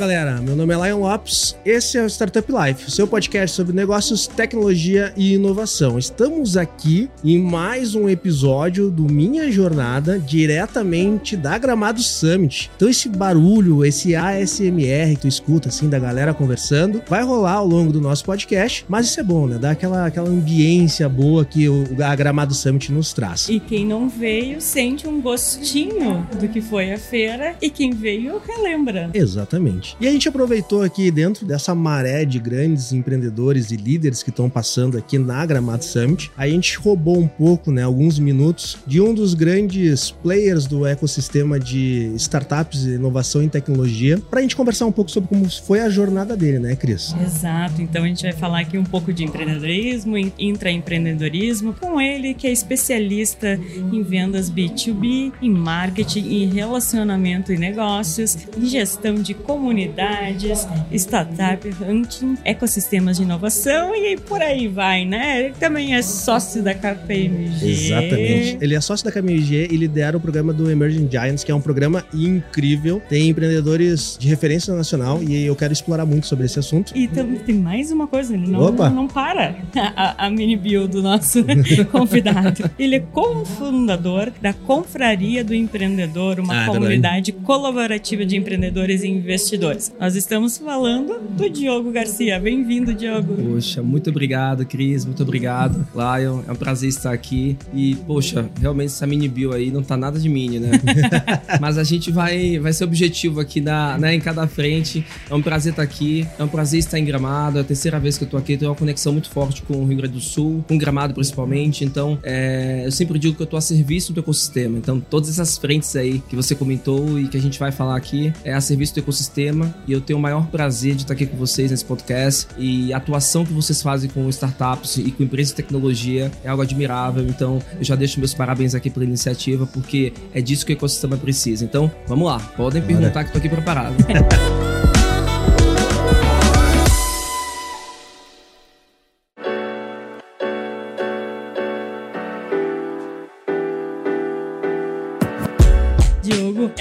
Galera, 0.00 0.40
meu 0.40 0.56
nome 0.56 0.72
é 0.72 0.88
Lion 0.88 1.00
Lopes, 1.00 1.54
esse 1.62 1.98
é 1.98 2.02
o 2.02 2.06
Startup 2.06 2.50
Life, 2.50 2.90
seu 2.90 3.06
podcast 3.06 3.54
sobre 3.54 3.76
negócios, 3.76 4.26
tecnologia 4.26 5.12
e 5.14 5.34
inovação. 5.34 5.98
Estamos 5.98 6.56
aqui 6.56 7.10
em 7.22 7.38
mais 7.38 7.94
um 7.94 8.08
episódio 8.08 8.90
do 8.90 9.02
Minha 9.02 9.52
Jornada, 9.52 10.18
diretamente 10.18 11.36
da 11.36 11.58
Gramado 11.58 12.02
Summit. 12.02 12.70
Então 12.74 12.88
esse 12.88 13.10
barulho, 13.10 13.84
esse 13.84 14.16
ASMR 14.16 15.16
que 15.16 15.20
tu 15.20 15.28
escuta 15.28 15.68
assim 15.68 15.90
da 15.90 15.98
galera 15.98 16.32
conversando, 16.32 17.02
vai 17.06 17.22
rolar 17.22 17.56
ao 17.56 17.66
longo 17.66 17.92
do 17.92 18.00
nosso 18.00 18.24
podcast, 18.24 18.86
mas 18.88 19.04
isso 19.04 19.20
é 19.20 19.22
bom, 19.22 19.46
né? 19.46 19.58
Dá 19.58 19.72
aquela, 19.72 20.06
aquela 20.06 20.30
ambiência 20.30 21.06
boa 21.10 21.44
que 21.44 21.68
o, 21.68 21.84
a 22.02 22.16
Gramado 22.16 22.54
Summit 22.54 22.90
nos 22.90 23.12
traz. 23.12 23.50
E 23.50 23.60
quem 23.60 23.84
não 23.84 24.08
veio 24.08 24.62
sente 24.62 25.06
um 25.06 25.20
gostinho 25.20 26.26
do 26.40 26.48
que 26.48 26.62
foi 26.62 26.90
a 26.90 26.96
feira 26.96 27.54
e 27.60 27.68
quem 27.68 27.90
veio 27.90 28.40
relembra. 28.46 29.10
Exatamente. 29.12 29.89
E 30.00 30.06
a 30.06 30.10
gente 30.10 30.28
aproveitou 30.28 30.82
aqui 30.82 31.10
dentro 31.10 31.46
dessa 31.46 31.74
maré 31.74 32.24
de 32.24 32.38
grandes 32.38 32.92
empreendedores 32.92 33.70
e 33.70 33.76
líderes 33.76 34.22
que 34.22 34.30
estão 34.30 34.48
passando 34.48 34.98
aqui 34.98 35.18
na 35.18 35.44
Gramado 35.44 35.84
Summit, 35.84 36.30
a 36.36 36.48
gente 36.48 36.76
roubou 36.78 37.18
um 37.18 37.26
pouco, 37.26 37.72
né, 37.72 37.82
alguns 37.82 38.18
minutos 38.18 38.78
de 38.86 39.00
um 39.00 39.14
dos 39.14 39.34
grandes 39.34 40.10
players 40.10 40.66
do 40.66 40.86
ecossistema 40.86 41.58
de 41.58 42.12
startups 42.16 42.84
inovação 42.84 43.42
em 43.42 43.48
tecnologia, 43.48 44.18
para 44.18 44.40
a 44.40 44.42
gente 44.42 44.56
conversar 44.56 44.86
um 44.86 44.92
pouco 44.92 45.10
sobre 45.10 45.28
como 45.28 45.50
foi 45.50 45.80
a 45.80 45.88
jornada 45.88 46.36
dele, 46.36 46.58
né, 46.58 46.76
Cris? 46.76 47.14
Exato. 47.20 47.80
Então 47.82 48.04
a 48.04 48.06
gente 48.06 48.22
vai 48.22 48.32
falar 48.32 48.60
aqui 48.60 48.76
um 48.76 48.84
pouco 48.84 49.12
de 49.12 49.24
empreendedorismo, 49.24 50.16
intraempreendedorismo, 50.38 51.74
com 51.74 52.00
ele 52.00 52.34
que 52.34 52.46
é 52.46 52.52
especialista 52.52 53.58
em 53.92 54.02
vendas 54.02 54.50
B2B, 54.50 55.32
em 55.40 55.50
marketing, 55.50 56.20
em 56.20 56.46
relacionamento 56.46 57.52
e 57.52 57.58
negócios, 57.58 58.36
em 58.56 58.66
gestão 58.66 59.14
de 59.14 59.34
comunicação 59.34 59.79
comunidades, 59.80 60.66
startup, 60.92 61.68
hunting, 61.82 62.36
ecossistemas 62.44 63.16
de 63.16 63.22
inovação 63.22 63.94
e 63.94 64.16
por 64.16 64.42
aí 64.42 64.68
vai, 64.68 65.04
né? 65.04 65.44
Ele 65.44 65.54
também 65.58 65.94
é 65.94 66.02
sócio 66.02 66.62
da 66.62 66.74
KPMG. 66.74 67.70
Exatamente. 67.70 68.58
Ele 68.60 68.74
é 68.74 68.80
sócio 68.80 69.04
da 69.04 69.12
KPMG 69.12 69.68
e 69.70 69.76
lidera 69.76 70.16
o 70.16 70.20
programa 70.20 70.52
do 70.52 70.70
Emerging 70.70 71.08
Giants, 71.10 71.44
que 71.44 71.50
é 71.50 71.54
um 71.54 71.60
programa 71.60 72.04
incrível. 72.12 73.00
Tem 73.08 73.28
empreendedores 73.28 74.16
de 74.18 74.28
referência 74.28 74.74
nacional 74.74 75.22
e 75.22 75.44
eu 75.44 75.56
quero 75.56 75.72
explorar 75.72 76.04
muito 76.04 76.26
sobre 76.26 76.46
esse 76.46 76.58
assunto. 76.58 76.92
E 76.94 77.08
também 77.08 77.38
tem 77.38 77.54
mais 77.54 77.90
uma 77.90 78.06
coisa, 78.06 78.34
ele 78.34 78.48
não, 78.48 78.66
Opa. 78.66 78.90
não 78.90 79.06
para 79.06 79.56
a, 79.96 80.26
a 80.26 80.30
mini 80.30 80.56
bio 80.56 80.86
do 80.86 81.02
nosso 81.02 81.44
convidado. 81.90 82.70
Ele 82.78 82.96
é 82.96 83.00
cofundador 83.00 84.30
da 84.40 84.52
Confraria 84.52 85.42
do 85.42 85.54
Empreendedor, 85.54 86.40
uma 86.40 86.64
ah, 86.64 86.66
comunidade 86.66 87.32
colaborativa 87.32 88.26
de 88.26 88.36
empreendedores 88.36 89.02
e 89.02 89.08
investidores 89.08 89.69
nós 89.98 90.16
estamos 90.16 90.58
falando 90.58 91.20
do 91.20 91.48
Diogo 91.48 91.92
Garcia. 91.92 92.40
Bem-vindo, 92.40 92.92
Diogo. 92.92 93.36
Poxa, 93.36 93.80
muito 93.82 94.10
obrigado, 94.10 94.66
Cris. 94.66 95.04
Muito 95.04 95.22
obrigado, 95.22 95.86
Lion. 95.94 96.40
É 96.48 96.52
um 96.52 96.56
prazer 96.56 96.88
estar 96.88 97.12
aqui. 97.12 97.56
E, 97.72 97.94
poxa, 98.06 98.50
realmente 98.60 98.88
essa 98.88 99.06
mini 99.06 99.28
bio 99.28 99.52
aí 99.52 99.70
não 99.70 99.82
tá 99.82 99.96
nada 99.96 100.18
de 100.18 100.28
mini, 100.28 100.58
né? 100.58 100.72
Mas 101.60 101.78
a 101.78 101.84
gente 101.84 102.10
vai, 102.10 102.58
vai 102.58 102.72
ser 102.72 102.82
objetivo 102.82 103.38
aqui 103.38 103.60
na, 103.60 103.96
né, 103.96 104.14
em 104.14 104.20
cada 104.20 104.46
frente. 104.48 105.06
É 105.28 105.34
um 105.34 105.42
prazer 105.42 105.70
estar 105.72 105.82
aqui. 105.82 106.26
É 106.36 106.42
um 106.42 106.48
prazer 106.48 106.80
estar 106.80 106.98
em 106.98 107.04
Gramado. 107.04 107.58
É 107.58 107.60
a 107.60 107.64
terceira 107.64 108.00
vez 108.00 108.18
que 108.18 108.24
eu 108.24 108.28
tô 108.28 108.36
aqui. 108.36 108.56
Tenho 108.56 108.72
uma 108.72 108.76
conexão 108.76 109.12
muito 109.12 109.30
forte 109.30 109.62
com 109.62 109.74
o 109.74 109.86
Rio 109.86 109.98
Grande 109.98 110.14
do 110.14 110.20
Sul, 110.20 110.64
com 110.66 110.76
Gramado 110.76 111.14
principalmente. 111.14 111.84
Então, 111.84 112.18
é, 112.24 112.82
eu 112.86 112.92
sempre 112.92 113.18
digo 113.18 113.36
que 113.36 113.42
eu 113.42 113.46
tô 113.46 113.56
a 113.56 113.60
serviço 113.60 114.12
do 114.12 114.18
ecossistema. 114.18 114.78
Então, 114.78 114.98
todas 114.98 115.28
essas 115.28 115.56
frentes 115.56 115.94
aí 115.94 116.20
que 116.28 116.34
você 116.34 116.56
comentou 116.56 117.20
e 117.20 117.28
que 117.28 117.36
a 117.36 117.40
gente 117.40 117.58
vai 117.58 117.70
falar 117.70 117.96
aqui 117.96 118.32
é 118.44 118.52
a 118.52 118.60
serviço 118.60 118.94
do 118.94 119.00
ecossistema 119.00 119.59
e 119.86 119.92
eu 119.92 120.00
tenho 120.00 120.18
o 120.18 120.22
maior 120.22 120.46
prazer 120.46 120.94
de 120.94 121.02
estar 121.02 121.14
aqui 121.14 121.26
com 121.26 121.36
vocês 121.36 121.70
nesse 121.70 121.84
podcast. 121.84 122.48
E 122.58 122.92
a 122.92 122.96
atuação 122.96 123.44
que 123.44 123.52
vocês 123.52 123.82
fazem 123.82 124.08
com 124.10 124.28
startups 124.28 124.96
e 124.98 125.10
com 125.10 125.22
empresas 125.22 125.48
de 125.48 125.56
tecnologia 125.56 126.30
é 126.44 126.48
algo 126.48 126.62
admirável. 126.62 127.26
Então, 127.26 127.60
eu 127.78 127.84
já 127.84 127.96
deixo 127.96 128.18
meus 128.18 128.34
parabéns 128.34 128.74
aqui 128.74 128.90
pela 128.90 129.04
iniciativa, 129.04 129.66
porque 129.66 130.12
é 130.32 130.40
disso 130.40 130.64
que 130.64 130.72
o 130.72 130.74
ecossistema 130.74 131.16
precisa. 131.16 131.64
Então, 131.64 131.90
vamos 132.06 132.26
lá, 132.26 132.38
podem 132.56 132.82
perguntar 132.82 133.24
que 133.24 133.30
estou 133.30 133.38
aqui 133.38 133.48
preparado. 133.48 133.94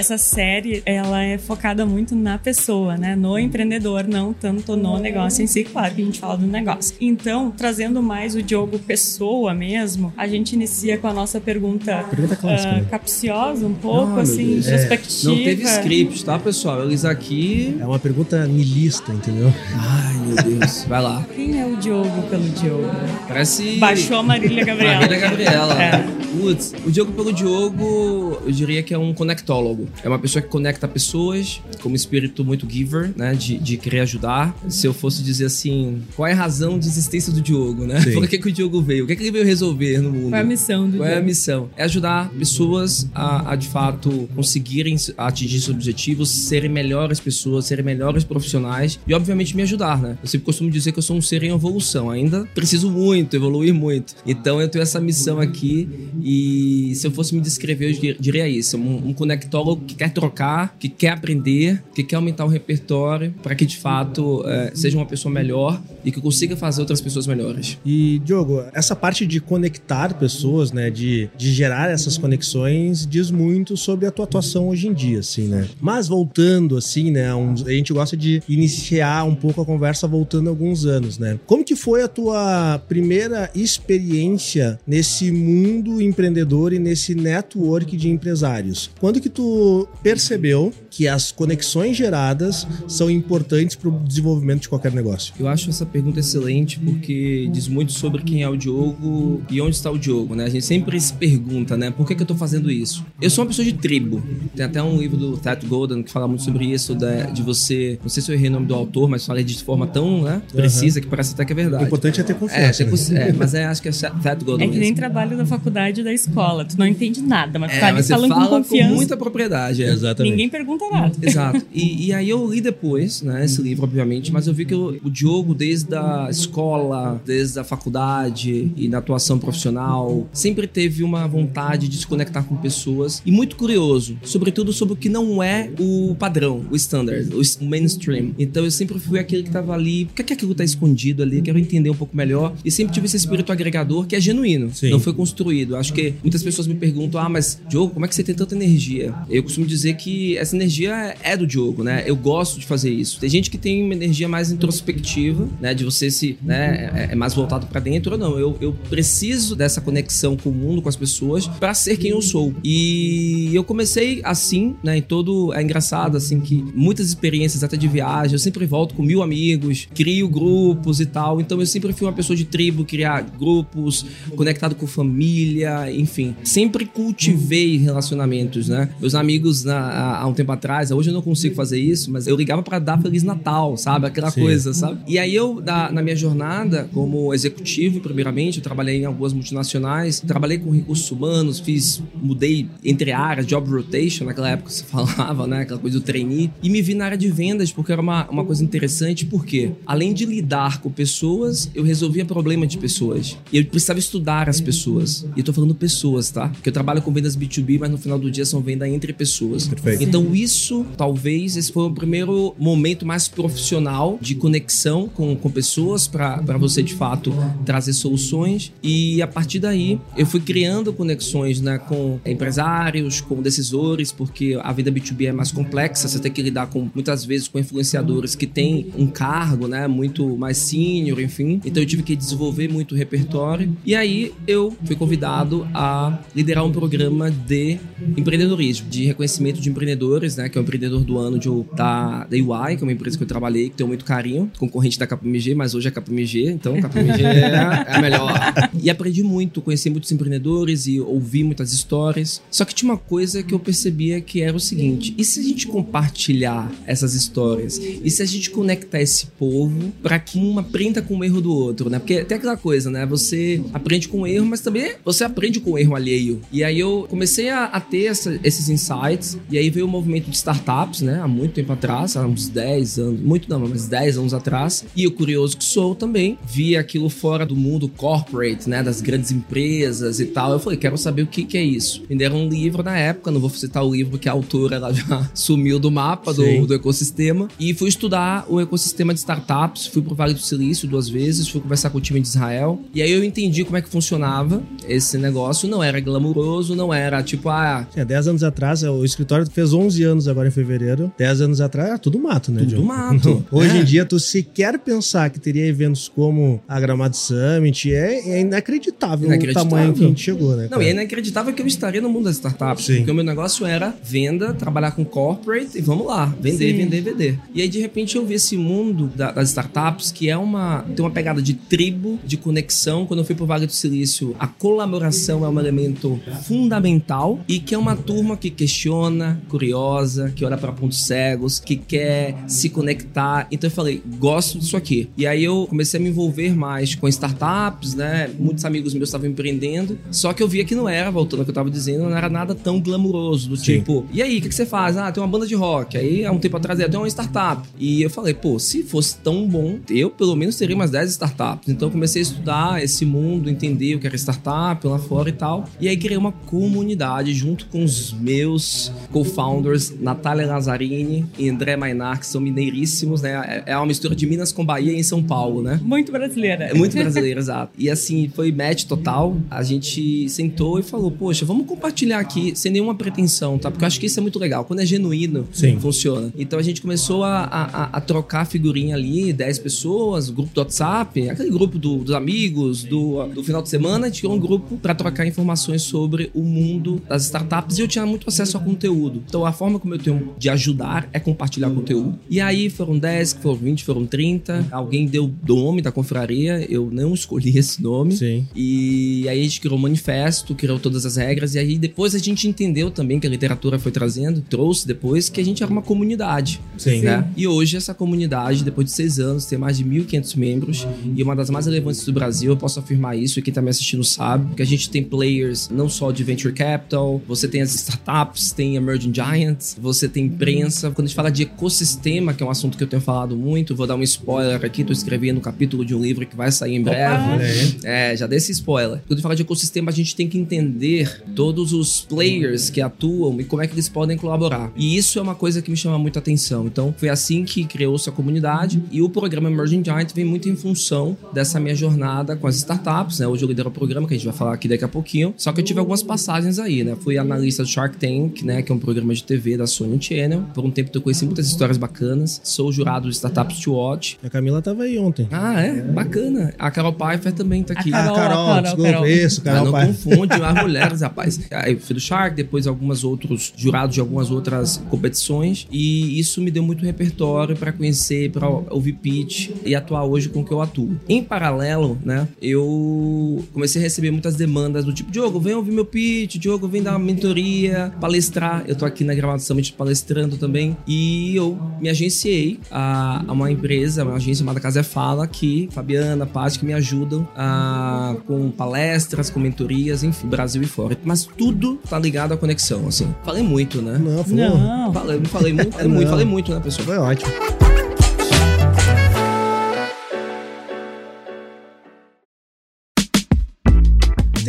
essa 0.10 0.18
série 0.18 0.82
ela 0.86 1.22
é 1.24 1.38
focada 1.38 1.86
muito 1.86 2.16
na 2.16 2.40
pessoa, 2.40 2.98
né? 2.98 3.16
No 3.16 3.38
empreendedor, 3.38 4.08
não 4.08 4.34
tanto 4.34 4.76
no 4.76 4.98
negócio 4.98 5.44
em 5.44 5.48
si. 5.48 5.64
Claro 5.64 5.94
que 5.94 6.02
a 6.02 6.06
gente 6.06 6.20
fala 6.20 6.38
do 6.38 6.48
negócio. 6.48 6.96
Então, 7.00 7.52
trazendo 7.52 8.02
mais 8.02 8.34
o 8.34 8.42
Diogo 8.42 8.80
pessoa 8.80 9.54
mesmo, 9.54 10.12
a 10.18 10.28
gente 10.28 10.54
inicia 10.54 10.98
com 10.98 11.08
a 11.08 11.14
nossa 11.14 11.40
pergunta, 11.40 12.04
pergunta 12.10 12.36
clássica, 12.36 12.72
uh, 12.72 12.76
né? 12.78 12.88
capciosa, 12.90 13.68
um 13.68 13.74
pouco, 13.74 14.16
oh, 14.18 14.20
assim, 14.20 14.58
introspectiva. 14.58 15.32
É, 15.32 15.36
não 15.36 15.44
teve 15.44 15.64
script, 15.64 16.26
tá, 16.26 16.40
pessoal? 16.40 16.84
Eles 16.84 17.06
aqui. 17.06 17.78
É 17.80 17.86
uma 17.86 18.00
pergunta 18.00 18.48
milista, 18.48 19.12
entendeu? 19.12 19.54
Ai, 19.76 20.16
meu 20.26 20.60
Deus. 20.60 20.86
Vai 20.86 21.02
lá. 21.02 21.24
Quem 21.36 21.60
é 21.60 21.66
o 21.66 21.76
Diogo 21.78 22.22
pelo 22.30 22.50
Diogo? 22.50 22.90
Parece. 23.28 23.78
Baixou 23.78 24.18
a 24.18 24.24
Marília 24.24 24.66
Gabriela. 24.66 25.02
Marília 25.02 25.20
Gabriela. 25.20 25.84
É. 25.84 26.19
Putz, 26.30 26.74
o 26.86 26.92
Diogo 26.92 27.12
pelo 27.12 27.34
Diogo, 27.34 28.40
eu 28.46 28.52
diria 28.52 28.84
que 28.84 28.94
é 28.94 28.98
um 28.98 29.14
conectólogo. 29.14 29.88
É 30.04 30.08
uma 30.08 30.20
pessoa 30.20 30.42
que 30.42 30.48
conecta 30.48 30.88
pessoas, 30.88 31.62
com 31.82 31.90
um 31.90 31.96
espírito 31.96 32.46
muito 32.46 32.70
giver, 32.70 33.12
né? 33.16 33.34
De, 33.34 33.58
de 33.58 33.78
querer 33.78 34.02
ajudar. 34.02 34.56
Se 34.68 34.86
eu 34.86 34.94
fosse 34.94 35.24
dizer 35.24 35.46
assim, 35.46 36.02
qual 36.16 36.28
é 36.28 36.34
a 36.34 36.36
razão 36.36 36.78
de 36.78 36.88
existência 36.88 37.34
do 37.34 37.42
Diogo, 37.42 37.86
né? 37.86 38.02
Sim. 38.02 38.14
Por 38.20 38.28
que, 38.28 38.38
que 38.38 38.48
o 38.48 38.52
Diogo 38.52 38.82
veio? 38.82 39.04
O 39.04 39.08
que, 39.08 39.14
é 39.14 39.16
que 39.16 39.24
ele 39.24 39.32
veio 39.32 39.46
resolver 39.46 40.00
no 40.00 40.12
mundo? 40.12 40.30
Qual 40.30 40.40
é 40.40 40.42
a 40.42 40.46
missão 40.46 40.90
do 40.90 40.98
Qual 40.98 41.08
Diogo? 41.08 41.16
é 41.16 41.18
a 41.18 41.22
missão? 41.22 41.70
É 41.76 41.84
ajudar 41.84 42.30
pessoas 42.30 43.10
a, 43.14 43.54
a, 43.54 43.56
de 43.56 43.68
fato, 43.68 44.30
conseguirem 44.36 44.96
atingir 45.18 45.60
seus 45.62 45.76
objetivos, 45.76 46.30
serem 46.30 46.70
melhores 46.70 47.20
pessoas, 47.20 47.66
serem 47.66 47.84
melhores 47.84 48.24
profissionais 48.24 49.00
e, 49.08 49.14
obviamente, 49.14 49.56
me 49.56 49.64
ajudar, 49.64 50.00
né? 50.00 50.18
Eu 50.22 50.28
sempre 50.28 50.46
costumo 50.46 50.70
dizer 50.70 50.92
que 50.92 51.00
eu 51.00 51.04
sou 51.04 51.18
um 51.18 51.22
ser 51.22 51.44
em 51.44 51.52
evolução. 51.52 52.10
Ainda 52.10 52.46
preciso 52.54 52.90
muito, 52.92 53.36
evoluir 53.36 53.74
muito. 53.74 54.16
Então, 54.26 54.62
eu 54.62 54.68
tenho 54.68 54.84
essa 54.84 55.00
missão 55.00 55.40
aqui 55.40 55.90
e 56.24 56.94
se 56.96 57.08
eu 57.08 57.12
fosse 57.12 57.36
me 57.36 57.42
descrever, 57.42 57.92
eu 57.92 58.16
diria 58.20 58.48
isso. 58.48 58.78
Um, 58.78 59.10
um 59.10 59.14
conectólogo 59.14 59.84
que 59.86 59.96
quer 59.96 60.12
trocar, 60.12 60.76
que 60.80 60.90
quer 60.90 61.10
aprender, 61.10 61.82
que 61.94 62.04
quer 62.04 62.16
aumentar 62.16 62.46
o 62.46 62.48
repertório 62.48 63.34
para 63.42 63.56
que 63.56 63.66
de 63.66 63.78
fato 63.78 64.44
é, 64.46 64.72
seja 64.74 64.98
uma 64.98 65.06
pessoa 65.06 65.34
melhor 65.34 65.82
e 66.04 66.12
que 66.12 66.22
consiga 66.22 66.56
fazer 66.56 66.82
outras 66.82 67.02
pessoas 67.02 67.28
melhores. 67.28 67.78
E 67.86 68.20
Diogo, 68.24 68.64
essa 68.74 68.96
parte 68.96 69.26
de 69.26 69.40
conectar 69.40 70.14
pessoas, 70.14 70.72
né, 70.72 70.90
de, 70.90 71.30
de 71.38 71.52
gerar 71.54 71.90
essas 71.90 72.18
conexões, 72.18 73.06
diz 73.06 73.32
muito 73.32 73.76
sobre 73.76 74.06
a 74.06 74.12
tua 74.12 74.26
atuação 74.26 74.70
hoje 74.70 74.88
em 74.88 74.94
dia, 74.94 75.20
assim, 75.20 75.48
né? 75.48 75.68
Mas 75.80 76.08
voltando, 76.08 76.78
assim, 76.78 77.12
né, 77.12 77.34
um, 77.34 77.54
a 77.66 77.72
gente 77.72 77.94
gosta 77.94 78.16
de 78.16 78.42
iniciar 78.48 79.24
um 79.26 79.36
pouco 79.36 79.62
a 79.62 79.66
conversa 79.66 80.08
voltando 80.08 80.50
alguns 80.50 80.86
anos, 80.86 81.18
né? 81.18 81.40
Como 81.46 81.64
que 81.64 81.76
foi 81.76 82.04
a 82.04 82.08
tua 82.08 82.80
primeira 82.88 83.50
experiência 83.54 84.80
nesse 84.86 85.32
mundo 85.32 86.02
empreendedor 86.10 86.74
e 86.74 86.80
nesse 86.80 87.16
network 87.16 87.96
de 87.96 88.10
empresários? 88.10 88.90
Quando 89.00 89.22
que 89.22 89.30
tu 89.30 89.88
percebeu 90.02 90.74
que 90.90 91.08
as 91.08 91.32
conexões 91.32 91.96
geradas 91.96 92.68
são 92.88 93.10
importantes 93.10 93.76
para 93.76 93.90
o 93.90 94.00
desenvolvimento 94.00 94.62
de 94.62 94.70
qualquer 94.70 94.92
negócio? 94.92 95.34
Eu 95.40 95.48
acho 95.48 95.70
essa 95.70 95.86
pergunta 95.86 96.20
excelente 96.20 96.80
porque 96.80 97.50
diz 97.52 97.68
muito 97.68 97.92
sobre 97.92 98.24
quem 98.24 98.44
é 98.44 98.50
o 98.50 98.58
Diogo 98.58 99.42
e 99.50 99.62
onde 99.62 99.76
está 99.76 99.92
o 99.92 99.98
Diogo, 99.98 100.36
né? 100.36 100.46
A 100.46 100.50
gente 100.50 100.66
sempre 100.66 101.00
se 101.00 101.14
pergunta, 101.14 101.78
né? 101.78 101.92
Por 101.92 102.08
que, 102.08 102.16
que 102.16 102.22
eu 102.22 102.26
estou 102.26 102.38
fazendo 102.38 102.70
isso? 102.72 103.06
Eu 103.22 103.30
sou 103.30 103.44
uma 103.44 103.50
pessoa 103.50 103.66
de 103.66 103.74
tribo. 103.74 104.22
Tem 104.56 104.66
até 104.66 104.82
um 104.82 104.98
livro 104.98 105.18
do 105.18 105.38
Ted 105.38 105.66
Golden 105.66 106.04
que 106.04 106.12
fala 106.12 106.28
muito 106.28 106.44
sobre 106.44 106.66
isso, 106.66 106.96
de, 106.96 107.32
de 107.32 107.42
você. 107.42 108.00
Não 108.02 108.10
sei 108.10 108.22
se 108.24 108.32
eu 108.32 108.36
errei 108.36 108.50
o 108.50 108.54
nome 108.54 108.66
do 108.66 108.76
autor, 108.76 109.10
mas 109.10 109.26
falei 109.26 109.44
de 109.44 109.64
forma 109.64 109.88
tão 109.88 110.24
né, 110.24 110.42
precisa 110.52 111.00
uhum. 111.00 111.04
que 111.04 111.10
parece 111.10 111.34
até 111.34 111.46
que 111.46 111.54
é 111.54 111.56
verdade. 111.56 111.84
O 111.84 111.88
importante 111.88 112.20
é 112.20 112.24
ter 112.24 112.36
confiança. 112.36 112.84
É, 112.84 112.86
ter, 112.86 113.14
né? 113.14 113.30
é 113.30 113.34
mas 113.34 113.54
é, 113.54 113.66
acho 113.66 113.82
que 113.82 113.90
é 113.90 113.92
Ted 113.92 114.44
Golden. 114.44 114.68
É 114.68 114.72
que 114.72 114.78
nem 114.78 114.90
mesmo. 114.90 114.96
trabalho 114.96 115.38
da 115.38 115.46
faculdade 115.46 115.99
propriedade 116.00 116.04
da 116.04 116.14
escola. 116.14 116.66
Tu 116.66 116.78
não 116.78 116.86
entende 116.88 117.22
nada, 117.22 117.60
mas 117.60 117.72
tu 117.72 117.76
É, 117.76 117.80
tá 117.80 117.88
ali 117.88 118.04
falando 118.04 118.30
fala 118.30 118.46
com 118.48 118.56
confiança. 118.58 118.96
muita 118.96 119.18
propriedade. 119.18 119.84
é. 119.84 119.90
Exatamente. 119.90 120.32
Ninguém 120.32 120.50
pergunta 120.50 120.86
nada. 120.92 121.16
Exato. 121.22 121.66
E, 121.74 122.08
e 122.08 122.14
aí 122.14 122.30
eu 122.30 122.50
li 122.50 122.62
depois, 122.62 123.22
né, 123.22 123.46
esse 123.46 123.62
livro, 123.62 123.84
obviamente, 123.84 124.32
mas 124.32 124.48
eu 124.48 124.54
vi 124.54 124.66
que 124.66 124.76
o, 124.76 125.00
o 125.04 125.10
Diogo, 125.10 125.54
desde 125.54 125.96
a 125.96 126.28
escola, 126.30 127.22
desde 127.26 127.60
a 127.60 127.64
faculdade 127.64 128.72
e 128.76 128.88
na 128.88 129.00
atuação 129.00 129.38
profissional, 129.40 130.28
sempre 130.32 130.68
teve 130.68 131.04
uma 131.04 131.28
vontade 131.28 131.88
de 131.88 131.98
se 131.98 132.08
conectar 132.08 132.44
com 132.44 132.56
pessoas 132.56 133.22
e 133.26 133.32
muito 133.32 133.56
curioso, 133.56 134.18
sobretudo 134.24 134.72
sobre 134.74 134.94
o 134.94 134.98
que 134.98 135.10
não 135.10 135.42
é 135.44 135.70
o 135.80 136.16
padrão, 136.18 136.66
o 136.72 136.76
standard, 136.76 137.30
o 137.36 137.40
o 137.60 137.66
mainstream. 137.66 138.32
Então 138.38 138.64
eu 138.64 138.70
sempre 138.72 139.00
fui 139.00 139.18
aquele 139.20 139.42
que 139.44 139.50
tava 139.50 139.74
ali, 139.74 140.06
por 140.06 140.14
que, 140.16 140.24
que 140.24 140.34
aquilo 140.34 140.54
tá 140.54 140.64
escondido 140.64 141.24
ali? 141.24 141.42
Quero 141.42 141.58
entender 141.58 141.90
um 141.90 141.96
pouco 141.96 142.16
melhor. 142.16 142.54
E 142.64 142.70
sempre 142.70 142.94
tive 142.94 143.08
esse 143.08 143.18
espírito 143.18 143.52
agregador 143.52 144.06
que 144.06 144.16
é 144.16 144.22
genuíno, 144.22 144.72
Sim. 144.74 144.92
não 144.92 145.00
foi 145.00 145.14
construído. 145.14 145.76
Acho 145.76 145.89
que 145.94 146.16
muitas 146.22 146.44
pessoas 146.44 146.68
me 146.68 146.76
perguntam: 146.76 147.22
ah, 147.22 147.30
mas 147.30 147.60
Diogo, 147.68 147.94
como 147.94 148.06
é 148.06 148.10
que 148.10 148.16
você 148.16 148.24
tem 148.24 148.36
tanta 148.36 148.56
energia? 148.56 149.14
Eu 149.30 149.44
costumo 149.44 149.66
dizer 149.66 149.96
que 149.96 150.38
essa 150.38 150.56
energia 150.56 151.16
é 151.24 151.36
do 151.36 151.46
Diogo, 151.46 151.84
né? 151.84 152.04
Eu 152.06 152.16
gosto 152.16 152.60
de 152.60 152.66
fazer 152.66 152.92
isso. 152.92 153.20
Tem 153.20 153.30
gente 153.30 153.50
que 153.50 153.58
tem 153.58 153.84
uma 153.84 153.94
energia 153.94 154.28
mais 154.28 154.52
introspectiva, 154.52 155.48
né? 155.60 155.74
De 155.74 155.84
você 155.84 156.10
se, 156.10 156.38
né? 156.42 157.08
É, 157.10 157.14
é 157.14 157.16
mais 157.16 157.34
voltado 157.34 157.68
pra 157.68 157.80
dentro. 157.80 158.14
Ou 158.14 158.18
não, 158.18 158.40
eu, 158.40 158.58
eu 158.62 158.74
preciso 158.90 159.56
dessa 159.56 159.82
conexão 159.82 160.36
com 160.36 160.50
o 160.50 160.54
mundo, 160.54 160.82
com 160.82 160.90
as 160.90 160.96
pessoas, 160.96 161.48
pra 161.48 161.74
ser 161.74 161.98
quem 161.98 162.12
eu 162.12 162.22
sou. 162.22 162.54
E 162.64 163.52
eu 163.54 163.64
comecei 163.64 164.22
assim, 164.24 164.76
né? 164.84 164.98
Em 164.98 165.02
todo. 165.02 165.54
É 165.54 165.62
engraçado, 165.62 166.18
assim, 166.18 166.40
que 166.40 166.64
muitas 166.74 167.08
experiências, 167.08 167.64
até 167.64 167.76
de 167.76 167.88
viagem, 167.88 168.34
eu 168.34 168.40
sempre 168.40 168.66
volto 168.66 168.94
com 168.96 169.04
mil 169.04 169.22
amigos, 169.22 169.88
crio 169.94 170.28
grupos 170.28 171.00
e 171.00 171.06
tal. 171.06 171.40
Então 171.42 171.60
eu 171.60 171.66
sempre 171.66 171.94
fui 171.94 172.08
uma 172.08 172.14
pessoa 172.14 172.36
de 172.36 172.46
tribo, 172.46 172.86
criar 172.86 173.22
grupos, 173.22 174.06
conectado 174.36 174.76
com 174.76 174.88
família, 174.88 175.79
enfim. 175.92 176.36
Sempre 176.44 176.86
cultivei 176.86 177.78
relacionamentos, 177.78 178.70
né? 178.70 178.90
Meus 179.00 179.14
amigos 179.16 179.64
na- 179.64 180.18
há 180.20 180.26
um 180.28 180.34
tempo 180.34 180.52
atrás, 180.52 180.92
hoje 180.92 181.10
eu 181.10 181.14
não 181.14 181.22
consigo 181.22 181.56
fazer 181.56 181.80
isso, 181.80 182.12
mas 182.12 182.28
eu 182.28 182.36
ligava 182.36 182.64
pra 182.64 182.80
dar 182.80 183.00
Feliz 183.02 183.24
Natal, 183.24 183.78
sabe? 183.78 184.08
Aquela 184.08 184.32
Sim. 184.32 184.42
coisa, 184.42 184.74
sabe? 184.74 185.00
E 185.08 185.18
aí 185.20 185.34
eu, 185.36 185.62
na, 185.64 185.92
na 185.92 186.02
minha 186.02 186.16
jornada 186.16 186.90
como 186.94 187.34
executivo, 187.34 188.00
primeiramente, 188.00 188.58
eu 188.58 188.64
trabalhei 188.64 189.02
em 189.02 189.06
algumas 189.06 189.34
multinacionais, 189.34 190.20
trabalhei 190.26 190.58
com 190.58 190.72
recursos 190.72 191.10
humanos, 191.12 191.60
fiz, 191.60 192.02
mudei 192.22 192.68
entre 192.84 193.12
áreas, 193.12 193.46
job 193.46 193.70
rotation, 193.70 194.26
naquela 194.26 194.50
época 194.50 194.70
se 194.72 194.84
falava, 194.90 195.46
né? 195.48 195.62
Aquela 195.62 195.80
coisa 195.80 196.00
do 196.00 196.04
trainee, 196.06 196.50
e 196.64 196.70
me 196.70 196.82
vi 196.82 196.94
na 196.96 197.06
área 197.06 197.18
de 197.18 197.30
vendas, 197.30 197.72
porque 197.72 197.92
era 197.92 198.02
uma, 198.02 198.28
uma 198.30 198.44
coisa 198.46 198.64
interessante, 198.64 199.26
porque 199.26 199.72
além 199.86 200.14
de 200.14 200.26
lidar 200.26 200.82
com 200.82 200.90
pessoas, 200.90 201.70
eu 201.76 201.84
resolvia 201.84 202.26
problema 202.26 202.66
de 202.66 202.78
pessoas. 202.78 203.38
E 203.52 203.58
eu 203.58 203.66
precisava 203.66 204.00
estudar 204.00 204.50
as 204.50 204.60
pessoas. 204.62 205.26
E 205.36 205.40
eu 205.40 205.44
tô 205.44 205.54
falando 205.54 205.69
pessoas, 205.76 206.30
tá? 206.30 206.50
Porque 206.50 206.70
eu 206.70 206.74
trabalho 206.74 207.02
com 207.02 207.12
vendas 207.12 207.36
B2B, 207.36 207.80
mas 207.80 207.92
no 207.92 207.98
final 207.98 208.20
do 208.20 208.30
dia 208.30 208.46
são 208.46 208.62
vendas 208.62 208.90
entre 208.90 209.14
pessoas. 209.14 209.68
Perfeito. 209.68 210.04
Então 210.04 210.34
isso, 210.34 210.86
talvez, 210.98 211.56
esse 211.58 211.72
foi 211.72 211.84
o 211.84 211.92
primeiro 211.92 212.56
momento 212.58 213.06
mais 213.06 213.28
profissional 213.28 214.18
de 214.22 214.36
conexão 214.36 215.08
com, 215.08 215.36
com 215.36 215.50
pessoas 215.50 216.08
para 216.08 216.58
você, 216.58 216.82
de 216.84 216.94
fato, 216.94 217.34
trazer 217.66 217.94
soluções. 217.94 218.72
E 218.82 219.22
a 219.22 219.28
partir 219.28 219.60
daí, 219.60 220.00
eu 220.18 220.26
fui 220.26 220.40
criando 220.40 220.92
conexões 220.94 221.62
né, 221.62 221.78
com 221.78 222.20
empresários, 222.26 223.22
com 223.22 223.42
decisores, 223.42 224.12
porque 224.12 224.60
a 224.62 224.72
vida 224.74 224.92
B2B 224.92 225.28
é 225.28 225.32
mais 225.32 225.52
complexa, 225.52 226.08
você 226.08 226.20
tem 226.20 226.32
que 226.32 226.42
lidar 226.42 226.68
com, 226.68 226.90
muitas 226.94 227.26
vezes, 227.26 227.48
com 227.48 227.60
influenciadores 227.60 228.36
que 228.36 228.48
têm 228.48 228.88
um 228.98 229.08
cargo, 229.08 229.68
né, 229.68 229.88
muito 229.88 230.38
mais 230.38 230.58
senior, 230.58 231.20
enfim. 231.20 231.62
Então 231.66 231.82
eu 231.82 231.88
tive 231.88 232.04
que 232.04 232.16
desenvolver 232.16 232.70
muito 232.72 232.96
repertório. 232.96 233.76
E 233.86 233.96
aí 233.96 234.34
eu 234.48 234.76
fui 234.86 234.96
convidado 234.96 235.49
a 235.74 236.20
liderar 236.36 236.66
um 236.66 236.72
programa 236.72 237.30
de 237.32 237.80
empreendedorismo, 238.18 238.90
de 238.90 239.06
reconhecimento 239.06 239.60
de 239.60 239.70
empreendedores, 239.70 240.36
né, 240.36 240.50
que 240.50 240.58
é 240.58 240.62
o 240.62 240.64
empreendedor 240.64 241.04
do 241.04 241.18
ano 241.18 241.38
de, 241.38 241.50
da, 241.76 242.26
da 242.26 242.38
UI, 242.38 242.76
que 242.76 242.84
é 242.84 242.86
uma 242.86 242.92
empresa 242.92 243.18
que 243.18 243.24
eu 243.24 243.28
trabalhei, 243.28 243.70
que 243.70 243.76
tenho 243.76 243.88
muito 243.88 244.06
carinho, 244.06 244.52
concorrente 244.58 244.98
da 245.00 245.08
KPMG, 245.08 245.56
mas 245.56 245.76
hoje 245.76 245.88
é 245.88 245.92
KPMG, 245.92 246.50
então 246.52 246.80
KPMG 246.80 247.24
é, 247.24 247.40
é 247.40 247.86
a 247.96 248.02
melhor. 248.02 248.34
E 248.82 248.90
aprendi 248.90 249.24
muito, 249.24 249.62
conheci 249.62 249.90
muitos 249.90 250.12
empreendedores 250.12 250.88
e 250.88 251.00
ouvi 251.00 251.44
muitas 251.44 251.74
histórias. 251.74 252.42
Só 252.50 252.66
que 252.66 252.74
tinha 252.74 252.92
uma 252.92 252.98
coisa 252.98 253.44
que 253.44 253.54
eu 253.54 253.60
percebia 253.60 254.22
que 254.22 254.42
era 254.42 254.56
o 254.56 254.60
seguinte: 254.60 255.14
e 255.18 255.24
se 255.24 255.40
a 255.40 255.44
gente 255.44 255.68
compartilhar 255.68 256.72
essas 256.86 257.14
histórias? 257.14 257.78
E 257.78 258.10
se 258.10 258.22
a 258.22 258.26
gente 258.26 258.50
conectar 258.50 259.02
esse 259.02 259.28
povo 259.28 259.92
para 260.02 260.20
que 260.20 260.38
um 260.38 260.60
aprenda 260.60 261.02
com 261.02 261.18
o 261.18 261.24
erro 261.24 261.42
do 261.42 261.54
outro, 261.54 261.90
né? 261.90 262.00
Porque 262.00 262.24
tem 262.24 262.38
aquela 262.38 262.58
coisa, 262.58 262.90
né? 262.90 263.06
Você 263.06 263.62
aprende 263.74 264.08
com 264.08 264.22
o 264.22 264.28
erro, 264.28 264.46
mas 264.46 264.62
também 264.62 264.94
você 265.04 265.24
aprende 265.24 265.39
com 265.62 265.72
o 265.72 265.78
erro 265.78 265.96
alheio. 265.96 266.42
E 266.52 266.64
aí 266.64 266.80
eu 266.80 267.06
comecei 267.10 267.50
a, 267.50 267.66
a 267.66 267.80
ter 267.80 268.06
essa- 268.06 268.40
esses 268.44 268.70
insights, 268.70 269.38
e 269.50 269.58
aí 269.58 269.70
veio 269.70 269.86
o 269.86 269.90
movimento 269.90 270.30
de 270.30 270.36
startups, 270.36 271.02
né? 271.02 271.20
Há 271.22 271.28
muito 271.28 271.54
tempo 271.54 271.72
atrás, 271.74 272.16
há 272.18 272.26
uns 272.26 272.50
10 272.50 273.00
anos, 273.00 273.20
muito 273.22 273.50
não, 273.50 273.60
mas 273.60 273.88
10 273.88 274.18
anos 274.18 274.34
atrás. 274.34 274.86
E 274.96 275.04
eu, 275.04 275.12
curioso 275.12 275.58
que 275.58 275.64
sou 275.64 275.96
também, 275.96 276.38
vi 276.46 276.76
aquilo 276.76 277.10
fora 277.10 277.46
do 277.46 277.56
mundo 277.56 277.88
corporate, 277.88 278.70
né? 278.70 278.84
Das 278.84 279.02
grandes 279.02 279.32
empresas 279.32 280.20
e 280.20 280.26
tal. 280.26 280.52
Eu 280.54 280.60
falei, 280.60 280.78
quero 280.78 280.98
saber 280.98 281.24
o 281.24 281.28
que, 281.28 281.44
que 281.44 281.58
é 281.58 281.64
isso. 281.64 282.04
Me 282.10 282.16
deram 282.16 282.38
um 282.46 282.50
livro 282.50 282.84
na 282.84 282.98
época, 282.98 283.32
não 283.32 283.40
vou 283.40 283.50
citar 283.50 283.84
o 283.84 283.94
livro 283.94 284.12
porque 284.12 284.28
a 284.30 284.32
autora 284.32 284.76
ela 284.78 284.92
já 284.94 285.30
sumiu 285.34 285.80
do 285.80 285.92
mapa 285.92 286.34
do, 286.34 286.68
do 286.68 286.74
ecossistema. 286.74 287.48
E 287.60 287.74
fui 287.74 287.90
estudar 287.90 288.46
o 288.50 288.60
ecossistema 288.60 289.14
de 289.14 289.20
startups, 289.20 289.88
fui 289.88 290.02
pro 290.02 290.16
Vale 290.16 290.34
do 290.34 290.40
Silício 290.40 290.88
duas 290.88 291.08
vezes, 291.10 291.48
fui 291.48 291.62
conversar 291.62 291.90
com 291.90 291.98
o 291.98 292.02
time 292.02 292.20
de 292.20 292.28
Israel. 292.28 292.82
E 292.94 293.02
aí 293.02 293.12
eu 293.12 293.24
entendi 293.24 293.64
como 293.64 293.78
é 293.78 293.82
que 293.82 293.90
funcionava 293.90 294.62
esse 294.88 295.18
negócio. 295.18 295.29
Não 295.68 295.84
era 295.84 296.00
glamuroso, 296.00 296.76
não 296.76 296.94
era 296.94 297.22
tipo, 297.24 297.50
ah, 297.50 297.86
Tinha 297.92 298.06
10 298.06 298.28
anos 298.30 298.44
atrás, 298.44 298.84
o 298.84 299.04
escritório 299.06 299.46
fez 299.50 299.74
11 299.74 300.04
anos 300.04 300.28
agora 300.28 300.48
em 300.48 300.52
fevereiro. 300.52 301.12
10 301.18 301.42
anos 301.42 301.62
atrás 301.62 301.90
era 301.90 301.98
tudo 302.00 302.20
mato, 302.20 302.52
né, 302.52 302.60
Tudo 302.60 302.70
Diogo? 302.70 302.86
mato. 302.88 303.46
Hoje 303.52 303.78
É. 303.78 303.82
em 303.82 303.84
dia, 303.84 304.06
tu 304.06 304.20
sequer 304.20 304.78
pensar 304.80 305.30
que 305.30 305.40
teria 305.40 305.66
eventos 305.66 306.08
como 306.08 306.62
a 306.68 306.80
Gramado 306.80 307.16
Summit 307.16 307.94
é, 307.94 308.30
é 308.38 308.42
inacreditável, 308.42 309.28
Inacreditável. 309.28 309.68
o 309.68 309.70
tamanho 309.70 309.94
que 309.94 310.04
a 310.04 310.08
gente 310.08 310.22
chegou, 310.22 310.56
né? 310.56 310.64
Não, 310.64 310.70
cara? 310.70 310.84
e 310.84 310.88
é 310.88 310.92
inacreditável 310.92 311.54
que 311.54 311.62
eu 311.62 311.68
estaria 311.68 312.02
no 312.02 312.10
mundo 312.10 312.26
das 312.26 312.36
startups. 312.36 312.86
Sim. 312.86 312.98
Porque 312.98 313.12
o 313.12 313.16
meu 313.16 313.24
negócio 313.24 313.66
era 313.66 313.94
venda, 314.04 314.54
trabalhar 314.54 314.92
com 314.92 315.04
corporate 315.06 315.78
e 315.78 315.82
vamos 315.82 316.06
lá, 316.08 316.26
vender, 316.40 316.72
Sim. 316.72 316.78
vender, 316.78 317.02
vender. 317.02 317.40
E 317.54 317.62
aí, 317.62 317.68
de 317.68 317.80
repente, 317.80 318.16
eu 318.16 318.26
vi 318.26 318.36
esse 318.36 318.56
mundo 318.58 319.12
da- 319.16 319.32
das 319.32 319.50
startups 319.50 320.12
que 320.12 320.30
é 320.30 320.38
uma. 320.38 320.84
tem 320.96 321.04
uma 321.04 321.12
pegada 321.12 321.42
de 321.42 321.54
tribo, 321.54 322.20
de 322.26 322.38
conexão. 322.38 323.06
Quando 323.06 323.20
eu 323.20 323.26
fui 323.26 323.36
pro 323.36 323.46
Vale 323.46 323.66
do 323.66 323.72
Silício, 323.74 324.36
a 324.40 324.48
colaboração 324.48 325.19
é 325.28 325.36
um 325.36 325.60
elemento 325.60 326.20
fundamental 326.44 327.40
e 327.48 327.60
que 327.60 327.74
é 327.74 327.78
uma 327.78 327.96
turma 327.96 328.38
que 328.38 328.50
questiona, 328.50 329.42
curiosa, 329.50 330.32
que 330.36 330.46
olha 330.46 330.58
para 330.58 330.72
pontos 330.72 331.04
cegos, 331.06 331.60
que 331.60 331.76
quer 331.76 332.44
se 332.48 332.70
conectar. 332.70 333.48
Então 333.52 333.68
eu 333.70 333.74
falei, 333.74 334.02
gosto 334.18 334.60
disso 334.60 334.78
aqui. 334.78 335.10
E 335.18 335.26
aí 335.26 335.44
eu 335.44 335.66
comecei 335.68 336.00
a 336.00 336.04
me 336.04 336.10
envolver 336.10 336.56
mais 336.56 336.96
com 336.96 337.08
startups, 337.08 337.96
né? 337.96 338.30
Muitos 338.40 338.64
amigos 338.66 338.94
meus 338.94 339.10
estavam 339.10 339.28
empreendendo. 339.28 339.98
Só 340.12 340.34
que 340.34 340.44
eu 340.44 340.48
via 340.48 340.64
que 340.64 340.76
não 340.76 340.88
era, 340.88 341.10
voltando 341.10 341.40
ao 341.40 341.46
que 341.46 341.52
eu 341.52 341.56
tava 341.56 341.70
dizendo, 341.70 342.04
não 342.04 342.16
era 342.16 342.30
nada 342.30 342.54
tão 342.54 342.80
glamuroso. 342.80 343.50
Do 343.50 343.58
Sim. 343.58 343.80
tipo, 343.80 344.06
e 344.14 344.22
aí, 344.22 344.38
o 344.38 344.42
que, 344.42 344.50
que 344.50 344.56
você 344.56 344.66
faz? 344.66 344.98
Ah, 344.98 345.12
tem 345.12 345.22
uma 345.22 345.30
banda 345.30 345.48
de 345.48 345.56
rock. 345.56 345.98
Aí, 345.98 346.26
há 346.26 346.32
um 346.32 346.38
tempo 346.38 346.58
atrás, 346.58 346.80
eu 346.80 346.90
tenho 346.90 347.02
uma 347.02 347.08
startup. 347.08 347.68
E 347.80 348.02
eu 348.02 348.10
falei, 348.10 348.34
pô, 348.34 348.60
se 348.60 348.84
fosse 348.84 349.18
tão 349.18 349.48
bom, 349.48 349.80
eu 349.90 350.10
pelo 350.10 350.36
menos 350.36 350.56
teria 350.56 350.76
umas 350.76 350.92
10 350.92 351.12
startups. 351.12 351.70
Então 351.70 351.88
eu 351.88 351.92
comecei 351.92 352.22
a 352.22 352.24
estudar 352.24 352.84
esse 352.84 353.06
mundo, 353.06 353.50
entender 353.50 353.96
o 353.96 354.00
que 354.00 354.08
era 354.08 354.16
startup 354.16 354.86
lá 354.86 355.00
fora 355.10 355.28
e 355.30 355.34
tal. 355.34 355.66
E 355.82 355.88
aí 355.90 355.98
criei 355.98 356.16
uma 356.18 356.32
comunidade 356.32 357.34
junto 357.34 357.66
com 357.66 357.84
os 357.84 358.14
meus 358.14 358.92
co-founders, 359.12 359.94
Natália 360.00 360.46
Lazzarini 360.46 361.26
e 361.38 361.50
André 361.50 361.76
Mainar, 361.76 362.20
que 362.20 362.26
são 362.28 362.40
mineiríssimos, 362.40 363.22
né? 363.22 363.64
É- 363.66 363.72
É 363.74 363.78
uma 363.78 363.86
mistura 363.86 364.16
de 364.16 364.26
Minas 364.26 364.52
com 364.52 364.64
Bahia 364.66 364.94
em 364.94 365.04
São 365.04 365.22
Paulo, 365.22 365.62
né? 365.62 365.80
Muito 365.84 366.12
brasileira. 366.12 366.66
É 366.66 366.74
muito 366.74 366.96
brasileiro, 366.96 367.40
exato. 367.42 367.72
E 367.78 367.90
assim, 367.90 368.30
foi 368.34 368.52
match 368.52 368.84
total. 368.86 369.38
A 369.50 369.64
gente 369.64 370.28
sentou 370.30 370.80
e 370.80 370.84
falou, 370.84 371.10
poxa, 371.12 371.46
vamos 371.46 371.66
compartilhar 371.66 372.20
aqui 372.20 372.54
sem 372.56 372.72
nenhuma 372.72 372.96
pretensão, 372.96 373.58
tá? 373.58 373.70
Porque 373.72 373.84
eu 373.84 373.88
acho 373.88 374.00
que 374.00 374.06
isso 374.06 374.20
é 374.20 374.22
muito 374.22 374.38
legal. 374.40 374.64
Quando 374.66 374.80
é 374.80 374.86
genuíno, 374.86 375.48
Sim. 375.52 375.80
funciona. 375.80 376.32
Então 376.38 376.58
a 376.60 376.62
gente 376.62 376.82
começou 376.82 377.24
a, 377.24 377.40
a, 377.44 377.64
a- 377.84 377.90
a 377.94 378.02
trocar 378.02 378.46
figurinha 378.46 378.96
ali, 378.96 379.34
10 379.34 379.60
pessoas, 379.60 380.30
grupo 380.30 380.54
do 380.54 380.60
WhatsApp, 380.60 381.30
aquele 381.30 381.50
grupo 381.50 381.78
do- 381.80 381.98
dos 381.98 382.14
amigos, 382.16 382.84
do, 382.84 383.26
do 383.28 383.44
final 383.44 383.62
de 383.62 383.70
semana, 383.70 384.06
a 384.08 384.10
gente 384.10 384.20
criou 384.20 384.36
um 384.36 384.40
grupo 384.40 384.78
para 384.78 384.94
trocar 385.00 385.26
informações 385.26 385.82
sobre 385.82 386.30
o 386.34 386.42
mundo 386.42 387.02
das 387.08 387.24
startups 387.24 387.78
e 387.78 387.82
eu 387.82 387.88
tinha 387.88 388.06
muito 388.06 388.28
acesso 388.28 388.58
a 388.58 388.60
conteúdo. 388.60 389.24
Então 389.26 389.46
a 389.46 389.54
forma 389.54 389.80
como 389.80 389.94
eu 389.94 390.00
tenho 390.00 390.34
de 390.38 390.50
ajudar 390.50 391.10
é 391.14 391.20
compartilhar 391.20 391.70
conteúdo. 391.70 392.20
E 392.30 392.42
aí 392.42 392.70
foram 392.70 393.00
10, 393.00 393.34
foram 393.42 393.56
20, 393.56 393.86
foram 393.86 394.06
30. 394.06 394.68
Alguém 394.72 395.08
deu 395.08 395.32
nome 395.48 395.82
da 395.82 395.92
confraria, 395.92 396.66
eu 396.70 396.90
não 396.92 397.14
escolhi 397.14 397.58
esse 397.58 397.82
nome. 397.82 398.18
Sim. 398.18 398.46
E 398.54 399.26
aí 399.30 399.40
a 399.40 399.44
gente 399.44 399.62
criou 399.62 399.78
um 399.78 399.82
manifesto, 399.82 400.54
criou 400.54 400.78
todas 400.78 401.06
as 401.06 401.16
regras, 401.16 401.56
e 401.56 401.60
aí 401.60 401.78
depois 401.78 402.14
a 402.14 402.20
gente 402.20 402.48
entendeu 402.48 402.92
também 402.92 403.20
que 403.20 403.28
a 403.28 403.30
literatura 403.30 403.80
foi 403.80 403.92
trazendo, 403.92 404.42
trouxe 404.42 404.86
depois 404.86 405.30
que 405.30 405.40
a 405.40 405.46
gente 405.46 405.64
era 405.64 405.72
uma 405.72 405.82
comunidade. 405.82 406.60
Sim. 406.78 407.02
Né? 407.02 407.26
E 407.38 407.48
hoje 407.48 407.78
essa 407.78 407.94
comunidade, 407.94 408.64
depois 408.64 408.86
de 408.86 408.92
seis 408.92 409.20
anos, 409.20 409.46
tem 409.46 409.58
mais 409.58 409.78
de 409.78 409.86
1.500 409.86 410.36
membros 410.36 410.88
e 411.16 411.24
uma 411.24 411.36
das 411.36 411.50
mais 411.50 411.66
relevantes 411.66 412.04
do 412.04 412.12
Brasil. 412.12 412.52
Eu 412.52 412.58
posso 412.58 412.80
afirmar 412.80 413.18
isso, 413.18 413.40
e 413.40 413.42
quem 413.42 413.54
tá 413.54 413.62
me 413.62 413.70
assistindo 413.70 414.04
sabe, 414.04 414.56
que 414.56 414.62
a 414.62 414.66
gente 414.66 414.89
gente 414.90 414.92
tem 414.92 415.04
players 415.04 415.70
não 415.70 415.88
só 415.88 416.12
de 416.12 416.24
venture 416.24 416.54
capital, 416.54 417.22
você 417.28 417.48
tem 417.48 417.62
as 417.62 417.74
startups, 417.76 418.52
tem 418.52 418.76
emerging 418.76 419.14
giants, 419.14 419.78
você 419.80 420.08
tem 420.08 420.26
imprensa. 420.26 420.90
Quando 420.92 421.06
a 421.06 421.08
gente 421.08 421.16
fala 421.16 421.30
de 421.30 421.44
ecossistema, 421.44 422.34
que 422.34 422.44
é 422.44 422.46
um 422.46 422.50
assunto 422.50 422.78
que 422.78 422.84
eu 422.84 422.88
tenho 422.88 423.02
falado 423.02 423.36
muito, 423.36 423.76
vou 423.76 423.86
dar 423.86 423.96
um 423.96 424.04
spoiler 424.04 424.64
aqui, 424.64 424.84
tô 424.84 424.92
escrevendo 424.92 425.38
um 425.38 425.42
capítulo 425.42 425.86
de 425.86 425.96
um 425.96 426.02
livro 426.02 426.26
que 426.26 426.36
vai 426.36 426.52
sair 426.52 426.76
em 426.76 426.82
breve. 426.82 427.80
É, 427.84 428.16
já 428.16 428.26
desse 428.28 428.52
spoiler. 428.52 429.00
Quando 429.00 429.12
a 429.12 429.16
gente 429.16 429.24
fala 429.24 429.36
de 429.36 429.44
ecossistema, 429.44 429.92
a 429.92 429.94
gente 429.94 430.16
tem 430.16 430.28
que 430.28 430.38
entender 430.38 431.24
todos 431.36 431.72
os 431.72 432.02
players 432.02 432.70
que 432.70 432.82
atuam 432.82 433.40
e 433.40 433.44
como 433.44 433.62
é 433.62 433.68
que 433.68 433.74
eles 433.74 433.88
podem 433.88 434.18
colaborar. 434.18 434.72
E 434.76 434.98
isso 434.98 435.20
é 435.20 435.22
uma 435.22 435.36
coisa 435.36 435.62
que 435.62 435.70
me 435.70 435.78
chama 435.78 435.98
muito 436.00 436.18
atenção. 436.18 436.66
Então, 436.66 436.94
foi 436.98 437.10
assim 437.10 437.44
que 437.44 437.64
criou-se 437.64 438.10
a 438.10 438.12
comunidade 438.12 438.82
e 438.92 439.02
o 439.02 439.10
programa 439.10 439.50
Emerging 439.50 439.84
Giant 439.84 440.14
vem 440.14 440.26
muito 440.26 440.50
em 440.50 440.56
função 440.56 441.18
dessa 441.34 441.60
minha 441.60 441.76
jornada 441.76 442.36
com 442.36 442.48
as 442.48 442.56
startups, 442.56 443.20
né? 443.20 443.28
Hoje 443.28 443.44
eu 443.44 443.50
lidero 443.50 443.70
o 443.70 443.72
programa 443.72 444.08
que 444.08 444.14
a 444.14 444.18
gente 444.18 444.26
vai 444.26 444.36
falar 444.36 444.54
aqui 444.54 444.68
daqui 444.68 444.79
a 444.86 444.88
pouquinho. 444.88 445.34
Só 445.38 445.52
que 445.52 445.62
eu 445.62 445.66
tive 445.66 445.80
algumas 445.80 446.02
passagens 446.04 446.60
aí, 446.60 446.84
né? 446.84 446.96
Fui 447.00 447.18
analista 447.18 447.64
do 447.64 447.70
Shark 447.70 447.98
Tank, 447.98 448.44
né? 448.44 448.62
Que 448.62 448.72
é 448.72 448.76
um 448.76 448.80
programa 448.80 449.14
de 449.14 449.24
TV 449.24 449.58
da 449.58 449.68
Sony 449.68 450.02
Channel. 450.02 450.44
Por 450.54 450.64
um 450.66 450.72
tempo 450.72 450.90
eu 450.94 451.02
conheci 451.02 451.26
muitas 451.26 451.48
histórias 451.48 451.78
bacanas. 451.78 452.42
Sou 452.44 452.72
jurado 452.72 453.06
do 453.08 453.12
Startups 453.12 453.60
to 453.60 453.74
Watch. 453.74 454.18
A 454.24 454.30
Camila 454.30 454.62
tava 454.62 454.84
aí 454.84 454.98
ontem. 454.98 455.28
Ah, 455.32 455.62
é? 455.62 455.82
Bacana. 455.82 456.54
A 456.58 456.70
Carol 456.72 456.94
Pfeiffer 456.94 457.32
também 457.34 457.64
tá 457.64 457.74
aqui. 457.74 457.90
A 457.94 458.04
Carol, 458.04 458.16
ah, 458.16 458.16
Carol, 458.20 458.46
Carol, 458.46 458.62
desculpa, 458.64 458.92
Carol. 458.92 459.08
isso, 459.08 459.42
Ah, 459.42 459.44
Carol. 459.46 459.66
não 459.66 459.72
pai. 459.72 459.88
confunde 459.88 460.34
as 460.44 460.62
mulheres, 460.64 461.02
rapaz. 461.02 461.40
Aí 461.52 461.74
eu 461.74 461.80
fui 461.80 461.94
do 461.94 462.00
Shark, 462.00 462.36
depois 462.36 462.68
algumas 462.68 463.04
outros 463.04 463.54
jurados 463.56 463.96
de 463.96 464.00
algumas 464.02 464.30
outras 464.32 464.78
competições 464.90 465.68
e 465.72 466.20
isso 466.20 466.42
me 466.42 466.52
deu 466.52 466.64
muito 466.64 466.84
repertório 466.86 467.56
para 467.56 467.72
conhecer, 467.72 468.32
para 468.32 468.48
ouvir 468.48 468.94
pitch 468.94 469.50
e 469.66 469.76
atuar 469.76 470.04
hoje 470.06 470.30
com 470.30 470.42
o 470.42 470.46
que 470.46 470.52
eu 470.52 470.62
atuo. 470.62 470.98
Em 471.08 471.24
paralelo, 471.24 471.98
né, 472.04 472.28
eu 472.42 473.44
comecei 473.54 473.82
a 473.82 473.84
receber 473.84 474.12
muitas 474.12 474.36
demandas 474.36 474.59
do 474.68 474.94
tipo, 474.94 475.12
Diogo, 475.12 475.40
vem 475.40 475.54
ouvir 475.54 475.72
meu 475.72 475.86
pitch, 475.86 476.36
Diogo, 476.36 476.68
vem 476.68 476.82
dar 476.82 476.92
uma 476.92 477.00
mentoria, 477.00 477.94
palestrar. 478.02 478.64
Eu 478.68 478.76
tô 478.76 478.86
aqui 478.86 479.04
na 479.04 479.14
Gramado 479.14 479.42
Summit 479.42 479.74
palestrando 479.74 480.38
também 480.38 480.76
e 480.88 481.36
eu 481.36 481.58
me 481.80 481.90
agenciei 481.90 482.60
a, 482.72 483.24
a 483.28 483.32
uma 483.32 483.52
empresa, 483.52 484.04
uma 484.04 484.16
agência 484.16 484.44
chamada 484.44 484.60
Casa 484.60 484.84
Fala, 484.84 485.28
que 485.28 485.70
Fabiana, 485.72 486.26
Paty, 486.26 486.60
que 486.60 486.66
me 486.66 486.74
ajudam 486.74 487.28
a, 487.36 488.16
com 488.26 488.50
palestras, 488.52 489.30
com 489.30 489.40
mentorias, 489.40 490.04
enfim, 490.04 490.28
Brasil 490.28 490.62
e 490.62 490.68
fora. 490.68 490.98
Mas 491.04 491.26
tudo 491.26 491.80
tá 491.90 492.00
ligado 492.00 492.34
à 492.34 492.38
conexão, 492.38 492.88
assim. 492.88 493.14
Falei 493.24 493.44
muito, 493.44 493.82
né? 493.82 493.98
Não, 493.98 494.24
falou. 494.24 494.58
Não. 494.58 494.94
Falei, 494.94 495.22
falei 495.26 495.54
muito, 495.54 495.72
falei 495.72 495.88
muito, 495.88 496.10
falei 496.10 496.26
muito, 496.26 496.54
né, 496.54 496.60
pessoal? 496.60 496.88
Foi 496.88 496.98
ótimo. 496.98 497.69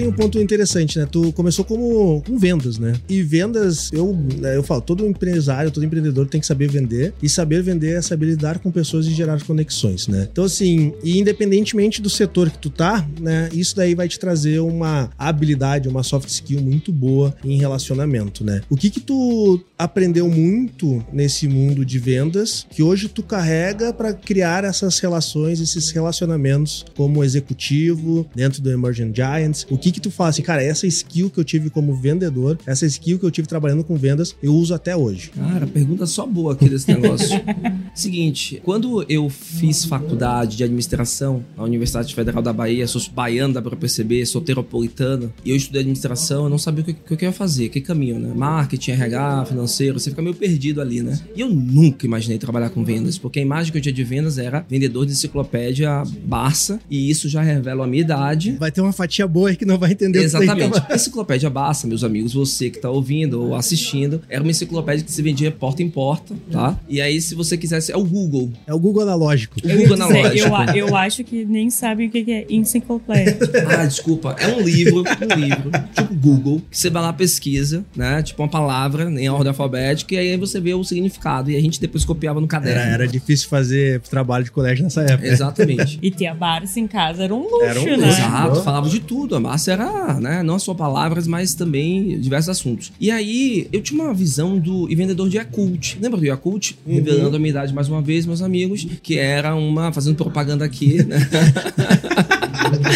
Tem 0.00 0.08
um 0.08 0.12
ponto 0.12 0.38
interessante, 0.38 0.98
né? 0.98 1.06
Tu 1.10 1.30
começou 1.32 1.62
como 1.62 2.22
com 2.26 2.38
vendas, 2.38 2.78
né? 2.78 2.94
E 3.06 3.22
vendas, 3.22 3.90
eu, 3.92 4.16
né, 4.38 4.56
eu 4.56 4.62
falo, 4.62 4.80
todo 4.80 5.06
empresário, 5.06 5.70
todo 5.70 5.84
empreendedor 5.84 6.26
tem 6.26 6.40
que 6.40 6.46
saber 6.46 6.70
vender. 6.70 7.12
E 7.22 7.28
saber 7.28 7.62
vender 7.62 7.98
é 7.98 8.00
saber 8.00 8.24
lidar 8.26 8.60
com 8.60 8.70
pessoas 8.70 9.06
e 9.06 9.10
gerar 9.10 9.42
conexões, 9.42 10.08
né? 10.08 10.26
Então, 10.32 10.44
assim, 10.44 10.94
e 11.04 11.18
independentemente 11.18 12.00
do 12.00 12.08
setor 12.08 12.48
que 12.48 12.58
tu 12.58 12.70
tá, 12.70 13.06
né? 13.20 13.50
Isso 13.52 13.76
daí 13.76 13.94
vai 13.94 14.08
te 14.08 14.18
trazer 14.18 14.60
uma 14.60 15.10
habilidade, 15.18 15.86
uma 15.86 16.02
soft 16.02 16.30
skill 16.30 16.62
muito 16.62 16.90
boa 16.90 17.34
em 17.44 17.58
relacionamento, 17.58 18.42
né? 18.42 18.62
O 18.70 18.76
que 18.78 18.88
que 18.88 19.00
tu 19.00 19.62
aprendeu 19.76 20.30
muito 20.30 21.04
nesse 21.12 21.46
mundo 21.46 21.84
de 21.84 21.98
vendas 21.98 22.66
que 22.70 22.82
hoje 22.82 23.06
tu 23.06 23.22
carrega 23.22 23.92
para 23.92 24.14
criar 24.14 24.64
essas 24.64 24.98
relações, 24.98 25.60
esses 25.60 25.90
relacionamentos 25.90 26.86
como 26.96 27.22
executivo 27.22 28.26
dentro 28.34 28.62
do 28.62 28.70
Emerging 28.70 29.12
Giants? 29.14 29.66
O 29.68 29.76
que 29.76 29.89
que 29.92 30.00
tu 30.00 30.10
fala 30.10 30.30
assim, 30.30 30.42
cara, 30.42 30.62
essa 30.62 30.86
skill 30.86 31.30
que 31.30 31.38
eu 31.38 31.44
tive 31.44 31.70
como 31.70 31.94
vendedor, 31.94 32.58
essa 32.66 32.86
skill 32.86 33.18
que 33.18 33.24
eu 33.24 33.30
tive 33.30 33.48
trabalhando 33.48 33.84
com 33.84 33.96
vendas, 33.96 34.34
eu 34.42 34.54
uso 34.54 34.74
até 34.74 34.96
hoje. 34.96 35.30
Cara, 35.30 35.66
pergunta 35.66 36.06
só 36.06 36.26
boa 36.26 36.52
aqui 36.52 36.68
desse 36.68 36.92
negócio. 36.92 37.40
Seguinte, 37.94 38.60
quando 38.64 39.04
eu 39.08 39.28
fiz 39.28 39.84
faculdade 39.84 40.56
de 40.56 40.64
administração 40.64 41.44
na 41.56 41.64
Universidade 41.64 42.14
Federal 42.14 42.42
da 42.42 42.52
Bahia, 42.52 42.86
sou 42.86 43.00
baiano, 43.12 43.54
dá 43.54 43.62
pra 43.62 43.76
perceber, 43.76 44.24
sou 44.26 44.40
teropolitano, 44.40 45.32
e 45.44 45.50
eu 45.50 45.56
estudei 45.56 45.80
administração, 45.80 46.44
eu 46.44 46.50
não 46.50 46.58
sabia 46.58 46.82
o 46.82 46.86
que, 46.86 46.94
que 46.94 47.24
eu 47.24 47.28
ia 47.28 47.32
fazer, 47.32 47.68
que 47.68 47.80
caminho, 47.80 48.18
né? 48.18 48.32
Marketing, 48.34 48.92
RH, 48.92 49.46
financeiro, 49.46 49.98
você 49.98 50.10
fica 50.10 50.22
meio 50.22 50.34
perdido 50.34 50.80
ali, 50.80 51.02
né? 51.02 51.18
E 51.34 51.40
eu 51.40 51.48
nunca 51.48 52.06
imaginei 52.06 52.38
trabalhar 52.38 52.70
com 52.70 52.84
vendas, 52.84 53.18
porque 53.18 53.38
a 53.38 53.42
imagem 53.42 53.72
que 53.72 53.78
eu 53.78 53.82
tinha 53.82 53.92
de 53.92 54.04
vendas 54.04 54.38
era 54.38 54.64
vendedor 54.68 55.06
de 55.06 55.12
enciclopédia 55.12 56.02
Barça, 56.24 56.80
e 56.90 57.10
isso 57.10 57.28
já 57.28 57.42
revela 57.42 57.84
a 57.84 57.86
minha 57.86 58.02
idade. 58.02 58.52
Vai 58.52 58.70
ter 58.70 58.80
uma 58.80 58.92
fatia 58.92 59.26
boa 59.26 59.50
aí 59.50 59.56
que 59.56 59.64
não 59.64 59.78
vai 59.80 59.92
entender 59.92 60.20
o 60.20 60.22
Exatamente. 60.22 60.80
que- 60.80 60.92
A 60.92 60.96
enciclopédia 60.96 61.50
Basta, 61.50 61.86
meus 61.88 62.04
amigos, 62.04 62.32
você 62.34 62.70
que 62.70 62.78
tá 62.78 62.88
ouvindo 62.90 63.42
ou 63.42 63.54
assistindo, 63.56 64.20
era 64.28 64.42
uma 64.42 64.50
enciclopédia 64.50 65.04
que 65.04 65.10
se 65.10 65.20
vendia 65.22 65.50
porta 65.50 65.82
em 65.82 65.90
porta, 65.90 66.34
tá? 66.50 66.78
E 66.88 67.00
aí, 67.00 67.20
se 67.20 67.34
você 67.34 67.56
quisesse, 67.56 67.90
é 67.90 67.96
o 67.96 68.04
Google. 68.04 68.52
É 68.66 68.72
o 68.74 68.78
Google 68.78 69.02
analógico. 69.02 69.56
O 69.64 69.68
Google 69.76 69.94
analógico. 69.94 70.46
eu, 70.76 70.88
eu 70.88 70.96
acho 70.96 71.24
que 71.24 71.44
nem 71.44 71.70
sabem 71.70 72.06
o 72.08 72.10
que 72.10 72.30
é 72.30 72.46
enciclopédia. 72.48 73.38
Ah, 73.80 73.84
desculpa. 73.86 74.36
É 74.38 74.46
um 74.48 74.60
livro, 74.60 75.02
um 75.02 75.38
livro, 75.38 75.70
tipo 75.94 76.14
Google, 76.14 76.62
que 76.70 76.76
você 76.76 76.90
vai 76.90 77.02
lá 77.02 77.12
pesquisa, 77.12 77.84
né? 77.96 78.22
Tipo 78.22 78.42
uma 78.42 78.48
palavra 78.48 79.04
em 79.10 79.28
ordem 79.28 79.48
alfabética, 79.48 80.14
e 80.14 80.18
aí 80.18 80.36
você 80.36 80.60
vê 80.60 80.74
o 80.74 80.82
significado. 80.84 81.50
E 81.50 81.56
a 81.56 81.60
gente 81.60 81.80
depois 81.80 82.04
copiava 82.04 82.40
no 82.40 82.46
caderno. 82.46 82.80
Era, 82.80 82.90
era 82.92 83.08
difícil 83.08 83.48
fazer 83.48 84.00
trabalho 84.02 84.44
de 84.44 84.50
colégio 84.50 84.82
nessa 84.84 85.02
época. 85.02 85.26
Exatamente. 85.28 85.98
e 86.02 86.10
ter 86.10 86.26
a 86.26 86.34
Barça 86.34 86.80
em 86.80 86.86
casa 86.86 87.24
era 87.24 87.34
um 87.34 87.42
luxo, 87.42 87.62
Era 87.64 87.80
um 87.80 87.84
né? 87.84 87.96
luxo. 87.96 88.08
Exato, 88.08 88.62
falava 88.62 88.88
de 88.88 89.00
tudo. 89.00 89.36
A 89.36 89.40
massa 89.40 89.69
era, 89.70 90.20
né, 90.20 90.42
não 90.42 90.58
só 90.58 90.74
palavras, 90.74 91.26
mas 91.26 91.54
também 91.54 92.18
diversos 92.20 92.48
assuntos. 92.48 92.92
E 93.00 93.10
aí, 93.10 93.68
eu 93.72 93.82
tinha 93.82 94.02
uma 94.02 94.14
visão 94.14 94.58
do 94.58 94.90
e 94.90 94.94
vendedor 94.94 95.28
de 95.28 95.36
Yakult. 95.36 95.98
Lembra 96.00 96.18
do 96.18 96.26
Yakult? 96.26 96.72
Revelando 96.86 97.36
a 97.36 97.38
minha 97.38 97.50
idade 97.50 97.74
mais 97.74 97.88
uma 97.88 98.02
vez, 98.02 98.26
meus 98.26 98.42
amigos, 98.42 98.86
que 99.02 99.18
era 99.18 99.54
uma, 99.54 99.92
fazendo 99.92 100.16
propaganda 100.16 100.64
aqui, 100.64 101.02
né? 101.04 101.18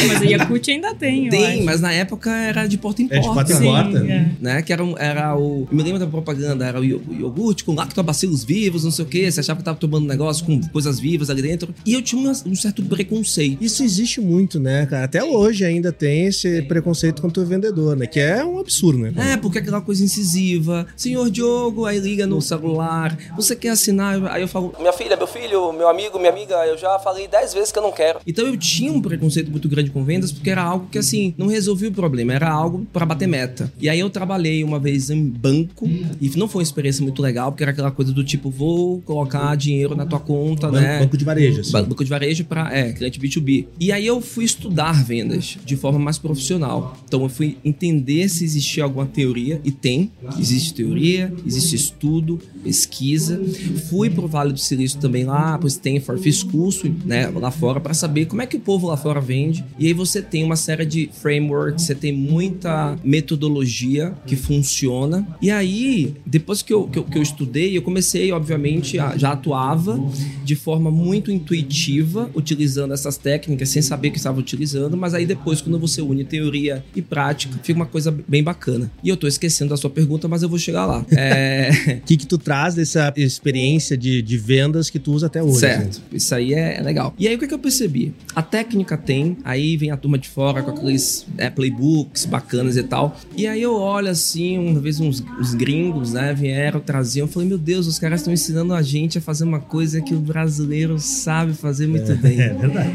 Mas 0.08 0.22
a 0.22 0.24
Yakut 0.24 0.70
ainda 0.70 0.94
tem, 0.94 1.28
Tem, 1.28 1.62
mas 1.62 1.80
na 1.80 1.92
época 1.92 2.30
era 2.30 2.66
de 2.66 2.76
porta 2.78 3.02
em 3.02 3.06
É 3.10 3.18
de 3.18 3.26
porta. 3.26 3.34
porta 3.34 3.52
em 3.52 3.56
Sim, 3.56 3.64
porta. 3.64 3.98
é. 3.98 4.30
Né? 4.40 4.62
Que 4.62 4.72
era, 4.72 4.84
um- 4.84 4.96
era 4.98 5.36
o. 5.36 5.66
Eu 5.70 5.76
me 5.76 5.82
lembro 5.82 5.98
da 5.98 6.06
propaganda, 6.06 6.64
era 6.66 6.80
o 6.80 6.84
io- 6.84 7.02
o 7.08 7.14
iogurte 7.14 7.64
com 7.64 7.74
lactobacilos 7.74 8.44
vivos, 8.44 8.84
não 8.84 8.90
sei 8.90 9.04
o 9.04 9.08
quê. 9.08 9.30
Você 9.30 9.40
achava 9.40 9.58
que 9.58 9.64
tava 9.64 9.78
tomando 9.78 10.04
um 10.04 10.08
negócio 10.08 10.44
com 10.44 10.60
coisas 10.68 10.98
vivas 11.00 11.30
ali 11.30 11.42
dentro. 11.42 11.74
E 11.86 11.94
eu 11.94 12.02
tinha 12.02 12.30
um 12.30 12.54
certo 12.54 12.82
preconceito. 12.82 13.62
Isso 13.62 13.82
existe 13.82 14.20
muito, 14.20 14.58
né, 14.60 14.86
cara? 14.86 15.04
Até 15.04 15.22
hoje 15.22 15.64
ainda 15.64 15.92
tem 15.92 16.26
esse 16.26 16.62
preconceito 16.62 17.20
contra 17.22 17.42
o 17.42 17.46
vendedor, 17.46 17.96
né? 17.96 18.06
Que 18.06 18.20
é 18.20 18.44
um 18.44 18.58
absurdo, 18.58 18.98
né? 18.98 19.12
É, 19.32 19.36
porque 19.36 19.58
aquela 19.58 19.80
coisa 19.80 20.02
incisiva. 20.04 20.86
Senhor 20.96 21.30
Diogo, 21.30 21.84
aí 21.86 21.98
liga 21.98 22.26
no 22.26 22.40
celular. 22.40 23.16
Você 23.36 23.54
quer 23.56 23.70
assinar? 23.70 24.24
Aí 24.30 24.42
eu 24.42 24.48
falo, 24.48 24.74
minha 24.78 24.92
filha, 24.92 25.16
meu 25.16 25.26
filho, 25.26 25.72
meu 25.72 25.88
amigo, 25.88 26.18
minha 26.18 26.30
amiga, 26.30 26.54
eu 26.66 26.76
já 26.78 26.98
falei 26.98 27.28
dez 27.28 27.52
vezes 27.52 27.70
que 27.72 27.78
eu 27.78 27.82
não 27.82 27.92
quero. 27.92 28.20
Então 28.26 28.46
eu 28.46 28.56
tinha 28.56 28.92
um 28.92 29.00
preconceito 29.00 29.50
muito 29.50 29.68
grande 29.68 29.83
com 29.90 30.04
vendas, 30.04 30.32
porque 30.32 30.50
era 30.50 30.62
algo 30.62 30.86
que, 30.90 30.98
assim, 30.98 31.34
não 31.36 31.46
resolvia 31.46 31.88
o 31.88 31.92
problema, 31.92 32.32
era 32.32 32.50
algo 32.50 32.86
para 32.92 33.04
bater 33.06 33.26
meta. 33.28 33.72
E 33.80 33.88
aí 33.88 33.98
eu 34.00 34.10
trabalhei 34.10 34.62
uma 34.64 34.78
vez 34.78 35.10
em 35.10 35.24
banco, 35.28 35.88
e 36.20 36.30
não 36.36 36.48
foi 36.48 36.60
uma 36.60 36.64
experiência 36.64 37.02
muito 37.02 37.20
legal, 37.22 37.50
porque 37.52 37.62
era 37.64 37.72
aquela 37.72 37.90
coisa 37.90 38.12
do 38.12 38.22
tipo, 38.24 38.50
vou 38.50 39.00
colocar 39.02 39.54
dinheiro 39.56 39.94
na 39.94 40.06
tua 40.06 40.20
conta, 40.20 40.68
Banco, 40.68 40.80
né? 40.82 40.98
banco 41.00 41.16
de 41.16 41.24
varejo, 41.24 41.60
assim. 41.60 41.72
Ba- 41.72 41.82
Banco 41.82 42.04
de 42.04 42.10
varejo 42.10 42.44
para 42.44 42.74
é, 42.76 42.92
cliente 42.92 43.20
B2B. 43.20 43.66
E 43.78 43.92
aí 43.92 44.06
eu 44.06 44.20
fui 44.20 44.44
estudar 44.44 45.04
vendas 45.04 45.56
de 45.64 45.76
forma 45.76 45.98
mais 45.98 46.18
profissional. 46.18 46.96
Então 47.06 47.22
eu 47.22 47.28
fui 47.28 47.56
entender 47.64 48.28
se 48.28 48.44
existia 48.44 48.84
alguma 48.84 49.06
teoria, 49.06 49.60
e 49.64 49.70
tem. 49.70 50.10
Existe 50.38 50.74
teoria, 50.74 51.32
existe 51.46 51.76
estudo, 51.76 52.38
pesquisa. 52.62 53.40
Fui 53.88 54.10
pro 54.10 54.26
Vale 54.26 54.52
do 54.52 54.58
Silício 54.58 54.98
também 54.98 55.24
lá, 55.24 55.56
pro 55.58 55.68
Stanford, 55.68 56.22
fiz 56.22 56.42
curso 56.42 56.92
né, 57.04 57.28
lá 57.28 57.50
fora 57.50 57.80
para 57.80 57.94
saber 57.94 58.26
como 58.26 58.42
é 58.42 58.46
que 58.46 58.56
o 58.56 58.60
povo 58.60 58.86
lá 58.88 58.96
fora 58.96 59.20
vende. 59.20 59.64
E 59.78 59.86
aí 59.86 59.92
você 59.92 60.22
tem 60.22 60.44
uma 60.44 60.56
série 60.56 60.84
de 60.86 61.10
frameworks, 61.12 61.84
você 61.84 61.94
tem 61.94 62.12
muita 62.12 62.96
metodologia 63.02 64.14
que 64.26 64.36
funciona. 64.36 65.26
E 65.40 65.50
aí, 65.50 66.14
depois 66.24 66.62
que 66.62 66.72
eu, 66.72 66.88
que 66.88 66.98
eu, 66.98 67.04
que 67.04 67.18
eu 67.18 67.22
estudei, 67.22 67.76
eu 67.76 67.82
comecei, 67.82 68.30
obviamente, 68.32 68.98
a, 68.98 69.16
já 69.16 69.32
atuava 69.32 70.00
de 70.44 70.54
forma 70.54 70.90
muito 70.90 71.30
intuitiva, 71.30 72.30
utilizando 72.34 72.94
essas 72.94 73.16
técnicas 73.16 73.68
sem 73.68 73.82
saber 73.82 74.10
que 74.10 74.16
estava 74.16 74.38
utilizando, 74.38 74.96
mas 74.96 75.14
aí 75.14 75.26
depois, 75.26 75.60
quando 75.60 75.78
você 75.78 76.00
une 76.00 76.24
teoria 76.24 76.84
e 76.94 77.02
prática, 77.02 77.58
fica 77.62 77.78
uma 77.78 77.86
coisa 77.86 78.14
bem 78.26 78.42
bacana. 78.42 78.90
E 79.02 79.08
eu 79.08 79.16
tô 79.16 79.26
esquecendo 79.26 79.70
da 79.70 79.76
sua 79.76 79.90
pergunta, 79.90 80.28
mas 80.28 80.42
eu 80.42 80.48
vou 80.48 80.58
chegar 80.58 80.86
lá. 80.86 81.04
É. 81.10 81.70
O 82.04 82.06
que, 82.06 82.16
que 82.18 82.26
tu 82.26 82.36
traz 82.36 82.74
dessa 82.74 83.12
experiência 83.16 83.96
de, 83.96 84.20
de 84.20 84.36
vendas 84.36 84.90
que 84.90 84.98
tu 84.98 85.12
usa 85.12 85.26
até 85.26 85.42
hoje? 85.42 85.60
Certo, 85.60 86.02
isso 86.12 86.34
aí 86.34 86.52
é, 86.52 86.76
é 86.78 86.82
legal. 86.82 87.14
E 87.18 87.26
aí 87.26 87.34
o 87.34 87.38
que, 87.38 87.46
que 87.46 87.54
eu 87.54 87.58
percebi? 87.58 88.14
A 88.34 88.42
técnica 88.42 88.96
tem, 88.96 89.36
aí 89.44 89.63
aí 89.64 89.76
vem 89.76 89.90
a 89.90 89.96
turma 89.96 90.18
de 90.18 90.28
fora 90.28 90.62
com 90.62 90.70
aqueles 90.70 91.26
é, 91.36 91.50
playbooks 91.50 92.26
bacanas 92.26 92.76
e 92.76 92.82
tal. 92.82 93.16
E 93.36 93.46
aí 93.46 93.62
eu 93.62 93.74
olho 93.74 94.08
assim, 94.08 94.58
uma 94.58 94.80
vez 94.80 95.00
uns, 95.00 95.22
uns 95.40 95.54
gringos, 95.54 96.12
né, 96.12 96.34
vieram, 96.34 96.80
traziam. 96.80 97.26
Eu 97.26 97.32
falei, 97.32 97.48
meu 97.48 97.58
Deus, 97.58 97.86
os 97.86 97.98
caras 97.98 98.20
estão 98.20 98.32
ensinando 98.32 98.74
a 98.74 98.82
gente 98.82 99.18
a 99.18 99.20
fazer 99.20 99.44
uma 99.44 99.60
coisa 99.60 100.00
que 100.00 100.14
o 100.14 100.20
brasileiro 100.20 100.98
sabe 100.98 101.54
fazer 101.54 101.86
muito 101.86 102.12
é, 102.12 102.14
bem. 102.14 102.34
É 102.44 102.52
verdade. 102.52 102.90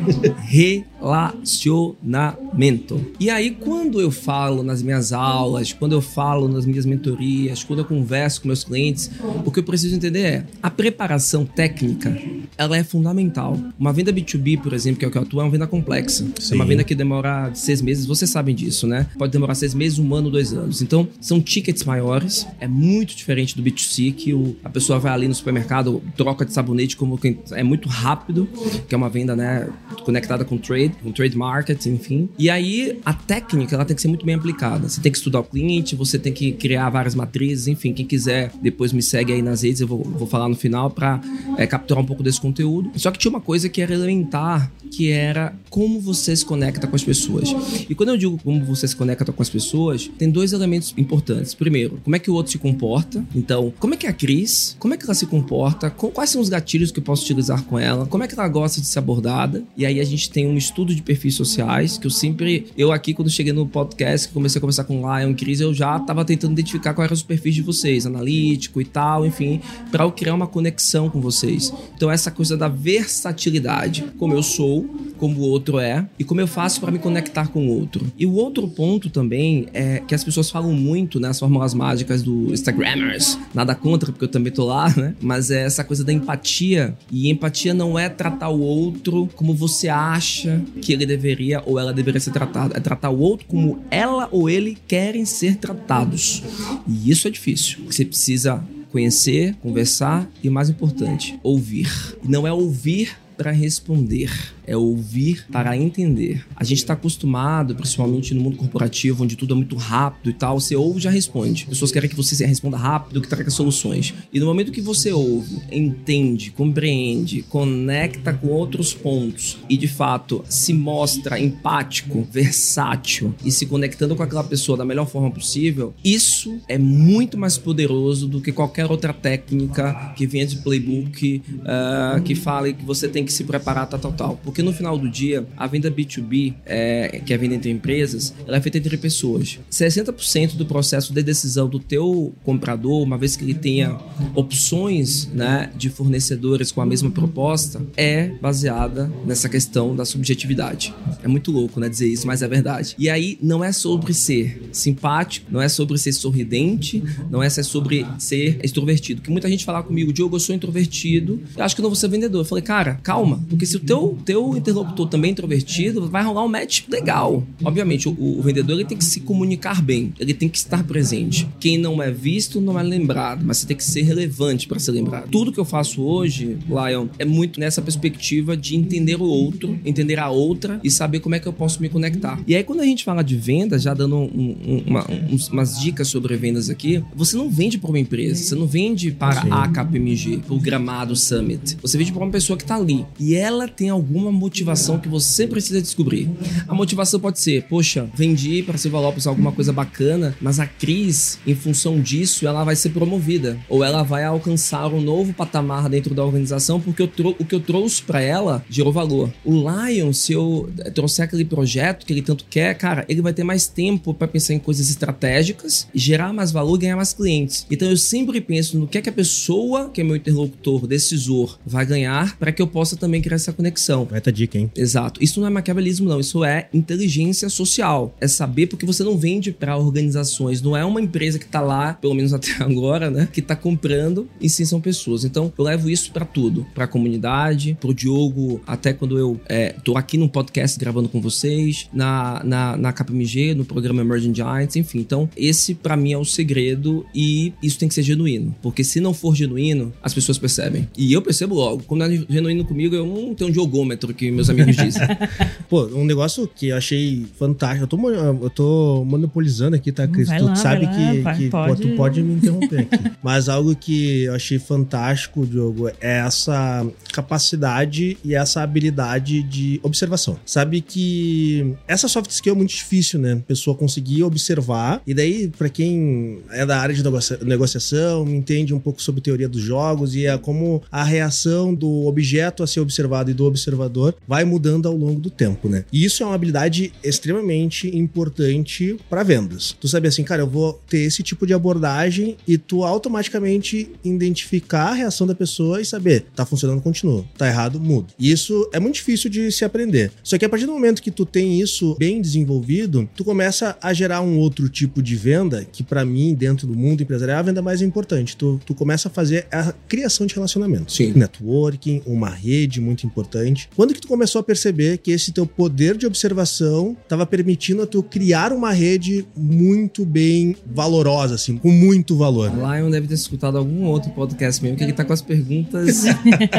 Relacionamento. 1.00 3.04
E 3.20 3.30
aí, 3.30 3.52
quando 3.52 4.00
eu 4.00 4.12
falo 4.12 4.64
nas 4.64 4.84
minhas 4.84 5.12
aulas, 5.12 5.74
quando 5.74 5.94
eu 5.94 6.02
falo 6.02 6.48
nas 6.48 6.66
minhas 6.66 6.86
mentorias, 6.86 7.64
quando 7.64 7.80
eu 7.80 7.86
converso 7.86 8.42
com 8.42 8.48
meus 8.48 8.64
clientes, 8.64 9.10
o 9.46 9.52
que 9.52 9.60
eu 9.60 9.64
preciso 9.64 9.96
entender 9.96 10.20
é 10.20 10.46
a 10.62 10.70
preparação 10.70 11.46
técnica, 11.46 12.16
ela 12.58 12.78
é 12.78 12.84
fundamental. 12.84 13.58
Uma 13.80 13.92
venda 13.92 14.14
B2B, 14.14 14.62
por 14.62 14.74
exemplo, 14.74 15.00
que 15.00 15.06
é 15.06 15.08
o 15.08 15.12
que 15.12 15.18
eu 15.18 15.22
atuo, 15.22 15.40
é 15.40 15.44
uma 15.44 15.52
venda 15.52 15.66
complexa. 15.66 16.28
Sim. 16.40 16.59
Uma 16.60 16.66
venda 16.66 16.84
que 16.84 16.94
demora 16.94 17.52
seis 17.54 17.82
meses, 17.82 18.06
vocês 18.06 18.30
sabem 18.30 18.54
disso, 18.54 18.86
né? 18.86 19.08
Pode 19.18 19.32
demorar 19.32 19.56
seis 19.56 19.74
meses, 19.74 19.98
um 19.98 20.14
ano, 20.14 20.30
dois 20.30 20.52
anos. 20.52 20.82
Então, 20.82 21.08
são 21.22 21.40
tickets 21.40 21.86
maiores, 21.86 22.46
é 22.60 22.68
muito 22.68 23.16
diferente 23.16 23.56
do 23.56 23.64
B2C, 23.64 24.14
que 24.14 24.34
o, 24.34 24.58
a 24.62 24.70
pessoa 24.70 25.00
vai 25.00 25.14
ali 25.14 25.26
no 25.26 25.34
supermercado, 25.34 26.04
troca 26.18 26.46
de 26.46 26.52
sabonete, 26.52 26.98
como 26.98 27.18
que 27.18 27.38
é 27.52 27.64
muito 27.64 27.88
rápido, 27.88 28.46
que 28.90 28.94
é 28.94 28.98
uma 28.98 29.10
venda, 29.10 29.38
né, 29.38 29.70
conectada 30.04 30.44
com 30.44 30.58
trade, 30.58 30.96
com 31.02 31.14
trade 31.14 31.38
market, 31.38 31.86
enfim. 31.86 32.28
E 32.38 32.50
aí, 32.50 33.00
a 33.06 33.14
técnica, 33.14 33.76
ela 33.76 33.86
tem 33.86 33.96
que 33.96 34.02
ser 34.02 34.10
muito 34.10 34.26
bem 34.26 34.36
aplicada. 34.36 34.90
Você 34.90 35.00
tem 35.00 35.12
que 35.12 35.18
estudar 35.18 35.40
o 35.40 35.44
cliente, 35.46 35.96
você 35.96 36.20
tem 36.20 36.34
que 36.34 36.52
criar 36.52 36.90
várias 36.90 37.16
matrizes, 37.16 37.68
enfim, 37.68 37.94
quem 37.94 38.06
quiser, 38.06 38.52
depois 38.62 38.92
me 38.92 39.02
segue 39.02 39.32
aí 39.32 39.42
nas 39.42 39.62
redes, 39.62 39.80
eu 39.80 39.88
vou, 39.88 40.04
vou 40.04 40.28
falar 40.28 40.50
no 40.50 40.56
final 40.58 40.90
para 40.90 41.22
é, 41.58 41.66
capturar 41.66 42.04
um 42.04 42.06
pouco 42.06 42.22
desse 42.22 42.42
conteúdo. 42.42 42.92
Só 42.98 43.12
que 43.12 43.18
tinha 43.18 43.30
uma 43.30 43.40
coisa 43.40 43.70
que 43.70 43.82
era 43.82 43.94
elementar, 43.94 44.70
que 44.92 45.10
era 45.10 45.54
como 45.70 46.02
você 46.02 46.36
se 46.36 46.49
conecta 46.50 46.88
com 46.88 46.96
as 46.96 47.04
pessoas. 47.04 47.54
E 47.88 47.94
quando 47.94 48.10
eu 48.10 48.18
digo 48.18 48.40
como 48.44 48.66
você 48.66 48.88
se 48.88 48.96
conecta 48.96 49.32
com 49.32 49.44
as 49.44 49.50
pessoas, 49.50 50.10
tem 50.18 50.32
dois 50.32 50.52
elementos 50.52 50.96
importantes. 50.98 51.54
Primeiro, 51.54 52.00
como 52.04 52.16
é 52.16 52.20
que 52.20 52.32
o 52.32 52.34
outro 52.34 52.52
se 52.52 52.58
comporta. 52.58 53.24
Então, 53.36 53.72
como 53.78 53.94
é 53.94 53.98
que 53.98 54.08
é 54.08 54.10
a 54.10 54.14
Cris, 54.14 54.76
como 54.80 54.96
é 54.96 54.98
que 54.98 55.04
ela 55.06 55.14
se 55.14 55.28
comporta, 55.28 55.92
quais 55.92 56.32
são 56.32 56.42
os 56.42 56.50
gatilhos 56.50 56.92
que 56.92 56.98
eu 56.98 57.04
posso 57.04 57.24
utilizar 57.24 57.64
com 57.66 57.78
ela, 57.78 58.08
como 58.08 58.24
é 58.24 58.28
que 58.28 58.34
ela 58.34 58.48
gosta 58.48 58.82
de 58.82 58.88
ser 58.88 58.98
abordada. 58.98 59.64
E 59.78 59.86
aí 59.86 60.00
a 60.00 60.04
gente 60.04 60.32
tem 60.32 60.48
um 60.48 60.58
estudo 60.58 60.96
de 60.96 61.04
perfis 61.04 61.36
sociais, 61.36 62.00
que 62.00 62.08
eu 62.08 62.12
sempre, 62.12 62.66
eu 62.76 62.92
aqui 62.92 63.14
quando 63.14 63.30
cheguei 63.30 63.54
no 63.54 63.68
podcast, 63.68 64.28
comecei 64.30 64.58
a 64.58 64.62
conversar 64.62 64.86
com 64.86 65.04
o 65.04 65.20
Lion, 65.20 65.36
Cris, 65.36 65.62
eu 65.62 65.72
já 65.72 66.00
tava 66.00 66.26
tentando 66.26 66.54
identificar 66.54 66.96
quais 66.96 67.08
eram 67.08 67.16
os 67.16 67.22
perfis 67.22 67.54
de 67.54 67.62
vocês, 67.62 68.08
analítico 68.08 68.82
e 68.82 68.86
tal, 68.86 69.24
enfim, 69.24 69.62
para 69.92 70.04
eu 70.04 70.12
criar 70.12 70.34
uma 70.34 70.48
conexão 70.48 71.12
com 71.12 71.22
vocês. 71.22 71.72
Então 71.96 72.10
essa 72.10 72.32
coisa 72.32 72.58
da 72.58 72.68
versatilidade, 72.68 74.04
como 74.18 74.34
eu 74.34 74.42
sou, 74.42 74.90
como 75.20 75.42
o 75.42 75.44
outro 75.44 75.78
é 75.78 76.08
e 76.18 76.24
como 76.24 76.39
eu 76.40 76.48
faço 76.48 76.80
para 76.80 76.92
me 76.92 77.00
conectar 77.00 77.48
com 77.48 77.68
o 77.68 77.70
outro. 77.70 78.06
E 78.18 78.26
o 78.26 78.34
outro 78.34 78.68
ponto 78.68 79.10
também 79.10 79.68
é 79.74 80.00
que 80.00 80.16
as 80.16 80.24
pessoas 80.24 80.50
falam 80.50 80.74
muito 80.74 81.20
nas 81.20 81.38
né, 81.38 81.40
fórmulas 81.40 81.74
mágicas 81.74 82.24
do 82.24 82.52
Instagrammers. 82.54 83.38
Nada 83.54 83.76
contra, 83.76 84.12
porque 84.12 84.26
eu 84.26 84.30
também 84.30 84.52
tô 84.52 84.66
lá, 84.66 84.94
né? 84.96 85.16
Mas 85.22 85.52
é 85.52 85.64
essa 85.64 85.84
coisa 85.84 86.04
da 86.04 86.14
empatia. 86.14 86.98
E 87.12 87.30
empatia 87.30 87.74
não 87.74 87.98
é 87.98 88.10
tratar 88.10 88.50
o 88.50 88.60
outro 88.60 89.28
como 89.36 89.54
você 89.54 89.88
acha 89.88 90.62
que 90.82 90.94
ele 90.94 91.06
deveria 91.06 91.62
ou 91.66 91.80
ela 91.80 91.94
deveria 91.94 92.20
ser 92.20 92.32
tratado. 92.32 92.76
É 92.76 92.80
tratar 92.80 93.10
o 93.10 93.20
outro 93.20 93.46
como 93.48 93.84
ela 93.90 94.28
ou 94.32 94.50
ele 94.50 94.78
querem 94.88 95.26
ser 95.26 95.58
tratados. 95.58 96.44
E 96.88 97.10
isso 97.10 97.28
é 97.28 97.32
difícil. 97.32 97.80
Você 97.86 98.06
precisa 98.06 98.64
conhecer, 98.92 99.56
conversar 99.62 100.30
e, 100.44 100.50
mais 100.50 100.70
importante, 100.70 101.40
ouvir. 101.44 101.90
Não 102.24 102.48
é 102.48 102.52
ouvir 102.52 103.16
para 103.38 103.52
responder 103.52 104.32
é 104.70 104.78
ouvir 104.78 105.46
para 105.52 105.76
entender. 105.76 106.46
A 106.56 106.64
gente 106.64 106.78
está 106.78 106.94
acostumado, 106.94 107.76
principalmente 107.76 108.34
no 108.34 108.42
mundo 108.42 108.56
corporativo, 108.56 109.24
onde 109.24 109.36
tudo 109.36 109.54
é 109.54 109.58
muito 109.58 109.76
rápido 109.76 110.30
e 110.30 110.34
tal, 110.34 110.60
você 110.60 110.76
ouve 110.76 111.00
e 111.00 111.02
já 111.02 111.10
responde. 111.10 111.64
As 111.64 111.70
pessoas 111.70 111.92
querem 111.92 112.10
que 112.10 112.16
você 112.16 112.46
responda 112.46 112.78
rápido, 112.78 113.20
que 113.20 113.28
traga 113.28 113.50
soluções. 113.50 114.14
E 114.32 114.40
no 114.40 114.46
momento 114.46 114.72
que 114.72 114.82
você 114.82 115.12
ouve, 115.12 115.60
entende, 115.72 116.52
compreende, 116.52 117.42
conecta 117.44 118.32
com 118.32 118.48
outros 118.48 118.94
pontos 118.94 119.58
e 119.68 119.76
de 119.76 119.88
fato 119.88 120.44
se 120.48 120.72
mostra 120.72 121.40
empático, 121.40 122.28
versátil 122.32 123.34
e 123.44 123.52
se 123.52 123.66
conectando 123.66 124.16
com 124.16 124.22
aquela 124.22 124.44
pessoa 124.44 124.78
da 124.78 124.86
melhor 124.86 125.08
forma 125.08 125.32
possível, 125.32 125.94
isso 126.04 126.60
é 126.68 126.78
muito 126.78 127.38
mais 127.38 127.58
poderoso 127.58 128.28
do 128.28 128.40
que 128.40 128.52
qualquer 128.52 128.90
outra 128.90 129.14
técnica 129.14 130.14
que 130.16 130.28
venha 130.28 130.46
de 130.46 130.58
playbook, 130.58 131.42
uh, 131.60 132.22
que 132.22 132.36
fale 132.36 132.74
que 132.74 132.86
você 132.86 133.08
tem 133.08 133.26
que 133.26 133.34
se 133.34 133.44
preparar, 133.44 133.88
tal, 133.88 134.00
tal, 134.00 134.14
tal. 134.14 134.40
Porque 134.44 134.59
porque 134.60 134.64
no 134.64 134.74
final 134.74 134.98
do 134.98 135.08
dia, 135.08 135.48
a 135.56 135.68
venda 135.68 135.90
B2B, 135.90 136.54
é, 136.66 137.22
que 137.26 137.32
é 137.32 137.36
a 137.38 137.40
venda 137.40 137.56
entre 137.56 137.70
empresas, 137.70 138.34
ela 138.46 138.58
é 138.58 138.62
feita 138.62 138.78
entre 138.78 138.98
pessoas. 138.98 139.58
60% 139.72 140.58
do 140.58 140.66
processo 140.66 141.14
de 141.14 141.24
decisão 141.24 141.70
do 141.70 141.80
teu 141.80 142.34
comprador, 142.44 143.02
uma 143.02 143.18
vez 143.18 143.38
que 143.38 143.46
ele 143.46 143.54
tenha 143.54 143.98
opções 144.36 145.30
né, 145.34 145.72
de 145.78 145.90
fornecedores 145.90 146.74
com 146.74 146.82
a 146.82 146.86
mesma 146.86 147.10
proposta, 147.10 147.82
é 147.96 148.32
baseada 148.42 149.10
nessa 149.26 149.48
questão 149.48 149.96
da 149.96 150.04
subjetividade. 150.04 150.94
É 151.24 151.28
muito 151.30 151.52
louco, 151.52 151.80
né, 151.80 151.88
dizer 151.88 152.10
isso, 152.10 152.28
mas 152.28 152.42
é 152.42 152.48
verdade. 152.48 152.96
E 153.00 153.10
aí 153.10 153.38
não 153.42 153.64
é 153.64 153.72
sobre 153.72 154.14
ser 154.14 154.70
simpático, 154.74 155.48
não 155.50 155.62
é 155.62 155.70
sobre 155.70 155.98
ser 155.98 156.12
sorridente, 156.12 157.02
não 157.32 157.42
é 157.42 157.50
sobre 157.50 158.06
ser 158.18 158.60
extrovertido. 158.62 159.22
Que 159.22 159.32
muita 159.32 159.48
gente 159.48 159.64
fala 159.64 159.82
comigo, 159.82 160.12
Diogo, 160.12 160.36
eu 160.36 160.40
sou 160.40 160.54
introvertido, 160.54 161.40
eu 161.56 161.64
acho 161.64 161.78
que 161.78 161.82
não 161.82 161.90
vou 161.90 161.96
ser 161.96 162.10
vendedor. 162.10 162.42
Eu 162.42 162.46
falei, 162.46 162.64
cara, 162.64 163.00
calma, 163.02 163.42
porque 163.50 163.66
se 163.66 163.78
o 163.78 163.80
teu, 163.80 164.18
teu 164.26 164.49
o 164.52 164.58
interlocutor 164.58 165.08
também 165.08 165.32
introvertido, 165.32 166.08
vai 166.10 166.24
rolar 166.24 166.44
um 166.44 166.48
match 166.48 166.84
legal. 166.88 167.44
Obviamente, 167.64 168.08
o, 168.08 168.12
o, 168.12 168.42
vendedor 168.42 168.74
ele 168.74 168.86
tem 168.86 168.98
que 168.98 169.06
se 169.06 169.22
comunicar 169.22 169.82
bem, 169.82 170.14
ele 170.20 170.34
tem 170.34 170.50
que 170.50 170.58
estar 170.58 170.84
presente. 170.84 171.48
Quem 171.60 171.78
não 171.78 172.02
é 172.02 172.12
visto 172.12 172.62
não 172.62 172.80
é 172.80 172.84
lembrado, 172.84 173.44
mas 173.46 173.58
você 173.58 173.68
tem 173.68 173.78
que 173.78 173.84
ser 173.84 174.02
relevante 174.02 174.68
para 174.68 174.80
ser 174.80 174.92
lembrado. 174.92 175.30
Tudo 175.30 175.52
que 175.52 175.60
eu 175.60 175.66
faço 175.66 176.02
hoje, 176.02 176.58
Lion, 176.68 177.08
é 177.18 177.26
muito 177.26 177.60
nessa 177.60 177.82
perspectiva 177.82 178.56
de 178.56 178.76
entender 178.76 179.22
o 179.22 179.26
outro, 179.26 179.80
entender 179.86 180.20
a 180.20 180.30
outra 180.30 180.80
e 180.84 180.92
saber 180.92 181.20
como 181.20 181.36
é 181.36 181.40
que 181.40 181.48
eu 181.48 181.54
posso 181.54 181.82
me 181.82 181.90
conectar. 181.90 182.42
E 182.48 182.56
aí, 182.56 182.64
quando 182.64 182.82
a 182.82 182.86
gente 182.86 183.04
fala 183.04 183.24
de 183.24 183.36
vendas, 183.36 183.82
já 183.84 183.94
dando 183.94 184.16
um, 184.16 184.24
um, 184.24 184.84
uma, 184.88 185.06
umas 185.52 185.80
dicas 185.80 186.08
sobre 186.08 186.36
vendas 186.36 186.70
aqui, 186.70 187.04
você 187.16 187.36
não 187.36 187.50
vende 187.50 187.78
para 187.78 187.90
uma 187.90 188.00
empresa, 188.00 188.44
você 188.44 188.56
não 188.56 188.68
vende 188.68 189.12
para 189.12 189.42
Sim. 189.42 189.50
a 189.52 189.68
KPMG, 189.68 190.38
para 190.46 190.54
o 190.54 190.60
Gramado 190.60 191.16
Summit. 191.16 191.78
Você 191.82 191.98
vende 191.98 192.12
para 192.12 192.24
uma 192.24 192.32
pessoa 192.32 192.58
que 192.58 192.64
está 192.64 192.76
ali 192.76 193.06
e 193.20 193.36
ela 193.36 193.68
tem 193.68 193.90
alguma 193.90 194.32
motivação 194.40 194.98
que 194.98 195.08
você 195.08 195.46
precisa 195.46 195.82
descobrir. 195.82 196.30
A 196.68 196.74
motivação 196.74 197.20
pode 197.20 197.40
ser, 197.40 197.64
poxa, 197.64 198.10
vendi 198.16 198.64
para 198.64 198.78
Silva 198.78 199.00
Lopes 199.00 199.28
alguma 199.28 199.52
coisa 199.52 199.72
bacana, 199.72 200.36
mas 200.42 200.60
a 200.60 200.66
Cris, 200.66 201.38
em 201.46 201.54
função 201.54 202.02
disso, 202.02 202.48
ela 202.48 202.64
vai 202.64 202.76
ser 202.76 202.90
promovida. 202.90 203.60
Ou 203.70 203.84
ela 203.84 204.02
vai 204.02 204.24
alcançar 204.24 204.88
um 204.92 205.02
novo 205.02 205.34
patamar 205.34 205.90
dentro 205.90 206.16
da 206.16 206.26
organização, 206.26 206.80
porque 206.80 207.04
o 207.04 207.46
que 207.46 207.56
eu 207.56 207.60
trouxe 207.60 208.02
para 208.02 208.22
ela 208.22 208.64
gerou 208.70 208.92
valor. 208.92 209.32
O 209.44 209.54
Lion, 209.54 210.12
se 210.14 210.34
eu 210.34 210.70
trouxer 210.96 211.26
aquele 211.26 211.46
projeto 211.46 212.06
que 212.06 212.14
ele 212.14 212.22
tanto 212.22 212.46
quer, 212.50 212.74
cara, 212.76 213.06
ele 213.08 213.22
vai 213.22 213.34
ter 213.34 213.44
mais 213.44 213.68
tempo 213.68 214.14
para 214.14 214.28
pensar 214.28 214.54
em 214.54 214.60
coisas 214.60 214.90
estratégicas, 214.90 215.88
gerar 215.94 216.34
mais 216.34 216.52
valor 216.52 216.80
ganhar 216.80 216.96
mais 216.96 217.14
clientes. 217.14 217.68
Então 217.70 217.90
eu 217.90 217.98
sempre 217.98 218.40
penso 218.42 218.78
no 218.78 218.88
que 218.88 218.98
é 218.98 219.02
que 219.02 219.10
a 219.10 219.14
pessoa, 219.14 219.90
que 219.90 220.02
é 220.02 220.04
meu 220.04 220.16
interlocutor, 220.16 220.88
decisor, 220.88 221.60
vai 221.66 221.86
ganhar 221.86 222.38
para 222.38 222.52
que 222.52 222.62
eu 222.62 222.68
possa 222.68 222.96
também 222.96 223.22
criar 223.22 223.36
essa 223.36 223.54
conexão. 223.54 224.08
Baita 224.20 224.32
dica, 224.34 224.58
hein? 224.58 224.70
Exato. 224.76 225.24
Isso 225.24 225.40
não 225.40 225.48
é 225.48 225.50
maquiavelismo, 225.50 226.10
não. 226.10 226.20
Isso 226.20 226.44
é 226.44 226.68
inteligência 226.74 227.48
social. 227.48 228.14
É 228.20 228.28
saber 228.28 228.68
porque 228.68 228.86
você 228.86 229.02
não 229.02 229.18
vende 229.18 229.52
para 229.52 229.78
organizações. 229.78 230.62
Não 230.62 230.76
é 230.76 230.84
uma 230.84 231.00
empresa 231.00 231.40
que 231.40 231.46
tá 231.46 231.62
lá, 231.62 231.94
pelo 231.94 232.14
menos 232.14 232.34
até 232.34 232.52
agora, 232.62 233.10
né? 233.10 233.30
Que 233.32 233.42
tá 233.42 233.56
comprando 233.56 234.28
e 234.42 234.50
sim 234.50 234.66
são 234.66 234.82
pessoas. 234.82 235.24
Então, 235.24 235.54
eu 235.58 235.64
levo 235.64 235.90
isso 235.90 236.12
para 236.12 236.26
tudo. 236.26 236.68
Pra 236.76 236.86
comunidade, 236.86 237.78
pro 237.80 237.94
Diogo, 237.94 238.62
até 238.68 238.92
quando 238.92 239.18
eu 239.18 239.40
é, 239.48 239.74
tô 239.84 239.96
aqui 239.98 240.18
no 240.18 240.28
podcast 240.28 240.78
gravando 240.78 241.08
com 241.08 241.22
vocês, 241.22 241.88
na, 241.94 242.42
na, 242.44 242.76
na 242.76 242.92
KPMG, 242.92 243.54
no 243.54 243.64
programa 243.64 244.02
Emerging 244.02 244.36
Giants, 244.36 244.76
enfim. 244.76 245.00
Então, 245.00 245.30
esse 245.38 245.74
para 245.74 245.96
mim 245.96 246.12
é 246.12 246.18
o 246.18 246.26
segredo 246.26 247.06
e 247.16 247.54
isso 247.64 247.80
tem 247.80 247.88
que 247.88 247.96
ser 247.96 248.04
genuíno. 248.04 248.54
Porque 248.62 248.84
se 248.84 249.00
não 249.00 249.14
for 249.14 249.34
genuíno, 249.34 249.94
as 250.04 250.14
pessoas 250.14 250.38
percebem. 250.38 250.90
E 250.98 251.14
eu 251.14 251.22
percebo 251.22 251.56
logo. 251.56 251.84
Quando 251.88 252.04
é 252.04 252.26
genuíno 252.30 252.66
comigo, 252.66 252.94
eu 252.94 253.06
não 253.06 253.34
tenho 253.34 253.50
um 253.50 253.54
jogômetro 253.54 254.09
que 254.14 254.32
meus 254.32 254.50
amigos 254.50 254.76
dizem. 254.76 255.08
Pô, 255.70 255.86
um 255.88 256.06
negócio 256.06 256.48
que 256.48 256.70
eu 256.70 256.78
achei 256.78 257.26
fantástico. 257.38 257.84
Eu 257.84 257.88
tô, 257.88 258.10
eu 258.46 258.50
tô 258.50 259.06
monopolizando 259.06 259.76
aqui, 259.76 259.92
tá, 259.92 260.08
Cris? 260.08 260.30
Tu 260.30 260.44
lá, 260.44 260.56
sabe 260.56 260.88
que, 260.88 261.22
lá, 261.22 261.36
que 261.36 261.50
pode... 261.50 261.82
Pô, 261.82 261.90
tu 261.90 261.96
pode 261.96 262.24
me 262.24 262.34
interromper 262.34 262.80
aqui. 262.82 263.12
Mas 263.24 263.50
algo 263.50 263.76
que 263.76 264.24
eu 264.24 264.34
achei 264.34 264.60
fantástico, 264.60 265.46
Diogo, 265.46 265.90
é 265.90 266.20
essa 266.20 266.86
capacidade 267.14 268.18
e 268.24 268.36
essa 268.36 268.62
habilidade 268.62 269.44
de 269.44 269.80
observação. 269.84 270.38
Sabe 270.46 270.82
que 270.82 271.76
essa 271.88 272.08
soft 272.08 272.32
skill 272.32 272.54
é 272.54 272.58
muito 272.58 272.72
difícil, 272.72 273.20
né? 273.20 273.34
A 273.34 273.48
pessoa 273.48 273.76
conseguir 273.76 274.24
observar. 274.24 275.02
E 275.06 275.14
daí, 275.14 275.48
para 275.48 275.70
quem 275.70 276.40
é 276.52 276.66
da 276.66 276.80
área 276.80 276.96
de 276.96 277.04
negociação, 277.44 278.28
entende 278.28 278.74
um 278.74 278.80
pouco 278.80 279.02
sobre 279.02 279.22
teoria 279.22 279.48
dos 279.48 279.62
jogos 279.62 280.16
e 280.16 280.26
é 280.26 280.38
como 280.38 280.82
a 280.92 281.04
reação 281.04 281.74
do 281.74 282.06
objeto 282.06 282.64
a 282.64 282.68
ser 282.68 282.80
observado 282.80 283.32
e 283.32 283.34
do 283.34 283.46
observador 283.46 283.99
observador, 284.00 284.16
vai 284.28 284.46
mudando 284.46 284.88
ao 284.88 284.96
longo 284.96 285.20
do 285.20 285.30
tempo, 285.30 285.68
né? 285.68 285.84
E 285.92 286.06
isso 286.06 286.24
é 286.24 286.26
uma 286.26 286.36
habilidade 286.36 286.94
extremamente 287.04 287.96
importante 287.96 288.98
para 289.10 289.24
vendas. 289.24 289.76
Tu 289.80 289.88
saber 289.88 290.08
assim, 290.08 290.24
cara, 290.24 290.42
eu 290.42 290.48
vou 290.48 290.82
ter 290.88 291.00
esse 291.00 291.22
tipo 291.22 291.46
de 291.46 291.54
abordagem 291.54 292.38
e 292.48 292.58
tu 292.58 292.84
automaticamente 292.84 293.92
identificar 294.04 294.90
a 294.90 294.94
reação 294.94 295.28
da 295.28 295.36
pessoa 295.36 295.82
e 295.82 295.86
saber, 295.86 296.26
tá 296.36 296.46
funcionando, 296.46 296.82
continua. 296.82 297.26
Tá 297.38 297.48
errado, 297.48 297.80
muda. 297.80 298.08
E 298.18 298.32
isso 298.32 298.70
é 298.72 298.80
muito 298.80 298.96
difícil 298.96 299.30
de 299.30 299.52
se 299.52 299.66
aprender. 299.66 300.12
Só 300.24 300.38
que 300.38 300.46
a 300.46 300.50
partir 300.50 300.66
do 300.66 300.72
momento 300.72 301.02
que 301.02 301.12
tu 301.12 301.26
tem 301.26 301.60
isso 301.60 301.96
bem 301.98 302.22
desenvolvido, 302.22 303.10
tu 303.16 303.24
começa 303.24 303.78
a 303.82 303.94
gerar 303.94 304.22
um 304.22 304.38
outro 304.38 304.70
tipo 304.70 305.02
de 305.02 305.16
venda 305.16 305.66
que 305.66 305.84
para 305.84 306.06
mim, 306.06 306.34
dentro 306.34 306.68
do 306.68 306.76
mundo 306.76 307.02
empresarial, 307.02 307.38
é 307.38 307.40
a 307.40 307.44
venda 307.44 307.62
mais 307.62 307.82
importante. 307.82 308.36
Tu, 308.38 308.60
tu 308.66 308.74
começa 308.74 309.08
a 309.08 309.12
fazer 309.12 309.48
a 309.52 309.74
criação 309.88 310.26
de 310.26 310.34
relacionamento. 310.34 310.92
Sim. 310.92 311.14
Networking, 311.16 312.02
uma 312.06 312.30
rede 312.30 312.80
muito 312.80 313.06
importante. 313.06 313.70
Quando 313.76 313.89
que 313.94 314.02
tu 314.02 314.08
começou 314.08 314.40
a 314.40 314.44
perceber 314.44 314.98
que 314.98 315.12
esse 315.12 315.32
teu 315.32 315.46
poder 315.46 315.98
de 315.98 316.06
observação 316.06 316.96
estava 317.04 317.26
permitindo 317.26 317.84
a 317.84 317.88
tu 317.88 318.02
criar 318.04 318.52
uma 318.52 318.72
rede 318.72 319.26
muito 319.36 320.06
bem 320.06 320.56
valorosa, 320.66 321.36
assim, 321.36 321.58
com 321.58 321.72
muito 321.72 322.16
valor? 322.16 322.52
Lion 322.52 322.90
deve 322.90 323.08
ter 323.08 323.14
escutado 323.14 323.58
algum 323.58 323.84
outro 323.86 324.12
podcast 324.12 324.62
mesmo, 324.62 324.78
que 324.78 324.84
ele 324.84 324.94
tá 324.94 325.04
com 325.04 325.14
as 325.14 325.22
perguntas. 325.22 326.04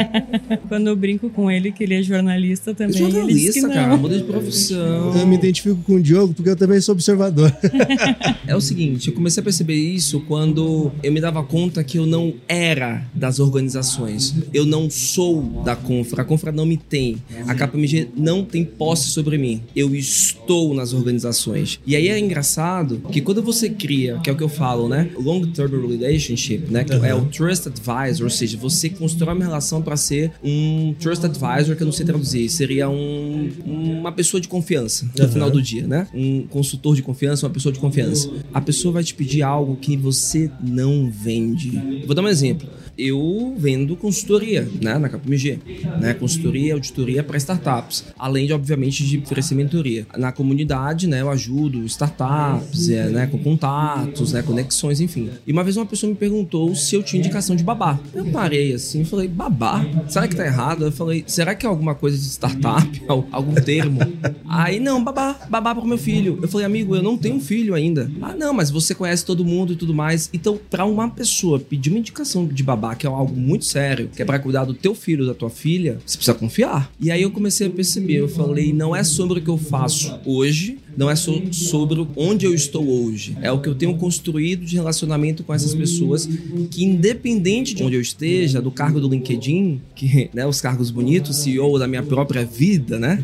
Quando 0.67 0.87
eu 0.87 0.95
brinco 0.95 1.29
com 1.29 1.49
ele 1.49 1.71
que 1.71 1.83
ele 1.83 1.95
é 1.95 2.03
jornalista 2.03 2.73
também, 2.73 2.97
ele 2.97 3.33
diz 3.33 3.53
que 3.53 3.61
Jornalista, 3.61 3.67
não. 3.67 3.73
cara, 3.73 3.97
muda 3.97 4.17
de 4.17 4.23
profissão. 4.23 5.17
Eu 5.17 5.27
me 5.27 5.35
identifico 5.35 5.81
com 5.83 5.95
o 5.95 6.01
Diogo 6.01 6.33
porque 6.33 6.49
eu 6.49 6.55
também 6.55 6.79
sou 6.81 6.93
observador. 6.93 7.51
É 8.47 8.55
o 8.55 8.61
seguinte, 8.61 9.07
eu 9.07 9.13
comecei 9.13 9.39
a 9.39 9.43
perceber 9.43 9.75
isso 9.75 10.19
quando 10.21 10.91
eu 11.01 11.11
me 11.11 11.21
dava 11.21 11.43
conta 11.43 11.83
que 11.83 11.97
eu 11.97 12.05
não 12.05 12.33
era 12.47 13.05
das 13.13 13.39
organizações. 13.39 14.33
Eu 14.53 14.65
não 14.65 14.89
sou 14.89 15.41
da 15.63 15.75
Confra. 15.75 16.21
A 16.21 16.25
Confra 16.25 16.51
não 16.51 16.65
me 16.65 16.75
tem. 16.75 17.20
A 17.47 17.55
KPMG 17.55 18.09
não 18.15 18.43
tem 18.43 18.63
posse 18.65 19.09
sobre 19.09 19.37
mim. 19.37 19.61
Eu 19.75 19.93
estou 19.95 20.73
nas 20.73 20.93
organizações. 20.93 21.79
E 21.85 21.95
aí 21.95 22.07
é 22.07 22.19
engraçado 22.19 23.01
que 23.11 23.21
quando 23.21 23.41
você 23.41 23.69
cria, 23.69 24.19
que 24.23 24.29
é 24.29 24.33
o 24.33 24.35
que 24.35 24.43
eu 24.43 24.49
falo, 24.49 24.87
né? 24.87 25.09
Long 25.17 25.41
term 25.47 25.71
relationship, 25.87 26.71
né? 26.71 26.83
Que 26.83 26.93
é 26.93 27.13
o 27.15 27.25
trust 27.25 27.67
advisor, 27.67 28.23
ou 28.25 28.29
seja, 28.29 28.57
você 28.57 28.89
constrói 28.89 29.33
uma 29.35 29.45
relação 29.45 29.81
para 29.81 29.95
ser 29.97 30.31
um 30.43 30.93
trust 30.99 31.25
advisor, 31.25 31.75
que 31.75 31.83
eu 31.83 31.85
não 31.85 31.91
sei 31.93 32.05
traduzir, 32.05 32.49
seria 32.49 32.89
um, 32.89 33.49
uma 33.65 34.11
pessoa 34.11 34.39
de 34.41 34.47
confiança 34.47 35.09
no 35.17 35.23
Uhum. 35.25 35.31
final 35.31 35.51
do 35.51 35.61
dia, 35.61 35.85
né? 35.87 36.07
Um 36.13 36.43
consultor 36.47 36.95
de 36.95 37.01
confiança, 37.01 37.45
uma 37.45 37.53
pessoa 37.53 37.71
de 37.71 37.79
confiança. 37.79 38.29
A 38.53 38.59
pessoa 38.61 38.93
vai 38.93 39.03
te 39.03 39.13
pedir 39.13 39.41
algo 39.43 39.75
que 39.75 39.95
você 39.95 40.49
não 40.61 41.09
vende. 41.09 41.71
Vou 42.05 42.15
dar 42.15 42.21
um 42.21 42.27
exemplo. 42.27 42.67
Eu 42.97 43.55
vendo 43.57 43.95
consultoria, 43.95 44.67
né, 44.81 44.97
na 44.97 45.09
KPMG, 45.09 45.59
né, 45.99 46.13
consultoria, 46.13 46.73
auditoria 46.73 47.23
para 47.23 47.37
startups, 47.37 48.05
além 48.17 48.45
de 48.47 48.53
obviamente 48.53 49.03
de 49.05 49.17
oferecer 49.19 49.55
mentoria. 49.55 50.05
Na 50.17 50.31
comunidade, 50.31 51.07
né, 51.07 51.21
eu 51.21 51.29
ajudo 51.29 51.83
startups, 51.85 52.89
é, 52.89 53.09
né, 53.09 53.27
com 53.27 53.37
contatos, 53.37 54.33
né, 54.33 54.41
conexões, 54.41 54.99
enfim. 54.99 55.29
E 55.47 55.51
uma 55.51 55.63
vez 55.63 55.77
uma 55.77 55.85
pessoa 55.85 56.09
me 56.09 56.15
perguntou 56.15 56.75
se 56.75 56.95
eu 56.95 57.01
tinha 57.03 57.19
indicação 57.19 57.55
de 57.55 57.63
babá. 57.63 57.99
Eu 58.13 58.25
parei 58.25 58.73
assim, 58.73 59.01
e 59.01 59.05
falei: 59.05 59.27
"Babá? 59.27 59.85
Será 60.07 60.27
que 60.27 60.35
tá 60.35 60.45
errado?" 60.45 60.85
Eu 60.85 60.91
falei: 60.91 61.23
"Será 61.27 61.55
que 61.55 61.65
é 61.65 61.69
alguma 61.69 61.95
coisa 61.95 62.17
de 62.17 62.23
startup, 62.25 63.01
Al- 63.07 63.27
algum 63.31 63.53
termo?" 63.55 63.99
Aí 64.47 64.79
não, 64.79 65.03
babá, 65.03 65.39
babá 65.49 65.73
para 65.73 65.85
meu 65.85 65.97
filho. 65.97 66.39
Eu 66.41 66.47
falei: 66.47 66.65
"Amigo, 66.65 66.95
eu 66.95 67.01
não 67.03 67.17
tenho 67.17 67.39
filho 67.39 67.73
ainda." 67.73 68.11
Ah, 68.21 68.35
não, 68.37 68.53
mas 68.53 68.69
você 68.69 68.93
conhece 68.93 69.25
todo 69.25 69.45
mundo 69.45 69.73
e 69.73 69.75
tudo 69.75 69.93
mais. 69.93 70.29
Então, 70.33 70.59
para 70.69 70.85
uma 70.85 71.09
pessoa 71.09 71.59
pedir 71.59 71.89
uma 71.89 71.99
indicação 71.99 72.45
de 72.45 72.63
babá, 72.63 72.80
que 72.97 73.05
é 73.05 73.09
algo 73.09 73.35
muito 73.35 73.65
sério, 73.65 74.09
que 74.15 74.21
é 74.21 74.25
para 74.25 74.39
cuidar 74.39 74.65
do 74.65 74.73
teu 74.73 74.93
filho, 74.93 75.25
da 75.25 75.33
tua 75.33 75.49
filha, 75.49 75.99
você 76.05 76.17
precisa 76.17 76.37
confiar. 76.37 76.91
E 76.99 77.11
aí 77.11 77.21
eu 77.21 77.31
comecei 77.31 77.67
a 77.67 77.69
perceber, 77.69 78.15
eu 78.15 78.27
falei, 78.27 78.73
não 78.73 78.95
é 78.95 79.03
sobre 79.03 79.39
o 79.39 79.41
que 79.41 79.49
eu 79.49 79.57
faço 79.57 80.19
hoje, 80.25 80.79
não 80.97 81.09
é 81.09 81.15
so- 81.15 81.41
sobre 81.51 82.05
onde 82.15 82.45
eu 82.45 82.53
estou 82.53 82.87
hoje. 82.87 83.37
É 83.41 83.51
o 83.51 83.59
que 83.59 83.67
eu 83.69 83.75
tenho 83.75 83.95
construído 83.97 84.65
de 84.65 84.75
relacionamento 84.75 85.43
com 85.43 85.53
essas 85.53 85.73
pessoas 85.73 86.27
que, 86.69 86.83
independente 86.83 87.73
de 87.73 87.83
onde 87.83 87.95
eu 87.95 88.01
esteja, 88.01 88.61
do 88.61 88.71
cargo 88.71 88.99
do 88.99 89.07
LinkedIn, 89.09 89.81
que, 89.95 90.29
né, 90.33 90.45
os 90.45 90.59
cargos 90.61 90.91
bonitos, 90.91 91.37
CEO 91.37 91.77
da 91.79 91.87
minha 91.87 92.03
própria 92.03 92.45
vida, 92.45 92.99
né, 92.99 93.23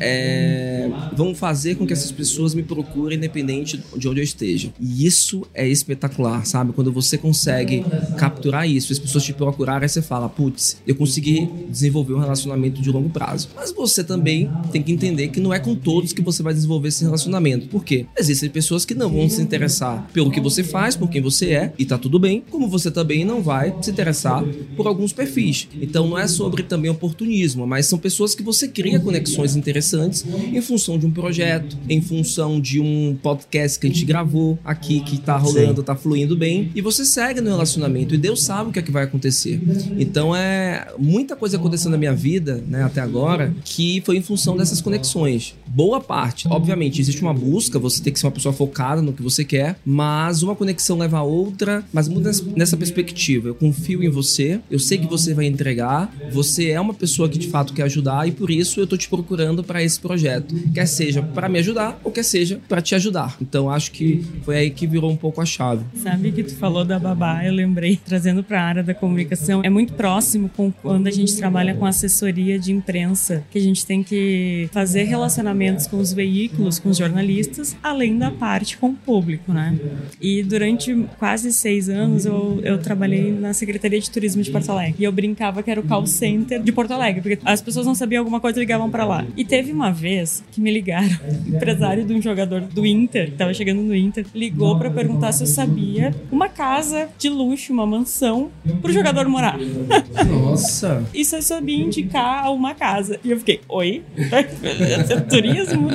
é, 0.00 0.90
vão 1.16 1.34
fazer 1.34 1.74
com 1.76 1.86
que 1.86 1.92
essas 1.92 2.10
pessoas 2.12 2.54
me 2.54 2.62
procurem 2.62 3.16
independente 3.18 3.80
de 3.96 4.08
onde 4.08 4.20
eu 4.20 4.24
esteja. 4.24 4.70
E 4.80 5.06
isso 5.06 5.42
é 5.54 5.66
espetacular, 5.66 6.44
sabe? 6.46 6.72
Quando 6.72 6.92
você 6.92 7.16
consegue 7.18 7.84
capturar 8.16 8.68
isso, 8.68 8.92
as 8.92 8.98
pessoas 8.98 9.24
te 9.24 9.32
procurarem, 9.32 9.88
você 9.88 10.02
fala, 10.02 10.28
putz, 10.28 10.76
eu 10.86 10.94
consegui 10.94 11.48
desenvolver 11.70 12.14
um 12.14 12.18
relacionamento 12.18 12.80
de 12.82 12.90
longo 12.90 13.08
prazo. 13.10 13.48
Mas 13.54 13.72
você 13.72 14.02
também 14.04 14.50
tem 14.72 14.82
que 14.82 14.92
entender 14.92 15.28
que 15.28 15.40
não 15.40 15.52
é 15.52 15.58
com 15.58 15.74
todos 15.74 16.12
que 16.12 16.22
você 16.22 16.42
vai 16.42 16.52
desenvolver 16.54 16.88
esse 16.88 17.04
relacionamento. 17.06 17.68
Por 17.68 17.84
quê? 17.84 18.06
Existem 18.18 18.50
pessoas 18.50 18.84
que 18.84 18.94
não 18.94 19.10
vão 19.10 19.28
se 19.28 19.40
interessar 19.40 20.08
pelo 20.12 20.30
que 20.30 20.40
você 20.40 20.62
faz, 20.62 20.96
por 20.96 21.08
quem 21.08 21.20
você 21.20 21.50
é, 21.50 21.72
e 21.78 21.84
tá 21.84 21.98
tudo 21.98 22.18
bem, 22.18 22.42
como 22.50 22.68
você 22.68 22.90
também 22.90 23.24
não 23.24 23.42
vai 23.42 23.74
se 23.80 23.90
interessar 23.90 24.44
por 24.76 24.86
alguns 24.86 25.12
perfis. 25.12 25.68
Então 25.80 26.08
não 26.08 26.18
é 26.18 26.26
sobre 26.26 26.62
também 26.62 26.90
oportunismo, 26.90 27.66
mas 27.66 27.86
são 27.86 27.98
pessoas 27.98 28.34
que 28.34 28.42
você 28.42 28.68
cria 28.68 29.00
conexões 29.00 29.56
interessantes 29.56 30.24
em 30.52 30.60
função 30.60 30.98
de 30.98 31.06
um 31.06 31.10
projeto, 31.10 31.76
em 31.88 32.00
função 32.00 32.60
de 32.60 32.80
um 32.80 33.16
podcast 33.22 33.78
que 33.78 33.86
a 33.86 33.90
gente 33.90 34.04
gravou 34.04 34.58
aqui, 34.64 35.00
que 35.00 35.18
tá 35.18 35.36
rolando, 35.36 35.82
tá 35.82 35.94
fluindo 35.94 36.36
bem, 36.36 36.70
e 36.74 36.80
você 36.80 37.04
segue 37.04 37.40
no 37.40 37.50
relacionamento, 37.50 38.14
e 38.14 38.18
Deus 38.18 38.42
sabe 38.42 38.70
o 38.70 38.72
que 38.72 38.78
é 38.78 38.82
que 38.82 38.90
vai 38.90 39.04
acontecer. 39.04 39.60
Então 39.98 40.34
é 40.34 40.88
muita 40.98 41.36
coisa 41.36 41.56
acontecendo 41.56 41.92
na 41.92 41.98
minha 41.98 42.14
vida, 42.14 42.62
né, 42.66 42.82
até 42.82 43.00
agora, 43.00 43.54
que 43.64 44.02
foi 44.04 44.16
em 44.16 44.22
função 44.22 44.56
dessas 44.56 44.80
conexões. 44.80 45.54
Boa 45.66 46.00
parte, 46.00 46.48
obviamente, 46.48 46.95
existe 47.00 47.22
uma 47.22 47.34
busca, 47.34 47.78
você 47.78 48.02
tem 48.02 48.12
que 48.12 48.18
ser 48.18 48.26
uma 48.26 48.32
pessoa 48.32 48.52
focada 48.52 49.00
no 49.02 49.12
que 49.12 49.22
você 49.22 49.44
quer, 49.44 49.76
mas 49.84 50.42
uma 50.42 50.54
conexão 50.54 50.98
leva 50.98 51.18
a 51.18 51.22
outra, 51.22 51.84
mas 51.92 52.08
muda 52.08 52.30
nessa- 52.54 52.76
perspectiva. 52.76 53.48
Eu 53.48 53.54
confio 53.54 54.02
em 54.04 54.08
você, 54.10 54.60
eu 54.70 54.78
sei 54.78 54.98
que 54.98 55.06
você 55.06 55.32
vai 55.34 55.46
entregar, 55.46 56.14
você 56.30 56.70
é 56.70 56.80
uma 56.80 56.92
pessoa 56.94 57.28
que 57.28 57.38
de 57.38 57.48
fato 57.48 57.72
quer 57.72 57.84
ajudar 57.84 58.28
e 58.28 58.30
por 58.32 58.50
isso 58.50 58.78
eu 58.78 58.86
tô 58.86 58.96
te 58.96 59.08
procurando 59.08 59.64
para 59.64 59.82
esse 59.82 59.98
projeto, 59.98 60.54
quer 60.74 60.86
seja 60.86 61.22
para 61.22 61.48
me 61.48 61.58
ajudar 61.58 61.98
ou 62.04 62.12
quer 62.12 62.22
seja 62.22 62.60
para 62.68 62.80
te 62.82 62.94
ajudar. 62.94 63.36
Então 63.40 63.70
acho 63.70 63.90
que 63.92 64.24
foi 64.44 64.56
aí 64.56 64.70
que 64.70 64.86
virou 64.86 65.10
um 65.10 65.16
pouco 65.16 65.40
a 65.40 65.46
chave. 65.46 65.84
Sabe 65.94 66.32
que 66.32 66.42
tu 66.44 66.54
falou 66.56 66.84
da 66.84 66.98
babá, 66.98 67.44
eu 67.44 67.52
lembrei, 67.52 67.98
trazendo 68.04 68.44
para 68.44 68.60
a 68.60 68.64
área 68.64 68.82
da 68.82 68.94
comunicação, 68.94 69.62
é 69.64 69.70
muito 69.70 69.94
próximo 69.94 70.48
com 70.54 70.70
quando 70.70 71.06
a 71.06 71.10
gente 71.10 71.34
trabalha 71.36 71.74
com 71.74 71.86
assessoria 71.86 72.58
de 72.58 72.72
imprensa, 72.72 73.42
que 73.50 73.58
a 73.58 73.62
gente 73.62 73.84
tem 73.86 74.02
que 74.02 74.68
fazer 74.72 75.04
relacionamentos 75.04 75.86
com 75.86 75.96
os 75.98 76.12
veículos, 76.12 76.78
com 76.86 76.90
os 76.90 76.98
jornalistas, 76.98 77.76
além 77.82 78.16
da 78.16 78.30
parte 78.30 78.78
com 78.78 78.90
o 78.90 78.94
público, 78.94 79.52
né? 79.52 79.76
E 80.20 80.40
durante 80.44 80.94
quase 81.18 81.52
seis 81.52 81.88
anos 81.88 82.24
eu, 82.24 82.60
eu 82.62 82.78
trabalhei 82.78 83.32
na 83.32 83.52
Secretaria 83.52 84.00
de 84.00 84.08
Turismo 84.08 84.40
de 84.40 84.52
Porto 84.52 84.70
Alegre. 84.70 84.94
E 85.00 85.04
eu 85.04 85.10
brincava 85.10 85.64
que 85.64 85.70
era 85.70 85.80
o 85.80 85.82
call 85.82 86.06
center 86.06 86.62
de 86.62 86.70
Porto 86.70 86.92
Alegre, 86.92 87.20
porque 87.20 87.38
as 87.44 87.60
pessoas 87.60 87.86
não 87.86 87.94
sabiam 87.94 88.20
alguma 88.20 88.40
coisa 88.40 88.56
e 88.58 88.60
ligavam 88.60 88.88
para 88.88 89.04
lá. 89.04 89.26
E 89.36 89.44
teve 89.44 89.72
uma 89.72 89.90
vez 89.90 90.44
que 90.52 90.60
me 90.60 90.70
ligaram, 90.70 91.18
empresário 91.44 92.04
de 92.04 92.14
um 92.14 92.22
jogador 92.22 92.60
do 92.60 92.86
Inter, 92.86 93.32
que 93.32 93.36
tava 93.36 93.52
chegando 93.52 93.82
no 93.82 93.94
Inter, 93.94 94.24
ligou 94.32 94.78
para 94.78 94.88
perguntar 94.88 95.32
se 95.32 95.42
eu 95.42 95.48
sabia 95.48 96.14
uma 96.30 96.48
casa 96.48 97.08
de 97.18 97.28
luxo, 97.28 97.72
uma 97.72 97.86
mansão, 97.86 98.52
pro 98.80 98.92
jogador 98.92 99.28
morar. 99.28 99.58
Nossa! 100.24 101.04
E 101.12 101.24
se 101.24 101.34
eu 101.34 101.42
sabia 101.42 101.84
indicar 101.84 102.52
uma 102.52 102.74
casa. 102.74 103.18
E 103.24 103.32
eu 103.32 103.38
fiquei, 103.38 103.60
oi? 103.68 104.04
Turismo? 105.28 105.88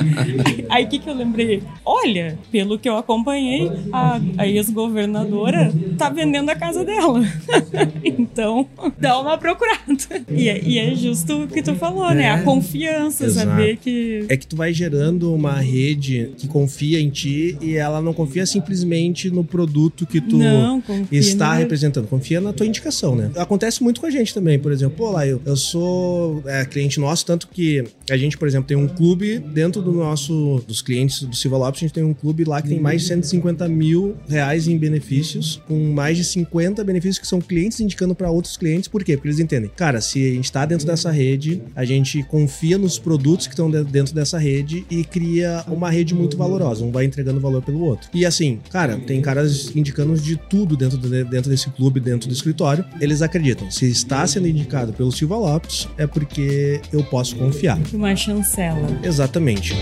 Aí 0.68 0.81
o 0.84 0.88
que, 0.88 0.98
que 0.98 1.08
eu 1.08 1.14
lembrei? 1.14 1.62
Olha, 1.84 2.38
pelo 2.50 2.78
que 2.78 2.88
eu 2.88 2.96
acompanhei, 2.96 3.70
a, 3.92 4.20
a 4.38 4.46
ex-governadora 4.46 5.72
tá 5.98 6.08
vendendo 6.08 6.50
a 6.50 6.54
casa 6.54 6.84
dela. 6.84 7.22
então, 8.04 8.66
dá 8.98 9.18
uma 9.20 9.38
procurada. 9.38 9.82
E 10.30 10.48
é, 10.48 10.62
e 10.62 10.78
é 10.78 10.94
justo 10.94 11.44
o 11.44 11.48
que 11.48 11.62
tu 11.62 11.74
falou, 11.74 12.10
né? 12.14 12.30
A 12.30 12.42
confiança, 12.42 13.24
Exato. 13.24 13.48
saber 13.48 13.76
que. 13.76 14.24
É 14.28 14.36
que 14.36 14.46
tu 14.46 14.56
vai 14.56 14.72
gerando 14.72 15.32
uma 15.34 15.54
rede 15.60 16.30
que 16.36 16.46
confia 16.48 17.00
em 17.00 17.10
ti 17.10 17.56
e 17.60 17.74
ela 17.76 18.00
não 18.00 18.12
confia 18.12 18.46
simplesmente 18.46 19.30
no 19.30 19.44
produto 19.44 20.06
que 20.06 20.20
tu 20.20 20.36
não, 20.38 20.82
está 21.10 21.54
no- 21.54 21.58
representando. 21.60 22.06
Confia 22.06 22.40
na 22.40 22.52
tua 22.52 22.66
indicação, 22.66 23.14
né? 23.14 23.30
Acontece 23.36 23.82
muito 23.82 24.00
com 24.00 24.06
a 24.06 24.10
gente 24.10 24.32
também, 24.34 24.58
por 24.58 24.72
exemplo. 24.72 24.96
Pô, 24.96 25.10
lá, 25.10 25.26
eu, 25.26 25.40
eu 25.44 25.56
sou 25.56 26.42
é, 26.46 26.64
cliente 26.64 26.98
nosso, 27.00 27.24
tanto 27.26 27.48
que 27.48 27.84
a 28.10 28.16
gente, 28.16 28.36
por 28.36 28.46
exemplo, 28.48 28.66
tem 28.66 28.76
um 28.76 28.88
clube 28.88 29.38
dentro 29.38 29.80
do 29.82 29.92
nosso, 29.92 30.62
dos 30.72 30.82
clientes 30.82 31.22
do 31.22 31.36
Silva 31.36 31.58
Lopes, 31.58 31.80
a 31.80 31.84
gente 31.86 31.92
tem 31.92 32.02
um 32.02 32.14
clube 32.14 32.44
lá 32.44 32.60
que 32.60 32.68
tem 32.68 32.80
mais 32.80 33.02
de 33.02 33.08
150 33.08 33.68
mil 33.68 34.16
reais 34.28 34.66
em 34.66 34.76
benefícios, 34.76 35.60
com 35.68 35.92
mais 35.92 36.16
de 36.16 36.24
50 36.24 36.82
benefícios 36.82 37.18
que 37.18 37.26
são 37.26 37.40
clientes 37.40 37.80
indicando 37.80 38.14
para 38.14 38.30
outros 38.30 38.56
clientes. 38.56 38.88
Por 38.88 39.04
quê? 39.04 39.16
Porque 39.16 39.28
eles 39.28 39.38
entendem, 39.38 39.70
cara, 39.76 40.00
se 40.00 40.18
a 40.18 40.34
gente 40.34 40.44
está 40.44 40.64
dentro 40.64 40.86
dessa 40.86 41.10
rede, 41.10 41.62
a 41.76 41.84
gente 41.84 42.22
confia 42.24 42.78
nos 42.78 42.98
produtos 42.98 43.46
que 43.46 43.52
estão 43.52 43.70
dentro 43.70 44.14
dessa 44.14 44.38
rede 44.38 44.84
e 44.90 45.04
cria 45.04 45.64
uma 45.68 45.90
rede 45.90 46.14
muito 46.14 46.36
valorosa. 46.36 46.84
Um 46.84 46.90
vai 46.90 47.04
entregando 47.04 47.40
valor 47.40 47.62
pelo 47.62 47.82
outro. 47.84 48.08
E 48.14 48.24
assim, 48.24 48.58
cara, 48.70 48.96
tem 48.96 49.20
caras 49.20 49.74
indicando 49.76 50.14
de 50.18 50.36
tudo 50.36 50.76
dentro, 50.76 50.96
de, 50.96 51.24
dentro 51.24 51.50
desse 51.50 51.68
clube, 51.70 52.00
dentro 52.00 52.28
do 52.28 52.34
escritório. 52.34 52.84
Eles 53.00 53.22
acreditam. 53.22 53.70
Se 53.70 53.90
está 53.90 54.26
sendo 54.26 54.48
indicado 54.48 54.92
pelo 54.92 55.12
Silva 55.12 55.36
Lopes, 55.36 55.88
é 55.98 56.06
porque 56.06 56.80
eu 56.92 57.04
posso 57.04 57.36
confiar. 57.36 57.78
Uma 57.92 58.16
chancela. 58.16 58.88
Exatamente. 59.02 59.74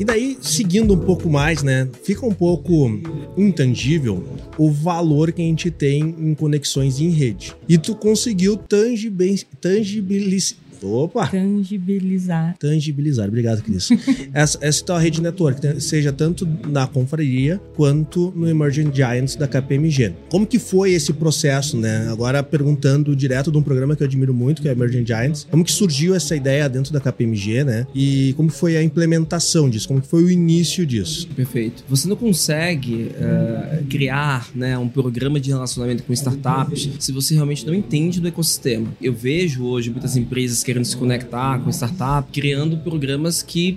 E 0.00 0.04
daí, 0.04 0.38
seguindo 0.40 0.94
um 0.94 0.98
pouco 0.98 1.28
mais, 1.28 1.62
né? 1.62 1.86
Fica 2.02 2.24
um 2.24 2.32
pouco 2.32 2.90
intangível 3.36 4.24
o 4.56 4.70
valor 4.70 5.30
que 5.30 5.42
a 5.42 5.44
gente 5.44 5.70
tem 5.70 6.00
em 6.00 6.34
conexões 6.34 6.98
em 7.00 7.10
rede. 7.10 7.54
E 7.68 7.76
tu 7.76 7.94
conseguiu 7.94 8.56
tangibilizar 8.56 10.56
Opa! 10.82 11.26
Tangibilizar. 11.26 12.56
Tangibilizar, 12.58 13.28
obrigado, 13.28 13.62
Cris. 13.62 13.88
essa, 14.32 14.58
essa 14.60 14.84
tua 14.84 14.98
rede 14.98 15.20
network, 15.20 15.80
seja 15.80 16.12
tanto 16.12 16.46
na 16.68 16.86
confraria 16.86 17.60
quanto 17.74 18.32
no 18.34 18.48
Emerging 18.48 18.92
Giants 18.92 19.36
da 19.36 19.46
KPMG. 19.46 20.14
Como 20.30 20.46
que 20.46 20.58
foi 20.58 20.92
esse 20.92 21.12
processo, 21.12 21.76
né? 21.76 22.08
Agora 22.10 22.42
perguntando 22.42 23.14
direto 23.14 23.50
de 23.50 23.58
um 23.58 23.62
programa 23.62 23.94
que 23.96 24.02
eu 24.02 24.06
admiro 24.06 24.34
muito, 24.34 24.62
que 24.62 24.68
é 24.68 24.72
Emerging 24.72 25.06
Giants. 25.06 25.46
Como 25.50 25.64
que 25.64 25.72
surgiu 25.72 26.14
essa 26.14 26.34
ideia 26.34 26.68
dentro 26.68 26.92
da 26.92 27.00
KPMG, 27.00 27.64
né? 27.64 27.86
E 27.94 28.34
como 28.36 28.50
foi 28.50 28.76
a 28.76 28.82
implementação 28.82 29.68
disso? 29.68 29.88
Como 29.88 30.00
que 30.00 30.08
foi 30.08 30.22
o 30.22 30.30
início 30.30 30.86
disso? 30.86 31.28
Perfeito. 31.28 31.84
Você 31.88 32.08
não 32.08 32.16
consegue 32.16 33.10
uh, 33.10 33.84
criar 33.86 34.48
né, 34.54 34.76
um 34.78 34.88
programa 34.88 35.40
de 35.40 35.50
relacionamento 35.50 36.02
com 36.02 36.12
startups 36.12 36.90
se 36.98 37.12
você 37.12 37.34
realmente 37.34 37.66
não 37.66 37.74
entende 37.74 38.20
do 38.20 38.28
ecossistema. 38.28 38.88
Eu 39.00 39.12
vejo 39.12 39.64
hoje 39.64 39.90
muitas 39.90 40.16
empresas 40.16 40.62
que 40.62 40.69
querendo 40.70 40.84
se 40.84 40.96
conectar 40.96 41.58
com 41.58 41.70
startup, 41.70 42.30
criando 42.32 42.76
programas 42.76 43.42
que 43.42 43.76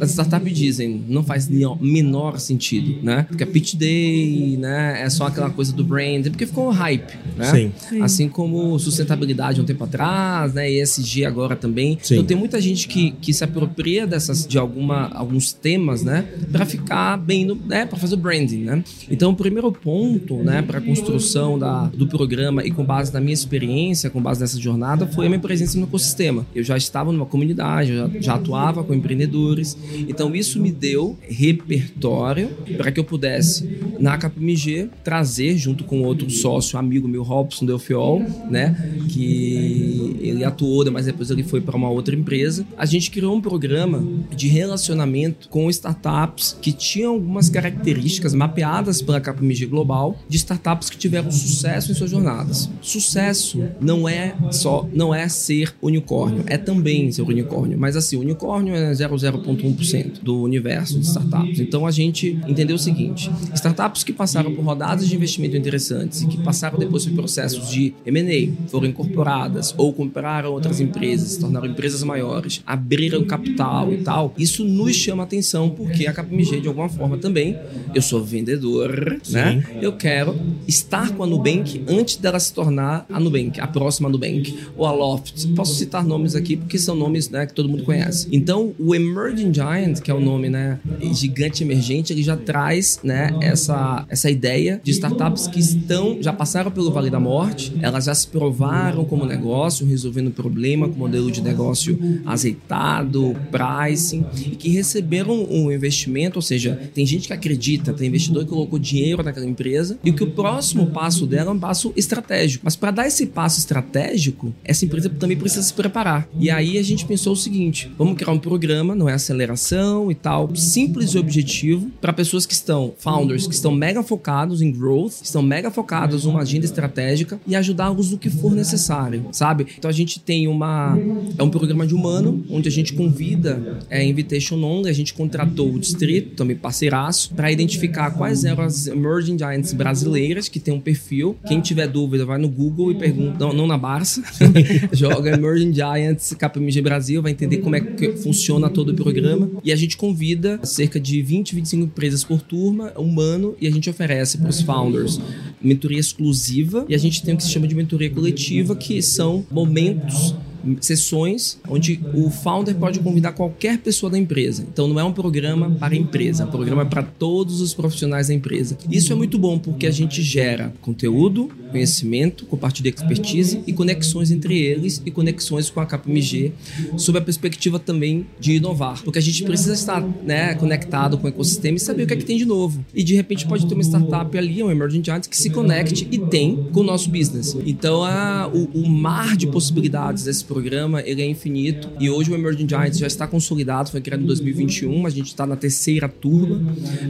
as 0.00 0.10
startups 0.10 0.56
dizem 0.56 1.04
não 1.06 1.22
faz 1.22 1.50
menor 1.80 2.40
sentido, 2.40 2.98
né? 3.02 3.26
Porque 3.28 3.44
a 3.44 3.46
pitch 3.46 3.74
day, 3.74 4.56
né, 4.58 5.02
é 5.02 5.10
só 5.10 5.26
aquela 5.26 5.50
coisa 5.50 5.70
do 5.70 5.84
brand, 5.84 6.28
porque 6.28 6.46
ficou 6.46 6.68
um 6.68 6.70
hype, 6.70 7.12
né? 7.36 7.44
Sim. 7.44 7.72
Sim. 7.76 8.02
Assim 8.02 8.28
como 8.28 8.78
sustentabilidade 8.78 9.60
um 9.60 9.64
tempo 9.64 9.84
atrás, 9.84 10.54
né, 10.54 10.70
ESG 10.70 11.26
agora 11.26 11.54
também. 11.54 11.98
Sim. 12.00 12.14
Então 12.14 12.24
tem 12.24 12.36
muita 12.36 12.58
gente 12.58 12.88
que, 12.88 13.10
que 13.10 13.34
se 13.34 13.44
apropria 13.44 14.06
dessas 14.06 14.46
de 14.46 14.56
alguma 14.58 15.10
alguns 15.12 15.52
temas, 15.52 16.02
né, 16.02 16.24
para 16.50 16.64
ficar 16.64 17.18
bem 17.18 17.44
no, 17.44 17.54
né, 17.54 17.84
para 17.84 17.98
fazer 17.98 18.14
o 18.14 18.18
branding, 18.18 18.62
né? 18.62 18.82
Então 19.10 19.32
o 19.32 19.36
primeiro 19.36 19.70
ponto, 19.70 20.36
né, 20.36 20.62
para 20.62 20.78
a 20.78 20.80
construção 20.80 21.58
da, 21.58 21.84
do 21.88 22.06
programa 22.06 22.64
e 22.64 22.70
com 22.70 22.82
base 22.82 23.12
na 23.12 23.20
minha 23.20 23.34
experiência, 23.34 24.08
com 24.08 24.22
base 24.22 24.40
nessa 24.40 24.58
jornada, 24.58 25.06
foi 25.06 25.26
a 25.26 25.28
minha 25.28 25.40
presença 25.40 25.78
no 25.78 25.84
ecossistema 25.84 26.29
Eu 26.54 26.62
já 26.62 26.76
estava 26.76 27.12
numa 27.12 27.26
comunidade, 27.26 27.94
já, 27.94 28.10
já 28.20 28.34
atuava 28.34 28.84
com 28.84 28.94
empreendedores, 28.94 29.76
então 30.08 30.34
isso 30.34 30.60
me 30.60 30.70
deu 30.70 31.18
repertório 31.22 32.50
para 32.76 32.90
que 32.92 33.00
eu 33.00 33.04
pudesse, 33.04 33.68
na 33.98 34.16
KPMG, 34.16 34.88
trazer 35.02 35.56
junto 35.56 35.84
com 35.84 36.02
outro 36.02 36.30
sócio, 36.30 36.78
amigo 36.78 37.08
meu, 37.08 37.22
Robson 37.22 37.66
Delfiol, 37.66 38.22
né, 38.48 38.76
que 39.08 40.16
ele 40.20 40.44
atuou, 40.44 40.90
mas 40.90 41.06
depois 41.06 41.30
ele 41.30 41.42
foi 41.42 41.60
para 41.60 41.76
uma 41.76 41.90
outra 41.90 42.14
empresa. 42.14 42.64
A 42.76 42.86
gente 42.86 43.10
criou 43.10 43.34
um 43.34 43.40
programa 43.40 44.02
de 44.34 44.48
relacionamento 44.48 45.48
com 45.48 45.68
startups 45.68 46.56
que 46.60 46.72
tinham 46.72 47.14
algumas 47.14 47.48
características 47.48 48.34
mapeadas 48.34 49.02
pela 49.02 49.20
KPMG 49.20 49.66
Global 49.66 50.18
de 50.28 50.36
startups 50.36 50.88
que 50.88 50.96
tiveram 50.96 51.30
sucesso 51.30 51.92
em 51.92 51.94
suas 51.94 52.10
jornadas. 52.10 52.70
Sucesso 52.80 53.62
não 53.80 54.08
é 54.08 54.34
só, 54.50 54.88
não 54.92 55.14
é 55.14 55.28
ser 55.28 55.74
unicórnio 55.82 56.19
unicórnio. 56.20 56.44
É 56.46 56.56
também 56.58 57.10
ser 57.10 57.22
unicórnio, 57.22 57.78
mas 57.78 57.96
assim, 57.96 58.16
o 58.16 58.20
unicórnio 58.20 58.74
é 58.74 58.92
0,01% 58.92 60.22
do 60.22 60.42
universo 60.42 60.98
de 60.98 61.06
startups. 61.06 61.60
Então 61.60 61.86
a 61.86 61.90
gente 61.90 62.38
entendeu 62.46 62.76
o 62.76 62.78
seguinte: 62.78 63.30
startups 63.54 64.04
que 64.04 64.12
passaram 64.12 64.54
por 64.54 64.64
rodadas 64.64 65.08
de 65.08 65.14
investimento 65.14 65.56
interessantes 65.56 66.22
e 66.22 66.26
que 66.26 66.38
passaram 66.38 66.78
depois 66.78 67.06
por 67.06 67.14
processos 67.14 67.70
de 67.70 67.94
M&A, 68.04 68.68
foram 68.68 68.86
incorporadas 68.86 69.74
ou 69.76 69.92
compraram 69.92 70.52
outras 70.52 70.80
empresas, 70.80 71.32
se 71.32 71.40
tornaram 71.40 71.66
empresas 71.66 72.02
maiores, 72.02 72.62
abriram 72.66 73.24
capital 73.24 73.92
e 73.92 73.98
tal, 73.98 74.34
isso 74.36 74.64
nos 74.64 74.94
chama 74.94 75.22
atenção 75.22 75.70
porque 75.70 76.06
a 76.06 76.12
KPMG 76.12 76.60
de 76.60 76.68
alguma 76.68 76.88
forma 76.88 77.16
também, 77.18 77.56
eu 77.94 78.02
sou 78.02 78.22
vendedor, 78.22 79.18
Sim. 79.22 79.34
né? 79.34 79.64
Eu 79.80 79.92
quero 79.92 80.34
estar 80.66 81.10
com 81.14 81.22
a 81.22 81.26
Nubank 81.26 81.84
antes 81.88 82.16
dela 82.16 82.38
se 82.38 82.52
tornar 82.52 83.06
a 83.08 83.20
Nubank, 83.20 83.60
a 83.60 83.66
próxima 83.66 84.08
Nubank 84.08 84.58
ou 84.76 84.86
a 84.86 84.92
Loft. 84.92 85.46
Posso 85.54 85.74
citar 85.74 86.04
nomes 86.10 86.34
aqui 86.34 86.56
porque 86.56 86.78
são 86.78 86.94
nomes 86.94 87.30
né, 87.30 87.46
que 87.46 87.54
todo 87.54 87.68
mundo 87.68 87.84
conhece. 87.84 88.28
Então, 88.32 88.74
o 88.78 88.94
Emerging 88.94 89.54
Giant, 89.54 90.00
que 90.00 90.10
é 90.10 90.14
o 90.14 90.20
nome 90.20 90.50
né, 90.50 90.78
gigante 91.12 91.62
emergente, 91.62 92.12
ele 92.12 92.22
já 92.22 92.36
traz 92.36 93.00
né, 93.02 93.30
essa, 93.40 94.04
essa 94.08 94.30
ideia 94.30 94.80
de 94.82 94.90
startups 94.90 95.46
que 95.46 95.60
estão, 95.60 96.18
já 96.20 96.32
passaram 96.32 96.70
pelo 96.70 96.90
Vale 96.90 97.10
da 97.10 97.20
Morte, 97.20 97.72
elas 97.80 98.04
já 98.04 98.14
se 98.14 98.26
provaram 98.26 99.04
como 99.04 99.24
negócio, 99.24 99.86
resolvendo 99.86 100.30
problema 100.30 100.88
com 100.88 100.98
modelo 100.98 101.30
de 101.30 101.40
negócio 101.40 101.98
azeitado, 102.26 103.36
pricing, 103.50 104.24
e 104.34 104.56
que 104.56 104.68
receberam 104.68 105.46
um 105.48 105.70
investimento, 105.70 106.38
ou 106.38 106.42
seja, 106.42 106.78
tem 106.92 107.06
gente 107.06 107.28
que 107.28 107.32
acredita, 107.32 107.92
tem 107.92 108.08
investidor 108.08 108.44
que 108.44 108.50
colocou 108.50 108.78
dinheiro 108.78 109.22
naquela 109.22 109.46
empresa, 109.46 109.98
e 110.04 110.12
que 110.12 110.24
o 110.24 110.30
próximo 110.30 110.86
passo 110.86 111.26
dela 111.26 111.50
é 111.50 111.54
um 111.54 111.58
passo 111.58 111.92
estratégico. 111.96 112.62
Mas 112.64 112.74
para 112.74 112.90
dar 112.90 113.06
esse 113.06 113.26
passo 113.26 113.58
estratégico, 113.58 114.52
essa 114.64 114.84
empresa 114.84 115.08
também 115.08 115.36
precisa 115.36 115.62
se 115.62 115.72
preparar 115.72 115.89
parar. 115.90 116.28
E 116.38 116.50
aí 116.50 116.78
a 116.78 116.82
gente 116.82 117.04
pensou 117.04 117.32
o 117.32 117.36
seguinte: 117.36 117.90
vamos 117.98 118.16
criar 118.16 118.32
um 118.32 118.38
programa, 118.38 118.94
não 118.94 119.08
é 119.08 119.12
aceleração 119.12 120.10
e 120.10 120.14
tal, 120.14 120.54
simples 120.54 121.10
e 121.10 121.18
objetivo, 121.18 121.90
para 122.00 122.12
pessoas 122.12 122.46
que 122.46 122.52
estão, 122.52 122.94
founders, 122.98 123.46
que 123.46 123.54
estão 123.54 123.72
mega 123.72 124.02
focados 124.02 124.62
em 124.62 124.70
growth, 124.70 125.22
estão 125.22 125.42
mega 125.42 125.70
focados 125.70 126.24
numa 126.24 126.40
agenda 126.40 126.64
estratégica 126.64 127.40
e 127.46 127.56
ajudá-los 127.56 128.10
no 128.10 128.18
que 128.18 128.30
for 128.30 128.52
necessário, 128.52 129.26
sabe? 129.32 129.66
Então 129.78 129.88
a 129.88 129.94
gente 129.94 130.20
tem 130.20 130.48
uma. 130.48 130.98
É 131.38 131.42
um 131.42 131.50
programa 131.50 131.86
de 131.86 131.94
humano, 131.94 132.44
onde 132.50 132.68
a 132.68 132.72
gente 132.72 132.92
convida 132.92 133.80
é, 133.88 134.04
Invitation 134.04 134.62
Only, 134.62 134.90
a 134.90 134.92
gente 134.92 135.14
contratou 135.14 135.72
o 135.72 135.78
distrito, 135.78 136.36
também 136.36 136.56
parceiraço, 136.56 137.34
para 137.34 137.50
identificar 137.50 138.10
quais 138.12 138.44
eram 138.44 138.64
as 138.64 138.86
Emerging 138.86 139.38
Giants 139.38 139.72
brasileiras 139.72 140.48
que 140.48 140.60
tem 140.60 140.74
um 140.74 140.80
perfil. 140.80 141.36
Quem 141.46 141.60
tiver 141.60 141.86
dúvida, 141.86 142.24
vai 142.24 142.38
no 142.38 142.48
Google 142.48 142.92
e 142.92 142.94
pergunta, 142.94 143.38
não, 143.38 143.52
não 143.52 143.66
na 143.66 143.78
Barça, 143.78 144.22
joga 144.92 145.30
Emerging 145.30 145.72
Giants 145.72 145.79
Giants 145.80 146.34
KPMG 146.34 146.82
Brasil, 146.82 147.22
vai 147.22 147.32
entender 147.32 147.58
como 147.58 147.74
é 147.74 147.80
que 147.80 148.12
funciona 148.12 148.68
todo 148.68 148.90
o 148.90 148.94
programa. 148.94 149.50
E 149.64 149.72
a 149.72 149.76
gente 149.76 149.96
convida 149.96 150.60
cerca 150.62 151.00
de 151.00 151.22
20, 151.22 151.54
25 151.54 151.84
empresas 151.84 152.22
por 152.22 152.42
turma, 152.42 152.92
um 152.98 153.18
ano, 153.18 153.56
e 153.58 153.66
a 153.66 153.70
gente 153.70 153.88
oferece 153.88 154.36
para 154.36 154.50
os 154.50 154.60
founders 154.60 155.18
mentoria 155.60 155.98
exclusiva. 155.98 156.84
E 156.88 156.94
a 156.94 156.98
gente 156.98 157.22
tem 157.22 157.34
o 157.34 157.36
que 157.36 157.42
se 157.42 157.50
chama 157.50 157.66
de 157.66 157.74
mentoria 157.74 158.10
coletiva, 158.10 158.76
que 158.76 159.00
são 159.00 159.46
momentos 159.50 160.34
sessões 160.80 161.58
onde 161.68 162.00
o 162.14 162.30
founder 162.30 162.74
pode 162.74 163.00
convidar 163.00 163.32
qualquer 163.32 163.78
pessoa 163.78 164.10
da 164.10 164.18
empresa. 164.18 164.66
Então 164.72 164.88
não 164.88 164.98
é 164.98 165.04
um 165.04 165.12
programa 165.12 165.70
para 165.70 165.94
a 165.94 165.96
empresa, 165.96 166.42
é 166.42 166.46
um 166.46 166.50
programa 166.50 166.84
para 166.86 167.02
todos 167.02 167.60
os 167.60 167.74
profissionais 167.74 168.28
da 168.28 168.34
empresa. 168.34 168.76
Isso 168.90 169.12
é 169.12 169.16
muito 169.16 169.38
bom 169.38 169.58
porque 169.58 169.86
a 169.86 169.90
gente 169.90 170.22
gera 170.22 170.72
conteúdo, 170.80 171.50
conhecimento, 171.70 172.46
compartilha 172.46 172.88
expertise 172.88 173.60
e 173.66 173.72
conexões 173.72 174.30
entre 174.30 174.58
eles 174.58 175.00
e 175.04 175.10
conexões 175.10 175.70
com 175.70 175.80
a 175.80 175.86
KPMG 175.86 176.52
sob 176.96 177.18
a 177.18 177.22
perspectiva 177.22 177.78
também 177.78 178.26
de 178.38 178.52
inovar. 178.52 179.02
Porque 179.02 179.18
a 179.18 179.22
gente 179.22 179.42
precisa 179.44 179.74
estar 179.74 180.00
né, 180.24 180.54
conectado 180.54 181.18
com 181.18 181.26
o 181.26 181.28
ecossistema 181.28 181.76
e 181.76 181.80
saber 181.80 182.04
o 182.04 182.06
que 182.06 182.14
é 182.14 182.16
que 182.16 182.24
tem 182.24 182.36
de 182.36 182.44
novo. 182.44 182.84
E 182.94 183.02
de 183.02 183.14
repente 183.14 183.46
pode 183.46 183.66
ter 183.66 183.74
uma 183.74 183.82
startup 183.82 184.36
ali, 184.36 184.62
um 184.62 184.70
emerging 184.70 185.04
giant, 185.04 185.26
que 185.28 185.36
se 185.36 185.50
conecte 185.50 186.06
e 186.10 186.18
tem 186.18 186.68
com 186.72 186.80
o 186.80 186.84
nosso 186.84 187.10
business. 187.10 187.56
Então 187.66 188.02
a, 188.04 188.48
o, 188.52 188.64
o 188.80 188.88
mar 188.88 189.36
de 189.36 189.46
possibilidades 189.46 190.24
desse 190.24 190.44
programa 190.50 191.00
ele 191.06 191.22
é 191.22 191.26
infinito. 191.26 191.88
E 192.00 192.10
hoje 192.10 192.30
o 192.32 192.34
Emerging 192.34 192.68
Giants 192.68 192.98
já 192.98 193.06
está 193.06 193.24
consolidado, 193.26 193.90
foi 193.90 194.00
criado 194.00 194.22
em 194.22 194.26
2021, 194.26 195.06
a 195.06 195.10
gente 195.10 195.28
está 195.28 195.46
na 195.46 195.54
terceira 195.54 196.08
turma, 196.08 196.60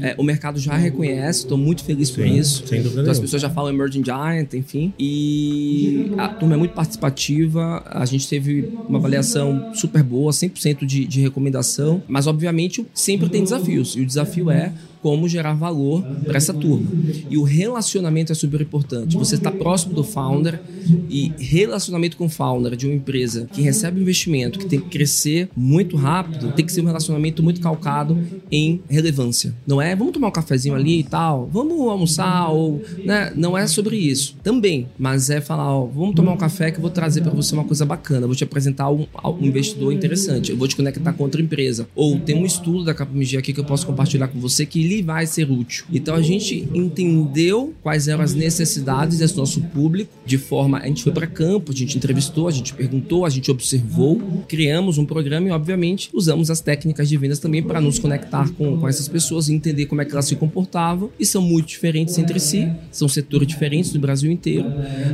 é, 0.03 0.15
o 0.19 0.23
mercado 0.23 0.61
já 0.61 0.77
reconhece, 0.77 1.41
estou 1.41 1.57
muito 1.57 1.83
feliz 1.83 2.11
por 2.11 2.23
Sim, 2.23 2.39
isso. 2.39 2.67
Sem 2.67 2.83
dúvida 2.83 3.01
então, 3.01 3.13
as 3.13 3.19
pessoas 3.19 3.41
já 3.41 3.49
falam 3.49 3.73
Emerging 3.73 4.05
Giant, 4.05 4.53
enfim, 4.53 4.93
e 4.99 6.13
a 6.19 6.29
turma 6.29 6.55
é 6.55 6.59
muito 6.59 6.75
participativa, 6.75 7.83
a 7.87 8.05
gente 8.05 8.29
teve 8.29 8.71
uma 8.87 8.99
avaliação 8.99 9.73
super 9.75 10.03
boa, 10.03 10.31
100% 10.33 10.85
de, 10.85 11.07
de 11.07 11.21
recomendação, 11.21 12.03
mas 12.07 12.27
obviamente 12.27 12.87
sempre 12.93 13.29
tem 13.31 13.43
desafios. 13.43 13.97
E 13.97 14.01
o 14.01 14.07
desafio 14.07 14.51
é 14.51 14.73
como 15.03 15.29
gerar 15.29 15.55
valor 15.55 16.03
para 16.25 16.37
essa 16.37 16.53
turma. 16.53 16.91
E 17.29 17.37
o 17.37 17.43
relacionamento 17.43 18.33
é 18.33 18.35
super 18.35 18.61
importante. 18.61 19.17
Você 19.17 19.37
está 19.37 19.51
próximo 19.51 19.95
do 19.95 20.05
founder 20.05 20.61
e 21.09 21.33
relacionamento 21.39 22.17
com 22.17 22.27
o 22.27 22.29
founder 22.29 22.77
de 22.77 22.87
uma 22.87 22.95
empresa 22.95 23.49
que 23.53 23.63
recebe 23.63 24.01
investimento, 24.01 24.59
que 24.59 24.67
tem 24.67 24.81
que 24.81 24.89
crescer 24.89 25.49
muito 25.57 25.97
rápido, 25.97 26.53
tem 26.53 26.65
que 26.65 26.73
ser 26.73 26.83
um 26.83 26.87
relacionamento 26.87 27.43
muito 27.43 27.61
calcado 27.61 28.19
em 28.51 28.81
relevância. 28.89 29.55
Não 29.67 29.81
é 29.81 29.95
vamos 29.95 30.13
tomar 30.13 30.29
um 30.29 30.33
cafezinho 30.33 30.75
ali 30.75 31.01
e 31.01 31.05
tal, 31.05 31.49
vamos 31.53 31.79
almoçar 31.89 32.51
ou, 32.51 32.83
né? 33.05 33.33
Não 33.37 33.57
é 33.57 33.67
sobre 33.67 33.97
isso. 33.97 34.37
Também, 34.43 34.87
mas 34.99 35.31
é 35.31 35.41
falar, 35.41 35.77
ó, 35.77 35.87
vamos 35.87 36.15
tomar 36.15 36.33
um 36.33 36.37
café 36.37 36.71
que 36.71 36.79
eu 36.79 36.83
vou 36.83 36.91
trazer 36.91 37.23
para 37.23 37.33
você 37.33 37.55
uma 37.55 37.65
coisa 37.65 37.85
bacana, 37.85 38.27
vou 38.27 38.37
te 38.37 38.45
apresentar 38.45 38.91
um, 38.91 39.07
um 39.25 39.45
investidor 39.45 39.93
interessante, 39.93 40.51
eu 40.51 40.57
vou 40.57 40.69
te 40.69 40.77
conectar 40.77 41.13
com 41.13 41.23
outra 41.23 41.41
empresa. 41.41 41.89
Ou 41.95 42.19
tem 42.19 42.37
um 42.37 42.45
estudo 42.45 42.85
da 42.85 42.95
KPMG 42.95 43.37
aqui 43.37 43.53
que 43.53 43.61
eu 43.61 43.65
posso 43.65 43.87
compartilhar 43.87 44.29
com 44.29 44.39
você 44.39 44.67
que 44.67 44.83
lhe 44.91 45.03
vai 45.03 45.27
ser 45.27 45.49
útil. 45.51 45.85
Então 45.93 46.17
a 46.17 46.23
gente 46.23 46.69
entendeu 46.75 47.73
quais 47.83 48.09
eram 48.09 48.23
as 48.25 48.35
necessidades 48.35 49.19
desse 49.19 49.37
nosso 49.37 49.61
público 49.61 50.11
de 50.27 50.37
forma, 50.37 50.79
a 50.79 50.87
gente 50.87 51.03
foi 51.03 51.13
para 51.13 51.27
campo, 51.27 51.73
a 51.73 51.75
gente 51.75 51.97
entrevistou, 51.97 52.49
a 52.49 52.51
gente 52.51 52.75
perguntou, 52.75 53.25
a 53.25 53.31
gente 53.31 53.51
observou, 53.51 54.21
criamos 54.49 54.99
um 54.99 55.05
programa 55.05 55.49
e 55.49 55.51
obviamente 55.51 56.11
usamos 56.13 56.51
as 56.51 56.61
técnicas 56.61 57.09
de 57.09 57.17
vendas 57.17 57.39
também 57.39 57.63
para 57.63 57.81
nos 57.81 57.99
conectar 57.99 58.49
com, 58.55 58.79
com 58.79 58.89
essas 58.89 59.07
pessoas 59.07 59.49
e 59.49 59.55
entender 59.55 59.87
como 59.87 60.03
é 60.03 60.05
que 60.05 60.13
elas 60.13 60.27
se 60.27 60.37
comportavam 60.37 61.11
e 61.19 61.25
são 61.25 61.43
muito 61.43 61.69
diferentes 61.69 62.19
entre 62.19 62.41
si, 62.41 62.69
são 62.91 63.09
setores 63.09 63.47
diferentes 63.47 63.93
do 63.93 64.01
Brasil 64.01 64.31
inteiro. 64.31 64.67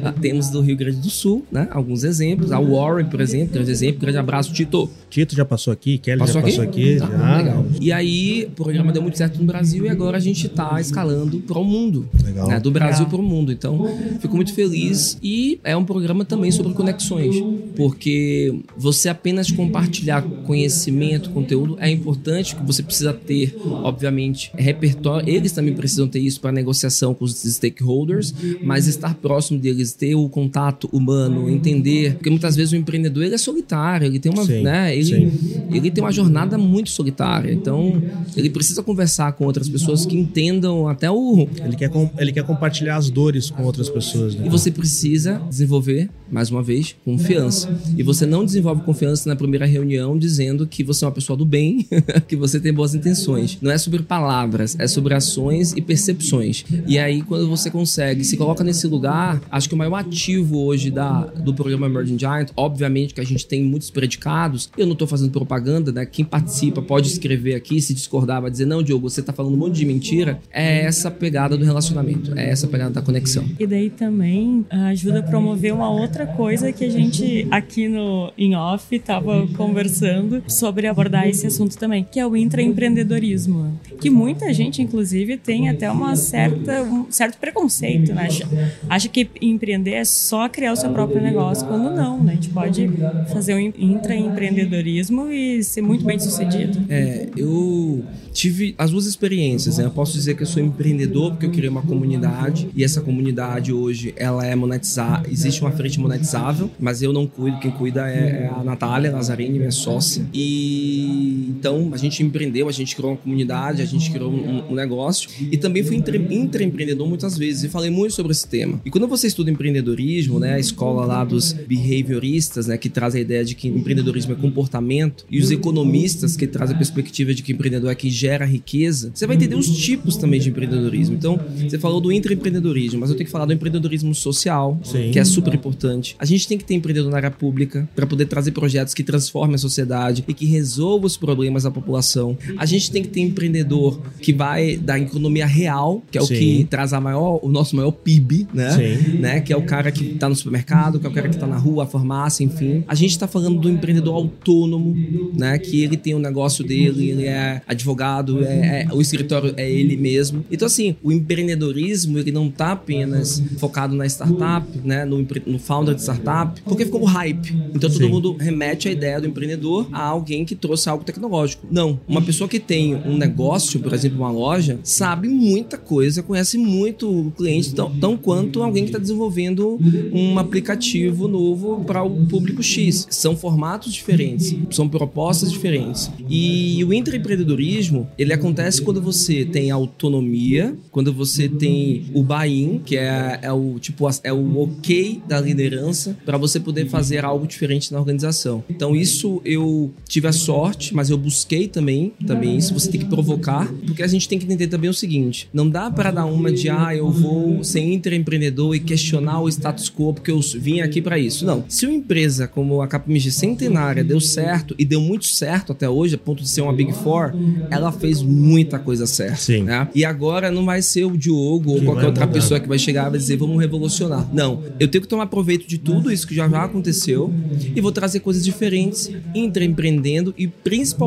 Ah, 0.02 0.12
temos 0.12 0.50
do 0.50 0.60
Rio 0.60 0.76
Grande 0.76 0.98
do 0.98 1.10
Sul, 1.10 1.44
né? 1.50 1.68
Alguns 1.70 2.04
exemplos, 2.04 2.52
a 2.52 2.58
Warren, 2.58 3.06
por 3.06 3.20
exemplo, 3.20 3.54
grande 3.54 3.70
exemplo, 3.70 4.00
grande 4.00 4.18
abraço, 4.18 4.52
Tito. 4.52 4.90
Tito 5.10 5.34
já 5.34 5.44
passou 5.44 5.72
aqui, 5.72 5.98
Kelly 5.98 6.18
Passou 6.18 6.34
já 6.34 6.40
aqui? 6.40 6.50
passou 6.50 6.64
aqui. 6.64 6.96
Tá, 6.96 7.06
já. 7.06 7.36
legal. 7.36 7.66
E 7.80 7.92
aí, 7.92 8.44
o 8.46 8.50
programa 8.50 8.92
deu 8.92 9.02
muito 9.02 9.18
certo 9.18 9.38
no 9.38 9.44
Brasil 9.44 9.65
e 9.74 9.88
agora 9.88 10.16
a 10.16 10.20
gente 10.20 10.46
está 10.46 10.80
escalando 10.80 11.38
para 11.40 11.58
o 11.58 11.64
mundo. 11.64 12.08
Legal. 12.22 12.48
né? 12.48 12.60
Do 12.60 12.70
Brasil 12.70 13.06
para 13.06 13.18
o 13.18 13.22
mundo. 13.22 13.52
Então, 13.52 13.86
fico 14.20 14.36
muito 14.36 14.52
feliz. 14.52 15.18
E 15.22 15.58
é 15.64 15.76
um 15.76 15.84
programa 15.84 16.24
também 16.24 16.50
sobre 16.50 16.72
conexões. 16.72 17.36
Porque 17.76 18.54
você 18.76 19.08
apenas 19.08 19.50
compartilhar 19.50 20.22
conhecimento, 20.22 21.30
conteúdo, 21.30 21.76
é 21.80 21.90
importante, 21.90 22.56
que 22.56 22.62
você 22.64 22.82
precisa 22.82 23.12
ter, 23.12 23.56
obviamente, 23.64 24.50
repertório. 24.54 25.28
Eles 25.28 25.52
também 25.52 25.74
precisam 25.74 26.08
ter 26.08 26.20
isso 26.20 26.40
para 26.40 26.52
negociação 26.52 27.14
com 27.14 27.24
os 27.24 27.34
stakeholders, 27.34 28.34
mas 28.62 28.86
estar 28.86 29.14
próximo 29.14 29.58
deles, 29.58 29.92
ter 29.92 30.14
o 30.14 30.28
contato 30.28 30.88
humano, 30.92 31.48
entender. 31.50 32.14
Porque 32.14 32.30
muitas 32.30 32.56
vezes 32.56 32.72
o 32.72 32.76
empreendedor 32.76 33.24
ele 33.24 33.34
é 33.34 33.38
solitário, 33.38 34.06
ele 34.06 34.18
tem 34.18 34.32
uma. 34.32 34.44
Sim, 34.44 34.62
né, 34.62 34.96
ele, 34.96 35.30
sim. 35.30 35.62
ele 35.70 35.90
tem 35.90 36.02
uma 36.02 36.12
jornada 36.12 36.58
muito 36.58 36.90
solitária. 36.90 37.52
Então, 37.52 38.02
ele 38.36 38.50
precisa 38.50 38.82
conversar 38.82 39.32
com 39.32 39.44
outras 39.44 39.55
pessoas 39.68 40.04
que 40.04 40.16
entendam 40.16 40.88
até 40.88 41.10
o. 41.10 41.48
Ele 41.64 41.76
quer, 41.76 41.90
ele 42.18 42.32
quer 42.32 42.44
compartilhar 42.44 42.96
as 42.96 43.10
dores 43.10 43.50
com 43.50 43.62
outras 43.64 43.88
pessoas, 43.88 44.34
né? 44.34 44.46
E 44.46 44.50
você 44.50 44.70
precisa 44.70 45.40
desenvolver, 45.48 46.10
mais 46.30 46.50
uma 46.50 46.62
vez, 46.62 46.96
confiança. 47.04 47.68
E 47.96 48.02
você 48.02 48.26
não 48.26 48.44
desenvolve 48.44 48.82
confiança 48.82 49.28
na 49.28 49.36
primeira 49.36 49.66
reunião 49.66 50.18
dizendo 50.18 50.66
que 50.66 50.82
você 50.82 51.04
é 51.04 51.08
uma 51.08 51.14
pessoa 51.14 51.36
do 51.36 51.44
bem, 51.44 51.86
que 52.26 52.36
você 52.36 52.60
tem 52.60 52.72
boas 52.72 52.94
intenções. 52.94 53.58
Não 53.60 53.70
é 53.70 53.78
sobre 53.78 54.02
palavras, 54.02 54.76
é 54.78 54.86
sobre 54.86 55.14
ações 55.14 55.72
e 55.72 55.80
percepções. 55.80 56.64
E 56.86 56.98
aí, 56.98 57.22
quando 57.22 57.48
você 57.48 57.70
consegue, 57.70 58.24
se 58.24 58.36
coloca 58.36 58.62
nesse 58.64 58.86
lugar, 58.86 59.40
acho 59.50 59.68
que 59.68 59.74
o 59.74 59.78
maior 59.78 59.96
ativo 59.96 60.58
hoje 60.58 60.90
da, 60.90 61.26
do 61.26 61.54
programa 61.54 61.86
Emerging 61.86 62.18
Giant, 62.18 62.50
obviamente 62.56 63.14
que 63.14 63.20
a 63.20 63.24
gente 63.24 63.46
tem 63.46 63.62
muitos 63.62 63.90
predicados, 63.90 64.70
eu 64.76 64.86
não 64.86 64.92
estou 64.92 65.06
fazendo 65.06 65.30
propaganda, 65.30 65.92
né? 65.92 66.06
Quem 66.06 66.24
participa 66.24 66.82
pode 66.82 67.08
escrever 67.08 67.54
aqui, 67.54 67.80
se 67.80 67.94
discordar, 67.94 68.42
vai 68.42 68.50
dizer, 68.50 68.66
não, 68.66 68.82
Diogo, 68.82 69.08
você 69.08 69.20
está 69.20 69.32
falando 69.32 69.54
um 69.54 69.58
monte 69.58 69.76
de 69.76 69.86
mentira. 69.86 70.38
É 70.50 70.80
essa 70.80 71.10
pegada 71.10 71.56
do 71.56 71.64
relacionamento, 71.64 72.36
é 72.38 72.48
essa 72.50 72.66
pegada 72.66 72.90
da 72.90 73.02
conexão. 73.02 73.44
E 73.58 73.66
daí 73.66 73.90
também 73.90 74.64
ah, 74.70 74.88
ajuda 74.88 75.20
a 75.20 75.22
promover 75.22 75.72
uma 75.72 75.90
outra 75.90 76.15
coisa 76.24 76.72
que 76.72 76.84
a 76.84 76.90
gente 76.90 77.46
aqui 77.50 77.88
no 77.88 78.32
em 78.38 78.54
off 78.54 78.94
estava 78.94 79.46
conversando 79.56 80.42
sobre 80.46 80.86
abordar 80.86 81.28
esse 81.28 81.46
assunto 81.46 81.76
também, 81.76 82.06
que 82.08 82.20
é 82.20 82.26
o 82.26 82.36
intraempreendedorismo, 82.36 83.78
que 84.00 84.08
muita 84.08 84.54
gente 84.54 84.80
inclusive 84.80 85.36
tem 85.36 85.68
até 85.68 85.90
uma 85.90 86.14
certa 86.14 86.82
um 86.82 87.10
certo 87.10 87.38
preconceito, 87.38 88.14
né? 88.14 88.26
Acha, 88.26 88.48
acha 88.88 89.08
que 89.08 89.28
empreender 89.40 89.94
é 89.94 90.04
só 90.04 90.48
criar 90.48 90.72
o 90.72 90.76
seu 90.76 90.90
próprio 90.90 91.20
negócio, 91.20 91.66
quando 91.66 91.90
não, 91.90 92.22
né? 92.22 92.32
A 92.32 92.34
gente 92.36 92.50
pode 92.50 92.88
fazer 93.32 93.54
um 93.54 93.58
intraempreendedorismo 93.58 95.30
e 95.30 95.62
ser 95.64 95.82
muito 95.82 96.04
bem 96.04 96.18
sucedido. 96.18 96.84
É, 96.88 97.28
eu 97.36 98.04
tive 98.32 98.74
as 98.78 98.90
duas 98.90 99.06
experiências, 99.06 99.78
né? 99.78 99.84
Eu 99.84 99.90
posso 99.90 100.12
dizer 100.12 100.36
que 100.36 100.42
eu 100.42 100.46
sou 100.46 100.62
empreendedor 100.62 101.32
porque 101.32 101.46
eu 101.46 101.50
criei 101.50 101.68
uma 101.68 101.82
comunidade 101.82 102.68
e 102.74 102.84
essa 102.84 103.00
comunidade 103.00 103.72
hoje 103.72 104.14
ela 104.16 104.44
é 104.44 104.54
monetizada, 104.54 105.28
existe 105.28 105.60
uma 105.62 105.72
frente 105.72 105.98
monetizável, 106.08 106.70
mas 106.78 107.02
eu 107.02 107.12
não 107.12 107.26
cuido, 107.26 107.58
quem 107.58 107.70
cuida 107.70 108.10
é 108.10 108.16
é 108.26 108.48
a 108.48 108.62
Natália 108.62 109.12
Lazzarini, 109.12 109.58
minha 109.58 109.70
sócia. 109.70 110.24
E 110.32 111.35
então 111.46 111.90
a 111.92 111.96
gente 111.96 112.22
empreendeu, 112.22 112.68
a 112.68 112.72
gente 112.72 112.94
criou 112.94 113.12
uma 113.12 113.16
comunidade, 113.16 113.82
a 113.82 113.84
gente 113.84 114.10
criou 114.10 114.30
um, 114.30 114.72
um 114.72 114.74
negócio 114.74 115.28
e 115.50 115.56
também 115.56 115.82
fui 115.82 115.96
intraempreendedor 115.96 117.06
muitas 117.06 117.36
vezes 117.38 117.64
e 117.64 117.68
falei 117.68 117.90
muito 117.90 118.14
sobre 118.14 118.32
esse 118.32 118.46
tema. 118.46 118.80
E 118.84 118.90
quando 118.90 119.06
você 119.06 119.26
estuda 119.26 119.50
empreendedorismo, 119.50 120.38
né, 120.38 120.54
a 120.54 120.58
escola 120.58 121.04
lá 121.04 121.24
dos 121.24 121.52
behavioristas, 121.52 122.66
né, 122.66 122.76
que 122.76 122.88
traz 122.88 123.14
a 123.14 123.20
ideia 123.20 123.44
de 123.44 123.54
que 123.54 123.68
empreendedorismo 123.68 124.32
é 124.32 124.36
comportamento 124.36 125.24
e 125.30 125.38
os 125.38 125.50
economistas 125.50 126.36
que 126.36 126.46
trazem 126.46 126.74
a 126.74 126.78
perspectiva 126.78 127.32
de 127.32 127.42
que 127.42 127.52
empreendedor 127.52 127.90
é 127.90 127.94
quem 127.94 128.10
gera 128.10 128.44
riqueza, 128.44 129.10
você 129.14 129.26
vai 129.26 129.36
entender 129.36 129.54
os 129.54 129.68
tipos 129.68 130.16
também 130.16 130.40
de 130.40 130.48
empreendedorismo. 130.48 131.14
Então, 131.14 131.38
você 131.68 131.78
falou 131.78 132.00
do 132.00 132.10
intraempreendedorismo, 132.10 133.00
mas 133.00 133.10
eu 133.10 133.16
tenho 133.16 133.26
que 133.26 133.32
falar 133.32 133.46
do 133.46 133.52
empreendedorismo 133.52 134.14
social, 134.14 134.78
Sim. 134.82 135.10
que 135.10 135.18
é 135.18 135.24
super 135.24 135.54
importante. 135.54 136.16
A 136.18 136.24
gente 136.24 136.46
tem 136.48 136.58
que 136.58 136.64
ter 136.64 136.74
empreendedor 136.74 137.10
na 137.10 137.16
área 137.16 137.30
pública 137.30 137.88
para 137.94 138.06
poder 138.06 138.26
trazer 138.26 138.52
projetos 138.52 138.94
que 138.94 139.02
transformem 139.02 139.54
a 139.54 139.58
sociedade 139.58 140.24
e 140.26 140.34
que 140.34 140.46
resolvam 140.46 141.06
os 141.06 141.16
problemas 141.16 141.35
da 141.62 141.70
população. 141.70 142.36
A 142.56 142.66
gente 142.66 142.90
tem 142.90 143.02
que 143.02 143.08
ter 143.08 143.20
empreendedor 143.20 144.00
que 144.20 144.32
vai 144.32 144.76
da 144.76 144.98
economia 144.98 145.46
real, 145.46 146.02
que 146.10 146.18
é 146.18 146.20
o 146.20 146.26
Sim. 146.26 146.34
que 146.34 146.64
traz 146.64 146.92
a 146.92 147.00
maior, 147.00 147.40
o 147.42 147.48
nosso 147.48 147.76
maior 147.76 147.90
PIB, 147.92 148.48
né? 148.52 148.70
Sim. 148.70 149.18
né? 149.18 149.40
Que 149.40 149.52
é 149.52 149.56
o 149.56 149.62
cara 149.62 149.90
que 149.90 150.14
tá 150.14 150.28
no 150.28 150.34
supermercado, 150.34 150.98
que 150.98 151.06
é 151.06 151.10
o 151.10 151.12
cara 151.12 151.28
que 151.28 151.36
tá 151.36 151.46
na 151.46 151.56
rua, 151.56 151.84
a 151.84 151.86
farmácia, 151.86 152.44
enfim. 152.44 152.84
A 152.88 152.94
gente 152.94 153.18
tá 153.18 153.26
falando 153.26 153.60
do 153.60 153.70
empreendedor 153.70 154.14
autônomo, 154.14 154.94
né? 155.34 155.58
Que 155.58 155.82
ele 155.82 155.96
tem 155.96 156.14
o 156.14 156.18
negócio 156.18 156.64
dele, 156.64 157.10
ele 157.10 157.26
é 157.26 157.62
advogado, 157.66 158.44
é, 158.44 158.86
é- 158.88 158.94
o 158.94 159.00
escritório 159.00 159.54
é 159.56 159.70
ele 159.70 159.96
mesmo. 159.96 160.44
Então, 160.50 160.66
assim, 160.66 160.96
o 161.02 161.12
empreendedorismo, 161.12 162.18
ele 162.18 162.32
não 162.32 162.50
tá 162.50 162.72
apenas 162.72 163.42
focado 163.58 163.94
na 163.94 164.06
startup, 164.06 164.66
né? 164.84 165.04
No, 165.04 165.26
no 165.46 165.58
founder 165.58 165.94
de 165.94 166.02
startup, 166.02 166.60
porque 166.62 166.84
ficou 166.84 167.02
o 167.02 167.04
hype. 167.04 167.52
Então, 167.74 167.90
todo 167.90 168.04
Sim. 168.04 168.08
mundo 168.08 168.36
remete 168.38 168.88
a 168.88 168.92
ideia 168.92 169.20
do 169.20 169.26
empreendedor 169.26 169.88
a 169.92 170.02
alguém 170.02 170.44
que 170.44 170.54
trouxe 170.54 170.88
algo 170.88 171.04
tecnológico. 171.04 171.25
Não. 171.70 172.00
Uma 172.06 172.22
pessoa 172.22 172.48
que 172.48 172.60
tem 172.60 172.94
um 172.94 173.16
negócio, 173.16 173.80
por 173.80 173.92
exemplo, 173.92 174.18
uma 174.18 174.30
loja, 174.30 174.78
sabe 174.82 175.28
muita 175.28 175.78
coisa, 175.78 176.22
conhece 176.22 176.58
muito 176.58 177.08
o 177.08 177.30
cliente, 177.30 177.74
tão, 177.74 177.90
tão 177.90 178.16
quanto 178.16 178.62
alguém 178.62 178.84
que 178.84 178.90
está 178.90 178.98
desenvolvendo 178.98 179.78
um 180.12 180.38
aplicativo 180.38 181.28
novo 181.28 181.84
para 181.84 182.02
o 182.02 182.26
público 182.26 182.62
X. 182.62 183.06
São 183.10 183.36
formatos 183.36 183.92
diferentes, 183.92 184.54
são 184.70 184.88
propostas 184.88 185.50
diferentes. 185.50 186.10
E 186.28 186.82
o 186.84 186.92
intraempreendedorismo, 186.92 188.08
ele 188.18 188.32
acontece 188.32 188.82
quando 188.82 189.00
você 189.00 189.44
tem 189.44 189.70
autonomia, 189.70 190.76
quando 190.90 191.12
você 191.12 191.48
tem 191.48 192.06
o 192.14 192.22
buy-in, 192.22 192.80
que 192.84 192.96
é, 192.96 193.38
é 193.42 193.52
o 193.52 193.78
tipo 193.78 194.06
é 194.22 194.32
o 194.32 194.58
ok 194.58 195.22
da 195.26 195.40
liderança 195.40 196.16
para 196.24 196.38
você 196.38 196.60
poder 196.60 196.86
fazer 196.86 197.24
algo 197.24 197.46
diferente 197.46 197.92
na 197.92 197.98
organização. 197.98 198.62
Então 198.68 198.94
isso 198.94 199.40
eu 199.44 199.92
tive 200.06 200.28
a 200.28 200.32
sorte, 200.32 200.94
mas 200.94 201.10
eu 201.10 201.15
busquei 201.16 201.68
também, 201.68 202.12
também 202.26 202.56
isso 202.56 202.74
você 202.74 202.90
tem 202.90 203.00
que 203.00 203.06
provocar, 203.06 203.70
porque 203.86 204.02
a 204.02 204.06
gente 204.06 204.28
tem 204.28 204.38
que 204.38 204.44
entender 204.44 204.66
também 204.68 204.90
o 204.90 204.94
seguinte, 204.94 205.48
não 205.52 205.68
dá 205.68 205.90
para 205.90 206.10
dar 206.10 206.26
uma 206.26 206.52
de 206.52 206.68
ah, 206.68 206.94
eu 206.94 207.10
vou 207.10 207.62
ser 207.64 207.80
intraempreendedor 207.80 208.74
e 208.74 208.80
questionar 208.80 209.40
o 209.40 209.48
status 209.48 209.90
quo 209.90 210.14
porque 210.14 210.30
eu 210.30 210.40
vim 210.58 210.80
aqui 210.80 211.00
para 211.00 211.18
isso. 211.18 211.44
Não. 211.44 211.64
Se 211.68 211.86
uma 211.86 211.94
empresa 211.94 212.46
como 212.46 212.80
a 212.82 212.88
KPMG 212.88 213.30
centenária 213.30 214.04
deu 214.04 214.20
certo 214.20 214.74
e 214.78 214.84
deu 214.84 215.00
muito 215.00 215.26
certo 215.26 215.72
até 215.72 215.88
hoje, 215.88 216.14
a 216.14 216.18
ponto 216.18 216.42
de 216.42 216.48
ser 216.48 216.60
uma 216.62 216.72
Big 216.72 216.92
Four, 216.92 217.32
ela 217.70 217.92
fez 217.92 218.22
muita 218.22 218.78
coisa 218.78 219.06
certa. 219.06 219.36
Sim. 219.36 219.62
né? 219.62 219.88
E 219.94 220.04
agora 220.04 220.50
não 220.50 220.64
vai 220.64 220.82
ser 220.82 221.04
o 221.04 221.16
Diogo 221.16 221.72
ou 221.72 221.78
Que 221.78 221.84
qualquer 221.84 222.06
outra 222.06 222.26
mudar. 222.26 222.38
pessoa 222.40 222.60
que 222.60 222.68
vai 222.68 222.78
chegar 222.78 223.06
e 223.08 223.10
vai 223.10 223.18
dizer 223.18 223.36
vamos 223.36 223.58
revolucionar. 223.60 224.28
Não. 224.32 224.62
Eu 224.78 224.88
tenho 224.88 225.02
que 225.02 225.08
tomar 225.08 225.26
proveito 225.26 225.66
de 225.66 225.78
tudo 225.78 226.10
isso 226.10 226.26
que 226.26 226.34
já, 226.34 226.48
já 226.48 226.64
aconteceu 226.64 227.32
e 227.74 227.80
vou 227.80 227.92
trazer 227.92 228.20
coisas 228.20 228.44
diferentes, 228.44 229.10
intraempreendendo 229.34 230.34
e 230.36 230.46
principalmente 230.46 231.05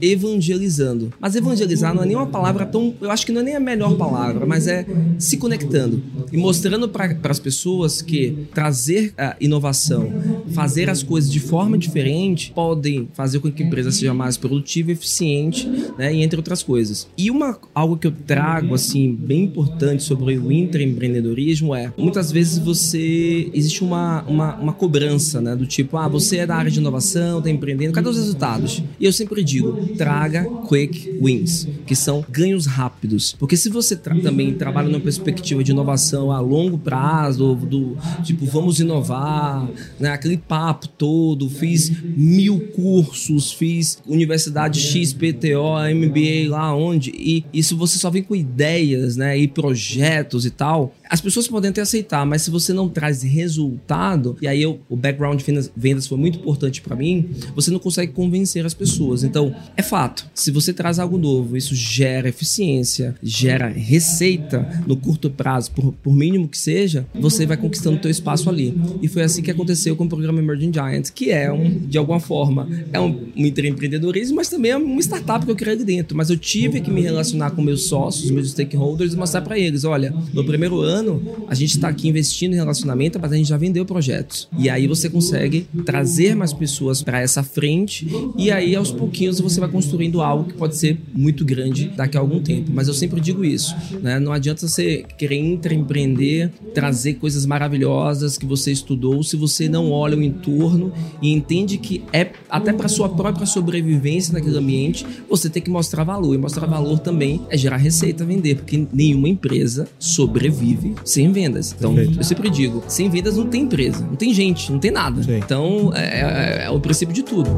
evangelizando. 0.00 1.12
Mas 1.18 1.34
evangelizar 1.34 1.94
não 1.94 2.02
é 2.02 2.06
nem 2.06 2.16
uma 2.16 2.26
palavra 2.26 2.66
tão. 2.66 2.94
Eu 3.00 3.10
acho 3.10 3.24
que 3.24 3.32
não 3.32 3.40
é 3.40 3.44
nem 3.44 3.56
a 3.56 3.60
melhor 3.60 3.96
palavra, 3.96 4.44
mas 4.44 4.66
é 4.66 4.86
se 5.18 5.36
conectando 5.36 6.02
e 6.32 6.36
mostrando 6.36 6.88
para 6.88 7.16
as 7.24 7.38
pessoas 7.38 8.02
que 8.02 8.46
trazer 8.52 9.12
a 9.16 9.36
inovação, 9.40 10.12
fazer 10.52 10.90
as 10.90 11.02
coisas 11.02 11.30
de 11.30 11.40
forma 11.40 11.76
diferente 11.78 12.52
podem 12.54 13.08
fazer 13.14 13.40
com 13.40 13.50
que 13.50 13.62
a 13.62 13.66
empresa 13.66 13.90
seja 13.90 14.14
mais 14.14 14.36
produtiva, 14.36 14.92
eficiente, 14.92 15.68
né, 15.98 16.14
e 16.14 16.22
entre 16.22 16.36
outras 16.36 16.62
coisas. 16.62 17.08
E 17.16 17.30
uma 17.30 17.58
algo 17.74 17.96
que 17.96 18.06
eu 18.06 18.12
trago 18.26 18.74
assim 18.74 19.14
bem 19.14 19.44
importante 19.44 20.02
sobre 20.02 20.36
o 20.38 20.52
intraempreendedorismo 20.52 21.74
é 21.74 21.92
muitas 21.96 22.30
vezes 22.30 22.58
você 22.58 23.50
existe 23.52 23.82
uma, 23.82 24.22
uma, 24.22 24.56
uma 24.56 24.72
cobrança, 24.72 25.40
né, 25.40 25.54
do 25.54 25.66
tipo, 25.66 25.96
ah, 25.96 26.08
você 26.08 26.38
é 26.38 26.46
da 26.46 26.56
área 26.56 26.70
de 26.70 26.78
inovação, 26.78 27.38
está 27.38 27.50
empreendendo, 27.50 27.92
cadê 27.92 28.08
os 28.08 28.16
resultados? 28.16 28.82
E 28.98 29.04
eu 29.04 29.12
sempre 29.12 29.42
digo, 29.42 29.88
traga 29.96 30.44
quick 30.68 31.18
wins, 31.20 31.66
que 31.86 31.94
são 31.94 32.24
ganhos 32.28 32.66
rápidos. 32.66 33.34
Porque 33.38 33.56
se 33.56 33.68
você 33.68 33.96
tra 33.96 34.14
também 34.20 34.54
trabalha 34.54 34.88
numa 34.88 35.00
perspectiva 35.00 35.62
de 35.62 35.72
inovação 35.72 36.13
a 36.16 36.40
longo 36.40 36.78
prazo, 36.78 37.54
do 37.54 37.96
tipo, 38.22 38.46
vamos 38.46 38.80
inovar, 38.80 39.68
né, 39.98 40.10
aquele 40.10 40.36
papo 40.36 40.88
todo, 40.88 41.48
fiz 41.48 41.90
mil 42.16 42.68
cursos, 42.74 43.52
fiz 43.52 43.98
universidade 44.06 44.80
XPTO, 44.80 45.78
MBA 45.94 46.48
lá 46.48 46.74
onde, 46.74 47.10
e 47.10 47.44
isso 47.52 47.76
você 47.76 47.98
só 47.98 48.10
vem 48.10 48.22
com 48.22 48.34
ideias, 48.34 49.16
né, 49.16 49.36
e 49.36 49.48
projetos 49.48 50.46
e 50.46 50.50
tal, 50.50 50.94
as 51.08 51.20
pessoas 51.20 51.46
podem 51.46 51.70
até 51.70 51.80
aceitar, 51.80 52.24
mas 52.24 52.42
se 52.42 52.50
você 52.50 52.72
não 52.72 52.88
traz 52.88 53.22
resultado, 53.22 54.36
e 54.40 54.48
aí 54.48 54.62
eu, 54.62 54.80
o 54.88 54.96
background 54.96 55.40
de 55.40 55.70
vendas 55.76 56.06
foi 56.06 56.18
muito 56.18 56.38
importante 56.38 56.80
para 56.80 56.96
mim, 56.96 57.28
você 57.54 57.70
não 57.70 57.78
consegue 57.78 58.12
convencer 58.12 58.64
as 58.64 58.74
pessoas. 58.74 59.22
Então, 59.22 59.54
é 59.76 59.82
fato, 59.82 60.26
se 60.34 60.50
você 60.50 60.72
traz 60.72 60.98
algo 60.98 61.18
novo, 61.18 61.56
isso 61.56 61.74
gera 61.74 62.28
eficiência, 62.28 63.14
gera 63.22 63.68
receita 63.68 64.82
no 64.86 64.96
curto 64.96 65.30
prazo, 65.30 65.70
por, 65.72 65.92
por 65.92 66.14
mínimo 66.14 66.48
que 66.48 66.58
seja, 66.58 67.06
você 67.14 67.46
vai 67.46 67.56
conquistando 67.56 67.96
o 67.96 68.00
teu 68.00 68.10
espaço 68.10 68.48
ali. 68.48 68.74
E 69.02 69.08
foi 69.08 69.22
assim 69.22 69.42
que 69.42 69.50
aconteceu 69.50 69.96
com 69.96 70.04
o 70.04 70.08
programa 70.08 70.38
Emerging 70.38 70.72
Giants, 70.72 71.10
que 71.10 71.30
é 71.30 71.52
um, 71.52 71.78
de 71.78 71.98
alguma 71.98 72.20
forma, 72.20 72.68
é 72.92 73.00
um, 73.00 73.28
um 73.36 73.46
empreendedorismo, 73.46 74.36
mas 74.36 74.48
também 74.48 74.70
é 74.70 74.76
uma 74.76 75.00
startup 75.00 75.44
que 75.44 75.50
eu 75.50 75.56
criei 75.56 75.76
dentro. 75.76 76.16
Mas 76.16 76.30
eu 76.30 76.36
tive 76.36 76.80
que 76.80 76.90
me 76.90 77.02
relacionar 77.02 77.50
com 77.50 77.62
meus 77.62 77.84
sócios, 77.84 78.30
meus 78.30 78.50
stakeholders 78.50 79.12
e 79.12 79.16
mostrar 79.16 79.42
para 79.42 79.58
eles, 79.58 79.84
olha, 79.84 80.14
no 80.32 80.44
primeiro 80.44 80.80
ano 80.80 80.93
ano, 80.94 81.20
a 81.48 81.54
gente 81.54 81.72
está 81.72 81.88
aqui 81.88 82.08
investindo 82.08 82.52
em 82.52 82.56
relacionamento, 82.56 83.18
mas 83.20 83.32
a 83.32 83.36
gente 83.36 83.48
já 83.48 83.56
vendeu 83.56 83.84
projetos. 83.84 84.48
E 84.56 84.70
aí 84.70 84.86
você 84.86 85.10
consegue 85.10 85.66
trazer 85.84 86.34
mais 86.34 86.52
pessoas 86.52 87.02
para 87.02 87.20
essa 87.20 87.42
frente 87.42 88.06
e 88.36 88.50
aí 88.50 88.76
aos 88.76 88.90
pouquinhos 88.90 89.40
você 89.40 89.60
vai 89.60 89.68
construindo 89.68 90.22
algo 90.22 90.44
que 90.44 90.54
pode 90.54 90.76
ser 90.76 90.98
muito 91.12 91.44
grande 91.44 91.88
daqui 91.88 92.16
a 92.16 92.20
algum 92.20 92.40
tempo. 92.40 92.70
Mas 92.72 92.88
eu 92.88 92.94
sempre 92.94 93.20
digo 93.20 93.44
isso, 93.44 93.74
né? 94.00 94.18
Não 94.18 94.32
adianta 94.32 94.66
você 94.66 95.04
querer 95.18 95.36
empreender, 95.36 96.50
trazer 96.72 97.14
coisas 97.14 97.44
maravilhosas 97.44 98.38
que 98.38 98.46
você 98.46 98.70
estudou 98.70 99.22
se 99.22 99.36
você 99.36 99.68
não 99.68 99.90
olha 99.90 100.16
o 100.16 100.22
entorno 100.22 100.92
e 101.20 101.32
entende 101.32 101.78
que 101.78 102.02
é 102.12 102.30
até 102.48 102.72
para 102.72 102.88
sua 102.88 103.08
própria 103.08 103.46
sobrevivência 103.46 104.32
naquele 104.32 104.58
ambiente, 104.58 105.06
você 105.28 105.48
tem 105.48 105.62
que 105.62 105.70
mostrar 105.70 106.04
valor. 106.04 106.34
E 106.34 106.38
mostrar 106.38 106.66
valor 106.66 106.98
também 106.98 107.40
é 107.50 107.56
gerar 107.56 107.76
receita, 107.76 108.24
vender, 108.24 108.56
porque 108.56 108.86
nenhuma 108.92 109.28
empresa 109.28 109.88
sobrevive 109.98 110.83
sem 111.04 111.30
vendas. 111.32 111.74
Então, 111.76 111.94
Perfeito. 111.94 112.20
eu 112.20 112.24
sempre 112.24 112.50
digo, 112.50 112.82
sem 112.88 113.08
vendas 113.08 113.36
não 113.36 113.46
tem 113.46 113.62
empresa, 113.62 114.04
não 114.04 114.16
tem 114.16 114.34
gente, 114.34 114.70
não 114.72 114.78
tem 114.78 114.90
nada. 114.90 115.22
Sim. 115.22 115.36
Então, 115.36 115.92
é, 115.94 116.60
é, 116.60 116.64
é 116.64 116.70
o 116.70 116.80
princípio 116.80 117.14
de 117.14 117.22
tudo. 117.22 117.50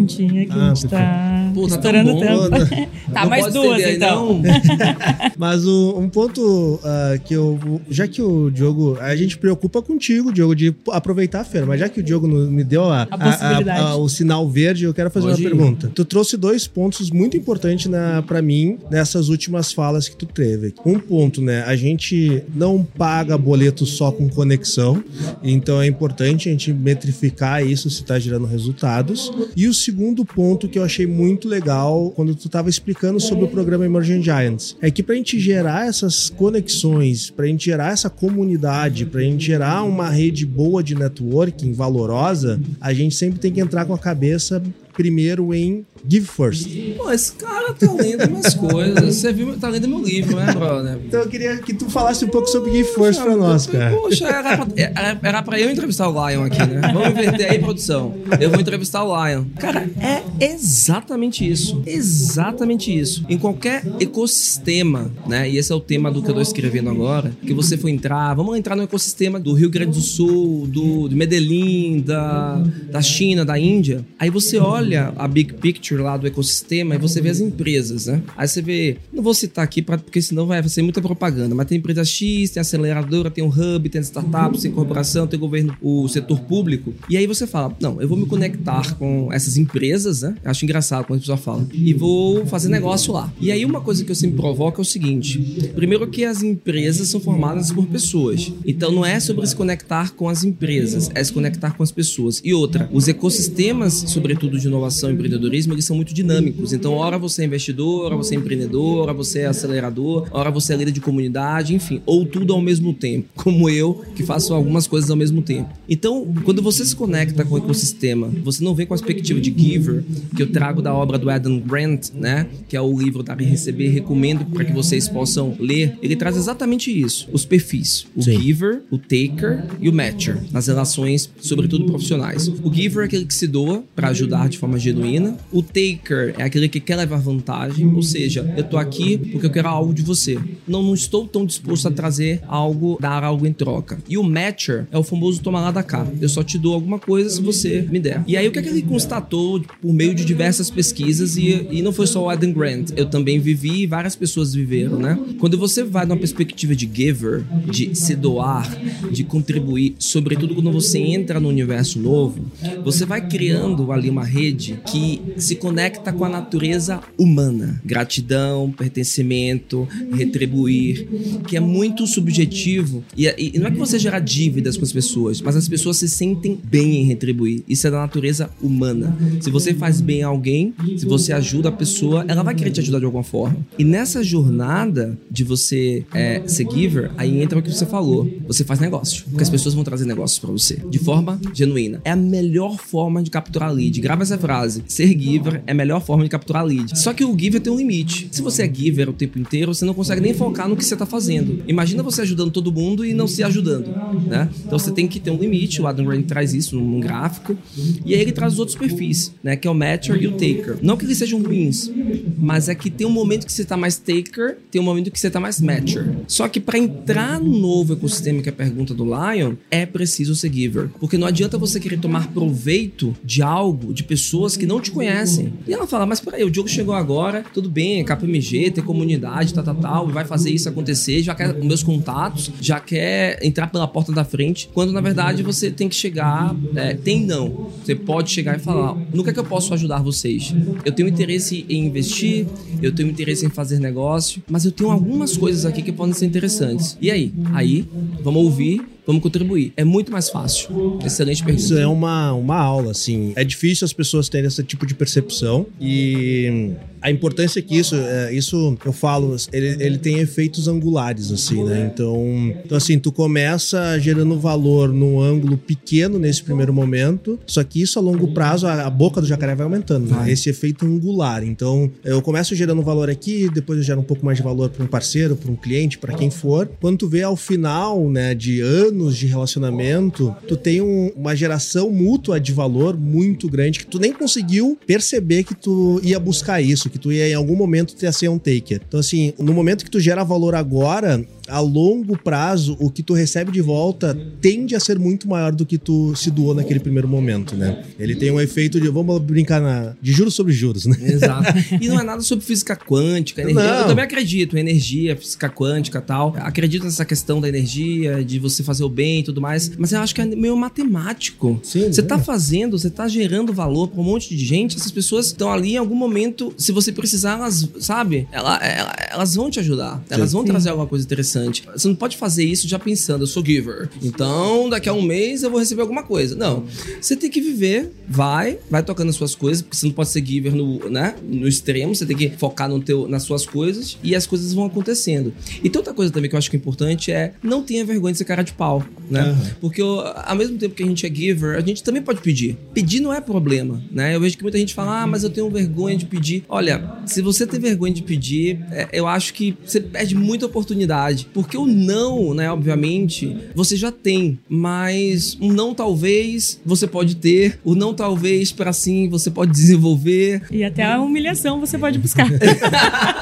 Perguntinha 0.00 0.46
que 0.46 0.52
ah, 0.52 0.70
a 0.70 0.74
gente 0.74 0.88
tá 0.88 1.30
Pô, 1.54 1.68
tá 1.68 1.76
estourando 1.76 2.16
o 2.16 2.20
tempo. 2.20 2.90
tá, 3.12 3.26
mais 3.26 3.52
duas 3.52 3.82
então. 3.82 4.40
Mas 5.36 5.64
o, 5.66 5.98
um 5.98 6.08
ponto 6.08 6.40
uh, 6.76 7.20
que 7.24 7.34
eu. 7.34 7.80
Já 7.88 8.06
que 8.06 8.22
o 8.22 8.50
Diogo. 8.50 8.98
A 9.00 9.14
gente 9.16 9.36
preocupa 9.38 9.82
contigo, 9.82 10.32
Diogo, 10.32 10.54
de 10.54 10.74
aproveitar 10.90 11.40
a 11.40 11.44
feira, 11.44 11.66
mas 11.66 11.80
já 11.80 11.88
que 11.88 12.00
o 12.00 12.02
Diogo 12.02 12.26
me 12.28 12.62
deu 12.62 12.84
a, 12.84 13.06
a, 13.10 13.80
a, 13.80 13.96
o 13.96 14.08
sinal 14.08 14.48
verde, 14.48 14.84
eu 14.84 14.94
quero 14.94 15.10
fazer 15.10 15.28
Pode 15.28 15.42
uma 15.42 15.50
pergunta. 15.50 15.90
Tu 15.94 16.04
trouxe 16.04 16.36
dois 16.36 16.66
pontos 16.66 17.10
muito 17.10 17.36
importantes 17.36 17.86
na, 17.86 18.22
pra 18.22 18.42
mim 18.42 18.78
nessas 18.90 19.28
últimas 19.28 19.72
falas 19.72 20.08
que 20.08 20.16
tu 20.16 20.26
teve. 20.26 20.74
Um 20.84 20.98
ponto, 20.98 21.40
né? 21.40 21.62
A 21.66 21.76
gente 21.76 22.42
não 22.54 22.84
paga 22.84 23.36
boleto 23.36 23.86
só 23.86 24.12
com 24.12 24.28
conexão, 24.28 25.02
então 25.42 25.80
é 25.80 25.86
importante 25.86 26.48
a 26.48 26.52
gente 26.52 26.72
metrificar 26.72 27.64
isso 27.64 27.88
se 27.90 28.02
está 28.02 28.18
gerando 28.18 28.46
resultados. 28.46 29.32
E 29.56 29.66
o 29.66 29.74
segundo 29.74 29.89
ponto 30.24 30.68
que 30.68 30.78
eu 30.78 30.84
achei 30.84 31.06
muito 31.06 31.48
legal 31.48 32.12
quando 32.14 32.34
tu 32.34 32.46
estava 32.46 32.68
explicando 32.68 33.20
sobre 33.20 33.44
o 33.44 33.48
programa 33.48 33.84
Emerging 33.84 34.22
Giants 34.22 34.76
é 34.80 34.90
que 34.90 35.02
para 35.02 35.14
a 35.14 35.18
gente 35.18 35.38
gerar 35.38 35.86
essas 35.86 36.30
conexões, 36.30 37.30
para 37.30 37.44
a 37.44 37.48
gente 37.48 37.64
gerar 37.64 37.92
essa 37.92 38.10
comunidade, 38.10 39.06
para 39.06 39.20
a 39.20 39.24
gente 39.24 39.44
gerar 39.44 39.82
uma 39.82 40.08
rede 40.08 40.46
boa 40.46 40.82
de 40.82 40.94
networking 40.94 41.72
valorosa, 41.72 42.60
a 42.80 42.92
gente 42.92 43.14
sempre 43.14 43.38
tem 43.38 43.52
que 43.52 43.60
entrar 43.60 43.84
com 43.84 43.94
a 43.94 43.98
cabeça 43.98 44.62
primeiro 45.00 45.54
em 45.54 45.86
Give 46.06 46.26
First. 46.26 46.68
Pô, 46.98 47.10
esse 47.10 47.32
cara 47.32 47.72
tá 47.72 47.90
lendo 47.90 48.28
minhas 48.28 48.52
coisas. 48.54 49.16
Você 49.16 49.32
viu, 49.32 49.58
tá 49.58 49.70
lendo 49.70 49.88
meu 49.88 50.00
livro, 50.00 50.36
né, 50.36 50.52
brother? 50.52 50.98
Então 51.06 51.20
eu 51.20 51.28
queria 51.28 51.56
que 51.56 51.72
tu 51.72 51.88
falasse 51.88 52.22
um 52.22 52.28
pouco 52.28 52.46
sobre 52.48 52.70
Give 52.70 52.88
First 52.90 53.22
pra 53.22 53.34
nós, 53.34 53.66
cara. 53.66 53.96
Poxa, 53.96 54.26
era 54.26 54.58
pra, 54.58 54.66
era, 54.76 55.20
era 55.22 55.42
pra 55.42 55.58
eu 55.58 55.70
entrevistar 55.70 56.06
o 56.06 56.12
Lion 56.12 56.44
aqui, 56.44 56.58
né? 56.58 56.82
Vamos 56.92 57.08
inverter 57.08 57.50
aí, 57.50 57.58
produção. 57.58 58.14
Eu 58.38 58.50
vou 58.50 58.60
entrevistar 58.60 59.02
o 59.02 59.26
Lion. 59.26 59.44
Cara, 59.58 59.88
é 59.98 60.22
exatamente 60.52 61.50
isso. 61.50 61.82
Exatamente 61.86 62.94
isso. 62.94 63.24
Em 63.26 63.38
qualquer 63.38 63.82
ecossistema, 63.98 65.10
né? 65.26 65.48
E 65.48 65.56
esse 65.56 65.72
é 65.72 65.74
o 65.74 65.80
tema 65.80 66.10
do 66.10 66.22
que 66.22 66.30
eu 66.30 66.34
tô 66.34 66.42
escrevendo 66.42 66.90
agora, 66.90 67.32
que 67.40 67.54
você 67.54 67.78
for 67.78 67.88
entrar, 67.88 68.34
vamos 68.34 68.54
entrar 68.58 68.76
no 68.76 68.82
ecossistema 68.82 69.40
do 69.40 69.54
Rio 69.54 69.70
Grande 69.70 69.92
do 69.92 70.02
Sul, 70.02 70.66
do, 70.66 71.08
do 71.08 71.16
Medellín, 71.16 72.00
da, 72.00 72.62
da 72.90 73.00
China, 73.00 73.46
da 73.46 73.58
Índia. 73.58 74.04
Aí 74.18 74.28
você 74.28 74.58
olha 74.58 74.89
a 74.96 75.26
big 75.28 75.54
picture 75.54 75.80
picture 75.80 76.02
lá 76.02 76.16
do 76.16 76.26
ecossistema 76.26 76.94
e 76.94 76.98
você 76.98 77.20
vê 77.20 77.30
as 77.30 77.40
empresas, 77.40 78.06
né? 78.06 78.22
Aí 78.36 78.46
você 78.46 78.60
vê, 78.60 78.98
não 79.12 79.22
vou 79.22 79.34
citar 79.34 79.64
aqui 79.64 79.80
pra, 79.82 79.96
porque 79.96 80.20
senão 80.20 80.46
vai 80.46 80.66
ser 80.68 80.82
muita 80.82 81.00
propaganda, 81.00 81.54
mas 81.54 81.66
tem 81.66 81.78
empresa 81.78 82.04
X, 82.04 82.50
tem 82.50 82.60
aceleradora, 82.60 83.30
tem 83.30 83.42
um 83.42 83.48
hub, 83.48 83.88
tem 83.88 84.00
startups, 84.00 84.62
tem 84.62 84.70
corporação, 84.70 85.26
tem 85.26 85.38
governo, 85.38 85.76
o 85.80 86.08
setor 86.08 86.40
público. 86.40 86.92
E 87.08 87.16
aí 87.16 87.26
você 87.26 87.46
fala, 87.46 87.74
não, 87.80 88.00
eu 88.00 88.08
vou 88.08 88.16
me 88.16 88.26
conectar 88.26 88.94
com 88.96 89.32
essas 89.32 89.56
empresas, 89.56 90.22
né? 90.22 90.34
Eu 90.42 90.50
acho 90.50 90.64
engraçado 90.64 91.04
quando 91.06 91.18
a 91.18 91.20
pessoa 91.20 91.38
fala, 91.38 91.66
e 91.72 91.92
vou 91.94 92.46
fazer 92.46 92.68
negócio 92.68 93.12
lá. 93.12 93.32
E 93.40 93.50
aí 93.50 93.64
uma 93.64 93.80
coisa 93.80 94.04
que 94.04 94.10
eu 94.10 94.16
sempre 94.16 94.36
provoco 94.36 94.80
é 94.80 94.82
o 94.82 94.84
seguinte: 94.84 95.70
primeiro 95.74 96.06
que 96.08 96.24
as 96.24 96.42
empresas 96.42 97.08
são 97.08 97.20
formadas 97.20 97.72
por 97.72 97.86
pessoas. 97.86 98.52
Então 98.66 98.92
não 98.92 99.04
é 99.04 99.18
sobre 99.18 99.46
se 99.46 99.56
conectar 99.56 100.12
com 100.14 100.28
as 100.28 100.44
empresas, 100.44 101.10
é 101.14 101.22
se 101.22 101.32
conectar 101.32 101.76
com 101.76 101.82
as 101.82 101.90
pessoas. 101.90 102.40
E 102.44 102.52
outra, 102.52 102.88
os 102.92 103.08
ecossistemas, 103.08 104.04
sobretudo 104.06 104.58
de 104.58 104.68
inovação 104.80 105.10
e 105.10 105.12
empreendedorismo, 105.12 105.74
eles 105.74 105.84
são 105.84 105.94
muito 105.94 106.14
dinâmicos. 106.14 106.72
Então, 106.72 106.94
hora 106.94 107.18
você 107.18 107.42
é 107.42 107.44
investidor, 107.44 108.06
hora 108.06 108.16
você 108.16 108.34
é 108.34 108.38
empreendedor, 108.38 109.02
hora 109.02 109.12
você 109.12 109.40
é 109.40 109.46
acelerador, 109.46 110.26
hora 110.30 110.50
você 110.50 110.72
é 110.72 110.76
líder 110.76 110.92
de 110.92 111.00
comunidade, 111.00 111.74
enfim, 111.74 112.00
ou 112.06 112.24
tudo 112.24 112.54
ao 112.54 112.60
mesmo 112.60 112.94
tempo, 112.94 113.28
como 113.36 113.68
eu, 113.68 114.02
que 114.16 114.22
faço 114.22 114.54
algumas 114.54 114.86
coisas 114.86 115.10
ao 115.10 115.16
mesmo 115.16 115.42
tempo. 115.42 115.70
Então, 115.88 116.32
quando 116.44 116.62
você 116.62 116.84
se 116.84 116.96
conecta 116.96 117.44
com 117.44 117.54
o 117.54 117.58
ecossistema, 117.58 118.28
você 118.42 118.64
não 118.64 118.74
vem 118.74 118.86
com 118.86 118.94
a 118.94 118.96
perspectiva 118.96 119.40
de 119.40 119.54
giver, 119.56 120.02
que 120.34 120.42
eu 120.42 120.50
trago 120.50 120.80
da 120.80 120.94
obra 120.94 121.18
do 121.18 121.28
Adam 121.28 121.60
Grant, 121.60 122.10
né, 122.14 122.46
que 122.68 122.76
é 122.76 122.80
o 122.80 122.98
livro 122.98 123.22
Dar 123.22 123.40
e 123.40 123.44
Receber, 123.44 123.88
recomendo 123.88 124.44
para 124.46 124.64
que 124.64 124.72
vocês 124.72 125.08
possam 125.08 125.54
ler. 125.58 125.96
Ele 126.02 126.16
traz 126.16 126.36
exatamente 126.36 126.90
isso, 126.90 127.28
os 127.32 127.44
perfis, 127.44 128.06
o 128.16 128.22
Sim. 128.22 128.40
giver, 128.40 128.82
o 128.90 128.98
taker 128.98 129.64
e 129.80 129.88
o 129.88 129.92
matcher, 129.92 130.38
nas 130.52 130.66
relações, 130.66 131.30
sobretudo 131.40 131.84
profissionais. 131.84 132.48
O 132.48 132.72
giver 132.72 133.02
é 133.02 133.06
aquele 133.06 133.24
que 133.24 133.34
se 133.34 133.46
doa 133.46 133.82
para 133.94 134.08
ajudar 134.08 134.48
de 134.48 134.58
forma 134.60 134.78
genuína. 134.78 135.36
O 135.50 135.62
taker 135.62 136.34
é 136.38 136.42
aquele 136.42 136.68
que 136.68 136.78
quer 136.78 136.96
levar 136.96 137.18
vantagem, 137.18 137.86
ou 137.94 138.02
seja, 138.02 138.52
eu 138.56 138.64
tô 138.64 138.76
aqui 138.76 139.16
porque 139.16 139.46
eu 139.46 139.50
quero 139.50 139.68
algo 139.68 139.92
de 139.92 140.02
você. 140.02 140.38
Não, 140.68 140.82
não 140.82 140.94
estou 140.94 141.26
tão 141.26 141.46
disposto 141.46 141.88
a 141.88 141.90
trazer 141.90 142.42
algo, 142.46 142.98
dar 143.00 143.24
algo 143.24 143.46
em 143.46 143.52
troca. 143.52 143.98
E 144.08 144.18
o 144.18 144.22
matcher 144.22 144.86
é 144.92 144.98
o 144.98 145.02
famoso 145.02 145.40
tomar 145.40 145.62
lá 145.62 145.70
da 145.70 145.82
cá. 145.82 146.06
Eu 146.20 146.28
só 146.28 146.42
te 146.42 146.58
dou 146.58 146.74
alguma 146.74 146.98
coisa 146.98 147.30
se 147.30 147.40
você 147.40 147.86
me 147.90 147.98
der. 147.98 148.22
E 148.26 148.36
aí 148.36 148.46
o 148.46 148.52
que, 148.52 148.58
é 148.58 148.62
que 148.62 148.68
ele 148.68 148.82
constatou 148.82 149.60
por 149.80 149.92
meio 149.92 150.14
de 150.14 150.24
diversas 150.24 150.70
pesquisas 150.70 151.36
e, 151.36 151.66
e 151.70 151.82
não 151.82 151.92
foi 151.92 152.06
só 152.06 152.22
o 152.22 152.28
Adam 152.28 152.52
Grant, 152.52 152.90
eu 152.96 153.06
também 153.06 153.38
vivi 153.40 153.82
e 153.82 153.86
várias 153.86 154.14
pessoas 154.14 154.52
viveram, 154.52 154.98
né? 154.98 155.18
Quando 155.38 155.56
você 155.56 155.82
vai 155.82 156.04
numa 156.04 156.16
perspectiva 156.16 156.74
de 156.74 156.90
giver, 156.92 157.44
de 157.70 157.94
se 157.94 158.14
doar, 158.14 158.68
de 159.10 159.24
contribuir, 159.24 159.94
sobretudo 159.98 160.54
quando 160.54 160.70
você 160.70 160.98
entra 160.98 161.40
no 161.40 161.48
universo 161.48 161.98
novo, 161.98 162.44
você 162.84 163.06
vai 163.06 163.26
criando 163.26 163.90
ali 163.92 164.10
uma 164.10 164.24
rede 164.24 164.49
rede 164.50 164.80
que 164.86 165.22
se 165.36 165.56
conecta 165.56 166.12
com 166.12 166.24
a 166.24 166.28
natureza 166.28 167.00
humana. 167.16 167.80
Gratidão, 167.84 168.72
pertencimento, 168.72 169.88
retribuir, 170.12 171.08
que 171.46 171.56
é 171.56 171.60
muito 171.60 172.06
subjetivo. 172.06 173.04
E, 173.16 173.26
e 173.54 173.58
não 173.58 173.68
é 173.68 173.70
que 173.70 173.78
você 173.78 173.98
gera 173.98 174.18
dívidas 174.18 174.76
com 174.76 174.84
as 174.84 174.92
pessoas, 174.92 175.40
mas 175.40 175.56
as 175.56 175.68
pessoas 175.68 175.98
se 175.98 176.08
sentem 176.08 176.58
bem 176.62 176.96
em 176.96 177.04
retribuir. 177.04 177.62
Isso 177.68 177.86
é 177.86 177.90
da 177.90 177.98
natureza 177.98 178.50
humana. 178.60 179.16
Se 179.40 179.50
você 179.50 179.72
faz 179.72 180.00
bem 180.00 180.22
a 180.22 180.28
alguém, 180.28 180.74
se 180.96 181.06
você 181.06 181.32
ajuda 181.32 181.68
a 181.68 181.72
pessoa, 181.72 182.24
ela 182.28 182.42
vai 182.42 182.54
querer 182.54 182.70
te 182.70 182.80
ajudar 182.80 182.98
de 182.98 183.04
alguma 183.04 183.24
forma. 183.24 183.56
E 183.78 183.84
nessa 183.84 184.22
jornada 184.22 185.18
de 185.30 185.44
você 185.44 186.04
é, 186.12 186.42
ser 186.46 186.66
giver, 186.70 187.10
aí 187.16 187.40
entra 187.40 187.58
o 187.58 187.62
que 187.62 187.72
você 187.72 187.86
falou. 187.86 188.28
Você 188.46 188.64
faz 188.64 188.80
negócio. 188.80 189.24
Porque 189.24 189.42
as 189.42 189.50
pessoas 189.50 189.74
vão 189.74 189.84
trazer 189.84 190.04
negócios 190.04 190.38
para 190.38 190.50
você. 190.50 190.76
De 190.88 190.98
forma 190.98 191.40
genuína. 191.54 192.00
É 192.04 192.10
a 192.10 192.16
melhor 192.16 192.76
forma 192.78 193.22
de 193.22 193.30
capturar 193.30 193.72
lead. 193.72 194.00
Grava 194.00 194.22
essa 194.22 194.38
frase. 194.40 194.82
Ser 194.86 195.08
giver 195.08 195.62
é 195.66 195.72
a 195.72 195.74
melhor 195.74 196.00
forma 196.00 196.24
de 196.24 196.30
capturar 196.30 196.64
lead. 196.64 196.98
Só 196.98 197.12
que 197.12 197.24
o 197.24 197.38
giver 197.38 197.60
tem 197.60 197.72
um 197.72 197.76
limite. 197.76 198.28
Se 198.30 198.42
você 198.42 198.64
é 198.64 198.74
giver 198.74 199.08
o 199.08 199.12
tempo 199.12 199.38
inteiro, 199.38 199.74
você 199.74 199.84
não 199.84 199.94
consegue 199.94 200.20
nem 200.20 200.34
focar 200.34 200.68
no 200.68 200.76
que 200.76 200.84
você 200.84 200.96
tá 200.96 201.06
fazendo. 201.06 201.62
Imagina 201.66 202.02
você 202.02 202.22
ajudando 202.22 202.50
todo 202.50 202.72
mundo 202.72 203.04
e 203.04 203.14
não 203.14 203.26
se 203.26 203.42
ajudando, 203.42 203.88
né? 204.26 204.48
Então 204.64 204.78
você 204.78 204.90
tem 204.90 205.06
que 205.06 205.20
ter 205.20 205.30
um 205.30 205.38
limite. 205.38 205.80
O 205.80 205.86
Adam 205.86 206.06
Grant 206.06 206.26
traz 206.26 206.54
isso 206.54 206.76
num 206.76 207.00
gráfico. 207.00 207.56
E 208.04 208.14
aí 208.14 208.20
ele 208.20 208.32
traz 208.32 208.54
os 208.54 208.58
outros 208.58 208.76
perfis, 208.76 209.32
né? 209.42 209.56
Que 209.56 209.68
é 209.68 209.70
o 209.70 209.74
matcher 209.74 210.20
e 210.20 210.26
o 210.26 210.32
taker. 210.32 210.78
Não 210.82 210.96
que 210.96 211.04
eles 211.04 211.18
sejam 211.18 211.40
ruins, 211.42 211.90
mas 212.38 212.68
é 212.68 212.74
que 212.74 212.90
tem 212.90 213.06
um 213.06 213.10
momento 213.10 213.46
que 213.46 213.52
você 213.52 213.64
tá 213.64 213.76
mais 213.76 213.96
taker, 213.96 214.56
tem 214.70 214.80
um 214.80 214.84
momento 214.84 215.10
que 215.10 215.20
você 215.20 215.30
tá 215.30 215.40
mais 215.40 215.60
matcher. 215.60 216.08
Só 216.26 216.48
que 216.48 216.60
para 216.60 216.78
entrar 216.78 217.40
no 217.40 217.58
novo 217.58 217.92
ecossistema, 217.92 218.42
que 218.42 218.48
é 218.48 218.52
a 218.52 218.54
pergunta 218.54 218.94
do 218.94 219.04
Lion, 219.04 219.54
é 219.70 219.84
preciso 219.84 220.34
ser 220.34 220.52
giver. 220.52 220.88
Porque 220.98 221.18
não 221.18 221.26
adianta 221.26 221.58
você 221.58 221.78
querer 221.78 221.98
tomar 221.98 222.28
proveito 222.28 223.14
de 223.24 223.42
algo, 223.42 223.92
de 223.92 224.02
pessoas 224.02 224.29
que 224.56 224.66
não 224.66 224.80
te 224.80 224.90
conhecem. 224.90 225.52
E 225.66 225.72
ela 225.72 225.86
fala, 225.86 226.06
mas 226.06 226.20
peraí, 226.20 226.44
o 226.44 226.50
Diogo 226.50 226.68
chegou 226.68 226.94
agora, 226.94 227.44
tudo 227.52 227.68
bem, 227.68 228.00
é 228.00 228.04
KPMG, 228.04 228.70
tem 228.70 228.84
comunidade, 228.84 229.52
tal, 229.52 229.64
tal, 229.64 229.74
tal, 229.74 230.08
vai 230.08 230.24
fazer 230.24 230.50
isso 230.50 230.68
acontecer, 230.68 231.22
já 231.22 231.34
quer 231.34 231.54
meus 231.54 231.82
contatos, 231.82 232.50
já 232.60 232.78
quer 232.78 233.38
entrar 233.44 233.66
pela 233.66 233.86
porta 233.88 234.12
da 234.12 234.24
frente, 234.24 234.70
quando 234.72 234.92
na 234.92 235.00
verdade 235.00 235.42
você 235.42 235.70
tem 235.70 235.88
que 235.88 235.94
chegar, 235.94 236.54
é, 236.74 236.94
tem 236.94 237.24
não. 237.24 237.70
Você 237.84 237.94
pode 237.94 238.30
chegar 238.30 238.56
e 238.56 238.60
falar, 238.60 238.96
no 239.12 239.24
que 239.24 239.30
é 239.30 239.32
que 239.32 239.40
eu 239.40 239.44
posso 239.44 239.74
ajudar 239.74 240.02
vocês? 240.02 240.54
Eu 240.84 240.92
tenho 240.92 241.08
interesse 241.08 241.64
em 241.68 241.86
investir, 241.86 242.46
eu 242.80 242.94
tenho 242.94 243.08
interesse 243.08 243.44
em 243.44 243.50
fazer 243.50 243.78
negócio, 243.78 244.42
mas 244.48 244.64
eu 244.64 244.72
tenho 244.72 244.90
algumas 244.90 245.36
coisas 245.36 245.64
aqui 245.66 245.82
que 245.82 245.92
podem 245.92 246.14
ser 246.14 246.26
interessantes. 246.26 246.96
E 247.00 247.10
aí? 247.10 247.32
Aí, 247.52 247.88
vamos 248.22 248.42
ouvir 248.42 248.99
vamos 249.10 249.22
contribuir. 249.22 249.72
É 249.76 249.84
muito 249.84 250.12
mais 250.12 250.30
fácil. 250.30 250.98
Excelente 251.04 251.42
pergunta. 251.42 251.64
Isso 251.64 251.76
é 251.76 251.86
uma, 251.86 252.32
uma 252.32 252.56
aula, 252.56 252.92
assim. 252.92 253.32
É 253.34 253.42
difícil 253.42 253.84
as 253.84 253.92
pessoas 253.92 254.28
terem 254.28 254.46
esse 254.46 254.62
tipo 254.62 254.86
de 254.86 254.94
percepção 254.94 255.66
e 255.80 256.72
a 257.02 257.10
importância 257.10 257.58
é 257.58 257.62
que 257.62 257.76
isso, 257.76 257.96
é, 257.96 258.32
isso 258.32 258.76
eu 258.84 258.92
falo, 258.92 259.34
ele, 259.52 259.82
ele 259.82 259.98
tem 259.98 260.18
efeitos 260.18 260.68
angulares, 260.68 261.32
assim, 261.32 261.64
né? 261.64 261.90
Então, 261.92 262.54
então, 262.64 262.76
assim, 262.76 262.98
tu 262.98 263.10
começa 263.10 263.98
gerando 263.98 264.38
valor 264.38 264.92
num 264.92 265.20
ângulo 265.20 265.56
pequeno 265.56 266.18
nesse 266.18 266.42
primeiro 266.42 266.72
momento, 266.72 267.38
só 267.46 267.64
que 267.64 267.80
isso 267.80 267.98
a 267.98 268.02
longo 268.02 268.28
prazo, 268.28 268.66
a, 268.66 268.86
a 268.86 268.90
boca 268.90 269.20
do 269.20 269.26
jacaré 269.26 269.54
vai 269.54 269.64
aumentando, 269.64 270.10
né? 270.14 270.30
Esse 270.30 270.50
efeito 270.50 270.84
angular. 270.84 271.42
Então, 271.42 271.90
eu 272.04 272.20
começo 272.20 272.54
gerando 272.54 272.82
valor 272.82 273.08
aqui, 273.08 273.48
depois 273.48 273.78
eu 273.78 273.84
gero 273.84 274.00
um 274.00 274.04
pouco 274.04 274.24
mais 274.24 274.36
de 274.36 274.44
valor 274.44 274.68
para 274.68 274.84
um 274.84 274.88
parceiro, 274.88 275.36
para 275.36 275.50
um 275.50 275.56
cliente, 275.56 275.98
para 275.98 276.12
quem 276.14 276.30
for. 276.30 276.70
Quando 276.80 276.98
tu 276.98 277.08
vê 277.08 277.22
ao 277.22 277.36
final, 277.36 278.10
né, 278.10 278.34
de 278.34 278.60
anos 278.60 278.99
de 279.08 279.26
relacionamento, 279.26 280.34
tu 280.46 280.56
tem 280.56 280.80
um, 280.80 281.12
uma 281.16 281.34
geração 281.34 281.90
mútua 281.90 282.40
de 282.40 282.52
valor 282.52 282.96
muito 282.96 283.48
grande 283.48 283.78
que 283.78 283.86
tu 283.86 283.98
nem 283.98 284.12
conseguiu 284.12 284.78
perceber 284.86 285.44
que 285.44 285.54
tu 285.54 286.00
ia 286.02 286.18
buscar 286.18 286.60
isso 286.60 286.90
que 286.90 286.98
tu 286.98 287.12
ia 287.12 287.28
em 287.28 287.34
algum 287.34 287.56
momento 287.56 287.94
ter 287.94 288.06
a 288.06 288.12
ser 288.12 288.28
um 288.28 288.38
taker. 288.38 288.80
Então, 288.86 289.00
assim, 289.00 289.32
no 289.38 289.52
momento 289.52 289.84
que 289.84 289.90
tu 289.90 290.00
gera 290.00 290.24
valor 290.24 290.54
agora, 290.54 291.24
a 291.50 291.60
longo 291.60 292.16
prazo, 292.16 292.76
o 292.78 292.90
que 292.90 293.02
tu 293.02 293.12
recebe 293.12 293.50
de 293.50 293.60
volta 293.60 294.16
tende 294.40 294.74
a 294.74 294.80
ser 294.80 294.98
muito 294.98 295.28
maior 295.28 295.52
do 295.52 295.66
que 295.66 295.76
tu 295.76 296.14
se 296.14 296.30
doou 296.30 296.54
naquele 296.54 296.80
primeiro 296.80 297.08
momento, 297.08 297.56
né? 297.56 297.82
Ele 297.98 298.14
tem 298.14 298.30
um 298.30 298.40
efeito 298.40 298.80
de, 298.80 298.88
vamos 298.88 299.20
brincar 299.20 299.60
na, 299.60 299.94
de 300.00 300.12
juros 300.12 300.34
sobre 300.34 300.52
juros, 300.52 300.86
né? 300.86 300.96
Exato. 301.00 301.50
E 301.80 301.88
não 301.88 301.98
é 301.98 302.02
nada 302.02 302.22
sobre 302.22 302.44
física 302.44 302.76
quântica, 302.76 303.42
energia. 303.42 303.62
Não. 303.62 303.80
Eu 303.80 303.86
também 303.88 304.04
acredito 304.04 304.56
em 304.56 304.60
energia, 304.60 305.16
física 305.16 305.48
quântica 305.48 306.00
tal. 306.00 306.34
Acredito 306.36 306.84
nessa 306.84 307.04
questão 307.04 307.40
da 307.40 307.48
energia, 307.48 308.22
de 308.24 308.38
você 308.38 308.62
fazer 308.62 308.84
o 308.84 308.88
bem 308.88 309.20
e 309.20 309.22
tudo 309.22 309.40
mais, 309.40 309.70
mas 309.78 309.92
eu 309.92 310.00
acho 310.00 310.14
que 310.14 310.20
é 310.20 310.26
meio 310.26 310.56
matemático. 310.56 311.58
Sim, 311.62 311.90
você 311.92 312.00
é. 312.00 312.04
tá 312.04 312.18
fazendo, 312.18 312.78
você 312.78 312.90
tá 312.90 313.08
gerando 313.08 313.52
valor 313.52 313.88
para 313.88 314.00
um 314.00 314.04
monte 314.04 314.34
de 314.36 314.44
gente, 314.44 314.76
essas 314.76 314.92
pessoas 314.92 315.26
estão 315.26 315.50
ali 315.50 315.72
em 315.72 315.76
algum 315.78 315.94
momento, 315.94 316.52
se 316.56 316.72
você 316.72 316.92
precisar, 316.92 317.38
elas, 317.38 317.68
sabe? 317.80 318.28
Ela, 318.30 318.56
ela, 318.58 318.94
elas 319.10 319.34
vão 319.34 319.50
te 319.50 319.58
ajudar. 319.60 320.02
Elas 320.10 320.32
vão 320.32 320.44
trazer 320.44 320.70
alguma 320.70 320.86
coisa 320.86 321.04
interessante 321.04 321.39
interessante. 321.40 321.64
Você 321.72 321.88
não 321.88 321.94
pode 321.94 322.16
fazer 322.16 322.44
isso 322.44 322.68
já 322.68 322.78
pensando, 322.78 323.22
eu 323.22 323.26
sou 323.26 323.44
giver. 323.44 323.88
Então, 324.02 324.68
daqui 324.68 324.88
a 324.88 324.92
um 324.92 325.02
mês 325.02 325.42
eu 325.42 325.50
vou 325.50 325.58
receber 325.58 325.82
alguma 325.82 326.02
coisa. 326.02 326.36
Não. 326.36 326.64
Você 327.00 327.16
tem 327.16 327.30
que 327.30 327.40
viver, 327.40 327.90
vai, 328.08 328.58
vai 328.70 328.82
tocando 328.82 329.08
as 329.08 329.16
suas 329.16 329.34
coisas, 329.34 329.62
porque 329.62 329.76
você 329.76 329.86
não 329.86 329.92
pode 329.92 330.10
ser 330.10 330.24
giver 330.24 330.54
no, 330.54 330.88
né, 330.90 331.14
no 331.22 331.48
extremo, 331.48 331.94
você 331.94 332.06
tem 332.06 332.16
que 332.16 332.30
focar 332.30 332.68
no 332.68 332.80
teu, 332.80 333.08
nas 333.08 333.22
suas 333.22 333.46
coisas 333.46 333.98
e 334.02 334.14
as 334.14 334.26
coisas 334.26 334.52
vão 334.52 334.66
acontecendo. 334.66 335.32
E 335.62 335.68
tem 335.68 335.78
outra 335.78 335.94
coisa 335.94 336.12
também 336.12 336.28
que 336.28 336.36
eu 336.36 336.38
acho 336.38 336.50
que 336.50 336.56
é 336.56 336.58
importante 336.58 337.12
é 337.12 337.34
não 337.42 337.62
tenha 337.62 337.84
vergonha 337.84 338.12
de 338.12 338.18
ser 338.18 338.24
cara 338.24 338.42
de 338.42 338.52
pau, 338.52 338.84
né? 339.10 339.30
Uhum. 339.30 339.50
Porque 339.60 339.82
ao 339.82 340.36
mesmo 340.36 340.56
tempo 340.56 340.74
que 340.74 340.82
a 340.82 340.86
gente 340.86 341.06
é 341.06 341.14
giver, 341.14 341.56
a 341.56 341.60
gente 341.60 341.82
também 341.82 342.00
pode 342.02 342.20
pedir. 342.20 342.56
Pedir 342.72 343.00
não 343.00 343.12
é 343.12 343.20
problema, 343.20 343.82
né? 343.90 344.14
Eu 344.14 344.20
vejo 344.20 344.36
que 344.36 344.42
muita 344.42 344.58
gente 344.58 344.74
fala, 344.74 345.02
ah, 345.02 345.06
mas 345.06 345.24
eu 345.24 345.30
tenho 345.30 345.50
vergonha 345.50 345.96
de 345.96 346.06
pedir. 346.06 346.44
Olha, 346.48 346.98
se 347.06 347.20
você 347.20 347.46
tem 347.46 347.58
vergonha 347.58 347.92
de 347.92 348.02
pedir, 348.02 348.64
é, 348.70 348.88
eu 348.92 349.06
acho 349.06 349.34
que 349.34 349.56
você 349.64 349.80
perde 349.80 350.14
muita 350.14 350.46
oportunidade. 350.46 351.28
Porque 351.34 351.56
o 351.56 351.66
não, 351.66 352.32
né, 352.34 352.50
obviamente, 352.50 353.36
você 353.54 353.76
já 353.76 353.90
tem, 353.90 354.38
mas 354.48 355.36
um 355.40 355.52
não 355.52 355.74
talvez 355.74 356.60
você 356.64 356.86
pode 356.86 357.16
ter, 357.16 357.58
o 357.64 357.74
não 357.74 357.92
talvez 357.92 358.52
para 358.52 358.72
sim 358.72 359.08
você 359.08 359.30
pode 359.30 359.52
desenvolver. 359.52 360.42
E 360.50 360.62
até 360.62 360.84
a 360.84 361.00
humilhação 361.00 361.58
você 361.58 361.76
pode 361.76 361.98
buscar. 361.98 362.28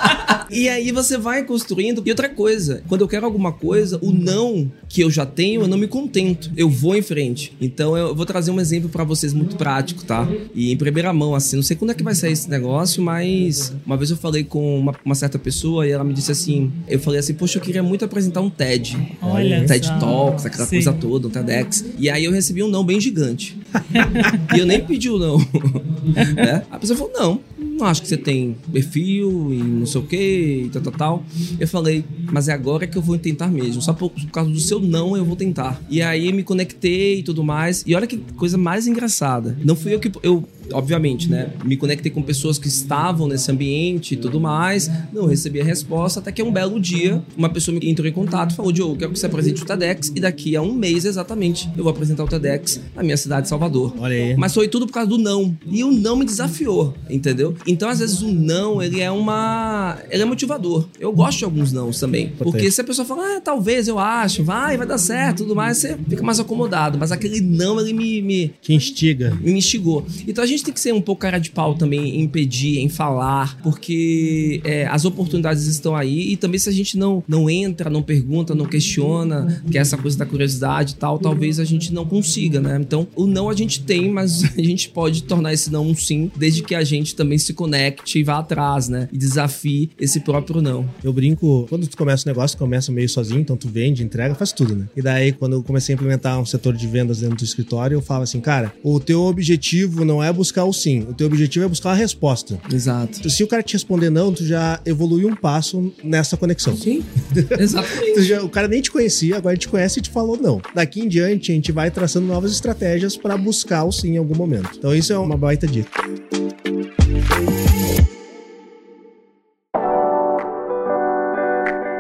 e 0.50 0.68
aí 0.68 0.92
você 0.92 1.16
vai 1.16 1.44
construindo. 1.44 2.02
E 2.04 2.10
outra 2.10 2.28
coisa, 2.28 2.82
quando 2.88 3.02
eu 3.02 3.08
quero 3.08 3.26
alguma 3.26 3.52
coisa, 3.52 3.98
o 4.02 4.12
não 4.12 4.70
que 4.88 5.00
eu 5.00 5.10
já 5.10 5.24
tenho, 5.24 5.62
eu 5.62 5.68
não 5.68 5.77
me 5.78 5.86
contento. 5.86 6.50
Eu 6.56 6.68
vou 6.68 6.96
em 6.96 7.02
frente. 7.02 7.52
Então 7.60 7.96
eu 7.96 8.14
vou 8.14 8.26
trazer 8.26 8.50
um 8.50 8.60
exemplo 8.60 8.88
para 8.88 9.04
vocês 9.04 9.32
muito 9.32 9.56
prático, 9.56 10.04
tá? 10.04 10.28
E 10.54 10.72
em 10.72 10.76
primeira 10.76 11.12
mão, 11.12 11.34
assim, 11.34 11.56
não 11.56 11.62
sei 11.62 11.76
quando 11.76 11.90
é 11.90 11.94
que 11.94 12.02
vai 12.02 12.14
sair 12.14 12.32
esse 12.32 12.48
negócio, 12.48 13.02
mas 13.02 13.74
uma 13.86 13.96
vez 13.96 14.10
eu 14.10 14.16
falei 14.16 14.44
com 14.44 14.78
uma, 14.78 14.94
uma 15.04 15.14
certa 15.14 15.38
pessoa 15.38 15.86
e 15.86 15.90
ela 15.90 16.04
me 16.04 16.12
disse 16.12 16.32
assim: 16.32 16.72
eu 16.86 16.98
falei 16.98 17.20
assim, 17.20 17.34
poxa, 17.34 17.58
eu 17.58 17.62
queria 17.62 17.82
muito 17.82 18.04
apresentar 18.04 18.40
um 18.40 18.50
TED. 18.50 18.96
Olha. 19.22 19.60
Um 19.60 19.66
TED. 19.66 19.88
Talks, 19.98 20.44
aquela 20.44 20.66
Sim. 20.66 20.76
coisa 20.76 20.92
toda, 20.92 21.28
um 21.28 21.30
TEDx. 21.30 21.84
E 21.98 22.10
aí 22.10 22.24
eu 22.24 22.32
recebi 22.32 22.62
um 22.62 22.68
não 22.68 22.84
bem 22.84 23.00
gigante. 23.00 23.56
e 24.54 24.58
eu 24.58 24.66
nem 24.66 24.80
pedi 24.80 25.08
o 25.08 25.18
não. 25.18 25.38
é? 26.36 26.62
A 26.70 26.78
pessoa 26.78 26.96
falou: 26.96 27.12
não, 27.14 27.40
não 27.78 27.86
acho 27.86 28.02
que 28.02 28.08
você 28.08 28.16
tem 28.16 28.56
perfil 28.72 29.52
e 29.52 29.62
não 29.62 29.86
sei 29.86 30.00
o 30.00 30.04
que 30.04 30.62
e 30.66 30.70
tal, 30.70 30.82
tal, 30.82 30.92
tal. 30.92 31.24
Eu 31.58 31.68
falei, 31.68 32.04
mas 32.30 32.48
é 32.48 32.52
agora 32.52 32.86
que 32.86 32.98
eu 32.98 33.02
vou 33.02 33.16
tentar 33.16 33.46
mesmo. 33.46 33.80
Só 33.80 33.92
por, 33.92 34.10
por 34.10 34.26
causa 34.30 34.50
do 34.50 34.58
seu 34.58 34.80
não, 34.80 35.16
eu 35.16 35.24
vou 35.24 35.36
tentar. 35.36 35.80
E 35.88 36.02
aí 36.02 36.32
me 36.32 36.42
conectei 36.42 37.20
e 37.20 37.22
tudo 37.22 37.44
mais. 37.44 37.84
E 37.86 37.94
olha 37.94 38.06
que 38.06 38.18
coisa 38.36 38.58
mais 38.58 38.86
engraçada. 38.86 39.56
Não 39.64 39.76
fui 39.76 39.94
eu 39.94 40.00
que. 40.00 40.10
Eu 40.22 40.46
obviamente, 40.72 41.30
né? 41.30 41.50
Me 41.64 41.76
conectei 41.76 42.10
com 42.10 42.22
pessoas 42.22 42.58
que 42.58 42.68
estavam 42.68 43.26
nesse 43.26 43.50
ambiente 43.50 44.14
e 44.14 44.16
tudo 44.16 44.40
mais. 44.40 44.90
Não 45.12 45.26
recebi 45.26 45.60
a 45.60 45.64
resposta, 45.64 46.20
até 46.20 46.32
que 46.32 46.42
um 46.42 46.52
belo 46.52 46.80
dia, 46.80 47.22
uma 47.36 47.48
pessoa 47.48 47.78
me 47.78 47.88
entrou 47.88 48.06
em 48.08 48.12
contato 48.12 48.52
e 48.52 48.56
falou: 48.56 48.72
Diogo, 48.72 48.96
quero 48.96 49.12
que 49.12 49.18
você 49.18 49.26
apresente 49.26 49.62
o 49.62 49.66
TEDx 49.66 50.12
e 50.14 50.20
daqui 50.20 50.56
a 50.56 50.62
um 50.62 50.72
mês 50.72 51.04
exatamente 51.04 51.68
eu 51.76 51.82
vou 51.82 51.90
apresentar 51.90 52.24
o 52.24 52.28
TEDx 52.28 52.80
na 52.94 53.02
minha 53.02 53.16
cidade 53.16 53.42
de 53.42 53.48
Salvador. 53.48 53.94
Olha 53.98 54.14
aí. 54.14 54.36
Mas 54.36 54.54
foi 54.54 54.68
tudo 54.68 54.86
por 54.86 54.92
causa 54.92 55.08
do 55.08 55.18
não. 55.18 55.56
E 55.66 55.84
o 55.84 55.92
não 55.92 56.16
me 56.16 56.24
desafiou, 56.24 56.94
entendeu? 57.08 57.54
Então, 57.66 57.88
às 57.88 57.98
vezes, 57.98 58.20
o 58.22 58.28
não, 58.28 58.82
ele 58.82 59.00
é 59.00 59.10
uma. 59.10 59.98
Ele 60.10 60.22
é 60.22 60.26
motivador. 60.26 60.88
Eu 60.98 61.12
gosto 61.12 61.38
de 61.38 61.44
alguns 61.44 61.72
não 61.72 61.90
também. 61.90 62.32
Porque 62.38 62.70
se 62.70 62.80
a 62.80 62.84
pessoa 62.84 63.06
fala, 63.06 63.36
ah, 63.36 63.40
talvez, 63.40 63.88
eu 63.88 63.98
acho, 63.98 64.44
vai, 64.44 64.76
vai 64.76 64.86
dar 64.86 64.98
certo, 64.98 65.38
tudo 65.38 65.54
mais, 65.54 65.78
você 65.78 65.96
fica 66.08 66.22
mais 66.22 66.40
acomodado. 66.40 66.98
Mas 66.98 67.12
aquele 67.12 67.40
não, 67.40 67.80
ele 67.80 67.92
me. 67.92 68.22
me 68.22 68.54
Te 68.60 68.74
instiga. 68.74 69.36
Me 69.40 69.52
instigou. 69.52 70.06
Então 70.26 70.42
a 70.42 70.46
gente 70.46 70.57
gente 70.58 70.64
tem 70.64 70.74
que 70.74 70.80
ser 70.80 70.92
um 70.92 71.00
pouco 71.00 71.20
cara 71.20 71.38
de 71.38 71.50
pau 71.50 71.74
também 71.74 72.20
em 72.20 72.28
pedir, 72.28 72.78
em 72.78 72.88
falar, 72.88 73.58
porque 73.62 74.60
é, 74.64 74.86
as 74.86 75.04
oportunidades 75.04 75.66
estão 75.66 75.94
aí 75.94 76.32
e 76.32 76.36
também 76.36 76.58
se 76.58 76.68
a 76.68 76.72
gente 76.72 76.98
não, 76.98 77.22
não 77.26 77.48
entra, 77.48 77.88
não 77.88 78.02
pergunta, 78.02 78.54
não 78.54 78.66
questiona, 78.66 79.62
que 79.70 79.78
é 79.78 79.80
essa 79.80 79.96
coisa 79.96 80.18
da 80.18 80.26
curiosidade 80.26 80.94
e 80.94 80.96
tal, 80.96 81.18
talvez 81.18 81.60
a 81.60 81.64
gente 81.64 81.92
não 81.92 82.04
consiga, 82.04 82.60
né? 82.60 82.78
Então, 82.80 83.06
o 83.14 83.26
não 83.26 83.48
a 83.48 83.54
gente 83.54 83.82
tem, 83.82 84.10
mas 84.10 84.42
a 84.58 84.62
gente 84.62 84.88
pode 84.88 85.22
tornar 85.22 85.52
esse 85.52 85.70
não 85.70 85.86
um 85.86 85.94
sim, 85.94 86.30
desde 86.36 86.62
que 86.62 86.74
a 86.74 86.84
gente 86.84 87.14
também 87.14 87.38
se 87.38 87.54
conecte 87.54 88.18
e 88.18 88.22
vá 88.22 88.38
atrás, 88.38 88.88
né? 88.88 89.08
E 89.12 89.18
desafie 89.18 89.90
esse 89.98 90.20
próprio 90.20 90.60
não. 90.60 90.88
Eu 91.02 91.12
brinco, 91.12 91.66
quando 91.68 91.86
tu 91.86 91.96
começa 91.96 92.28
o 92.28 92.28
negócio, 92.28 92.56
tu 92.56 92.60
começa 92.60 92.90
meio 92.90 93.08
sozinho, 93.08 93.40
então 93.40 93.56
tu 93.56 93.68
vende, 93.68 94.02
entrega, 94.02 94.34
faz 94.34 94.52
tudo, 94.52 94.74
né? 94.74 94.86
E 94.96 95.02
daí, 95.02 95.32
quando 95.32 95.54
eu 95.54 95.62
comecei 95.62 95.94
a 95.94 95.96
implementar 95.96 96.40
um 96.40 96.46
setor 96.46 96.74
de 96.74 96.86
vendas 96.86 97.20
dentro 97.20 97.36
do 97.36 97.44
escritório, 97.44 97.96
eu 97.96 98.02
falo 98.02 98.22
assim, 98.22 98.40
cara, 98.40 98.72
o 98.82 98.98
teu 98.98 99.22
objetivo 99.22 100.04
não 100.04 100.22
é 100.22 100.32
buscar 100.32 100.47
buscar 100.48 100.64
o 100.64 100.72
sim. 100.72 101.00
O 101.00 101.14
teu 101.14 101.26
objetivo 101.26 101.64
é 101.64 101.68
buscar 101.68 101.90
a 101.90 101.94
resposta. 101.94 102.58
Exato. 102.72 103.28
Se 103.28 103.44
o 103.44 103.46
cara 103.46 103.62
te 103.62 103.74
responder 103.74 104.10
não, 104.10 104.32
tu 104.32 104.44
já 104.44 104.80
evoluiu 104.86 105.28
um 105.28 105.36
passo 105.36 105.92
nessa 106.02 106.36
conexão. 106.36 106.76
Sim, 106.76 107.04
exatamente. 107.58 108.22
Já, 108.22 108.42
o 108.42 108.48
cara 108.48 108.66
nem 108.66 108.80
te 108.80 108.90
conhecia, 108.90 109.36
agora 109.36 109.54
ele 109.54 109.60
te 109.60 109.68
conhece 109.68 109.98
e 109.98 110.02
te 110.02 110.10
falou 110.10 110.38
não. 110.40 110.60
Daqui 110.74 111.00
em 111.00 111.08
diante, 111.08 111.52
a 111.52 111.54
gente 111.54 111.70
vai 111.70 111.90
traçando 111.90 112.26
novas 112.26 112.52
estratégias 112.52 113.16
para 113.16 113.36
buscar 113.36 113.84
o 113.84 113.92
sim 113.92 114.14
em 114.14 114.16
algum 114.16 114.34
momento. 114.34 114.70
Então, 114.76 114.94
isso 114.94 115.12
é 115.12 115.18
uma 115.18 115.36
baita 115.36 115.66
dica. 115.66 115.90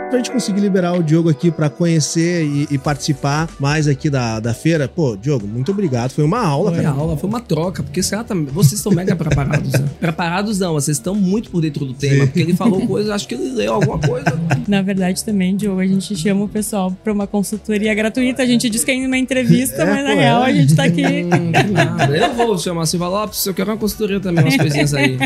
Pra 0.08 0.18
gente 0.18 0.30
conseguir 0.30 0.60
liberar 0.60 0.98
o 0.98 1.02
Diogo 1.02 1.28
aqui 1.28 1.50
para 1.50 1.68
conhecer 1.68 2.44
e, 2.44 2.66
e, 2.70 2.78
participar 2.78 3.48
mais 3.60 3.86
aqui 3.86 4.08
da, 4.08 4.40
da 4.40 4.54
feira. 4.54 4.88
Pô, 4.88 5.16
Diogo, 5.16 5.46
muito 5.46 5.70
obrigado. 5.70 6.10
Foi 6.10 6.24
uma 6.24 6.40
aula, 6.40 6.70
foi 6.70 6.80
cara. 6.80 6.88
Foi 6.88 6.96
uma 6.96 7.02
aula, 7.02 7.16
foi 7.16 7.28
uma 7.28 7.40
troca, 7.40 7.82
porque 7.82 8.00
esse 8.00 8.10
cara 8.10 8.24
tá, 8.24 8.34
vocês 8.34 8.74
estão 8.74 8.90
mega 8.92 9.14
preparados. 9.14 9.72
Né? 9.72 9.84
preparados 10.00 10.58
não, 10.58 10.72
vocês 10.72 10.96
estão 10.96 11.14
muito 11.14 11.50
por 11.50 11.60
dentro 11.60 11.84
do 11.84 11.92
tema, 11.92 12.20
Sim. 12.20 12.26
porque 12.26 12.40
ele 12.40 12.56
falou 12.56 12.86
coisas, 12.86 13.10
acho 13.10 13.28
que 13.28 13.34
ele 13.34 13.50
leu 13.50 13.74
alguma 13.74 13.98
coisa. 13.98 14.38
Na 14.66 14.80
verdade, 14.80 15.22
também, 15.24 15.54
Diogo, 15.56 15.80
a 15.80 15.86
gente 15.86 16.16
chama 16.16 16.44
o 16.44 16.48
pessoal 16.48 16.90
pra 17.04 17.12
uma 17.12 17.26
consultoria 17.26 17.94
gratuita. 17.94 18.42
A 18.42 18.46
gente 18.46 18.70
diz 18.70 18.84
que 18.84 18.90
é 18.90 19.06
uma 19.06 19.18
entrevista, 19.18 19.82
é, 19.82 19.84
mas 19.84 20.04
na 20.04 20.14
real 20.14 20.44
é. 20.44 20.50
a 20.50 20.54
gente 20.54 20.74
tá 20.74 20.84
aqui. 20.84 21.02
Hum, 21.02 21.72
nada. 21.72 22.16
Eu 22.16 22.34
vou 22.34 22.58
chamar 22.58 22.86
Silva 22.86 23.08
Lopes, 23.08 23.44
eu 23.44 23.52
quero 23.52 23.70
uma 23.70 23.76
consultoria 23.76 24.20
também, 24.20 24.44
umas 24.44 24.56
coisinhas 24.56 24.94
aí. 24.94 25.18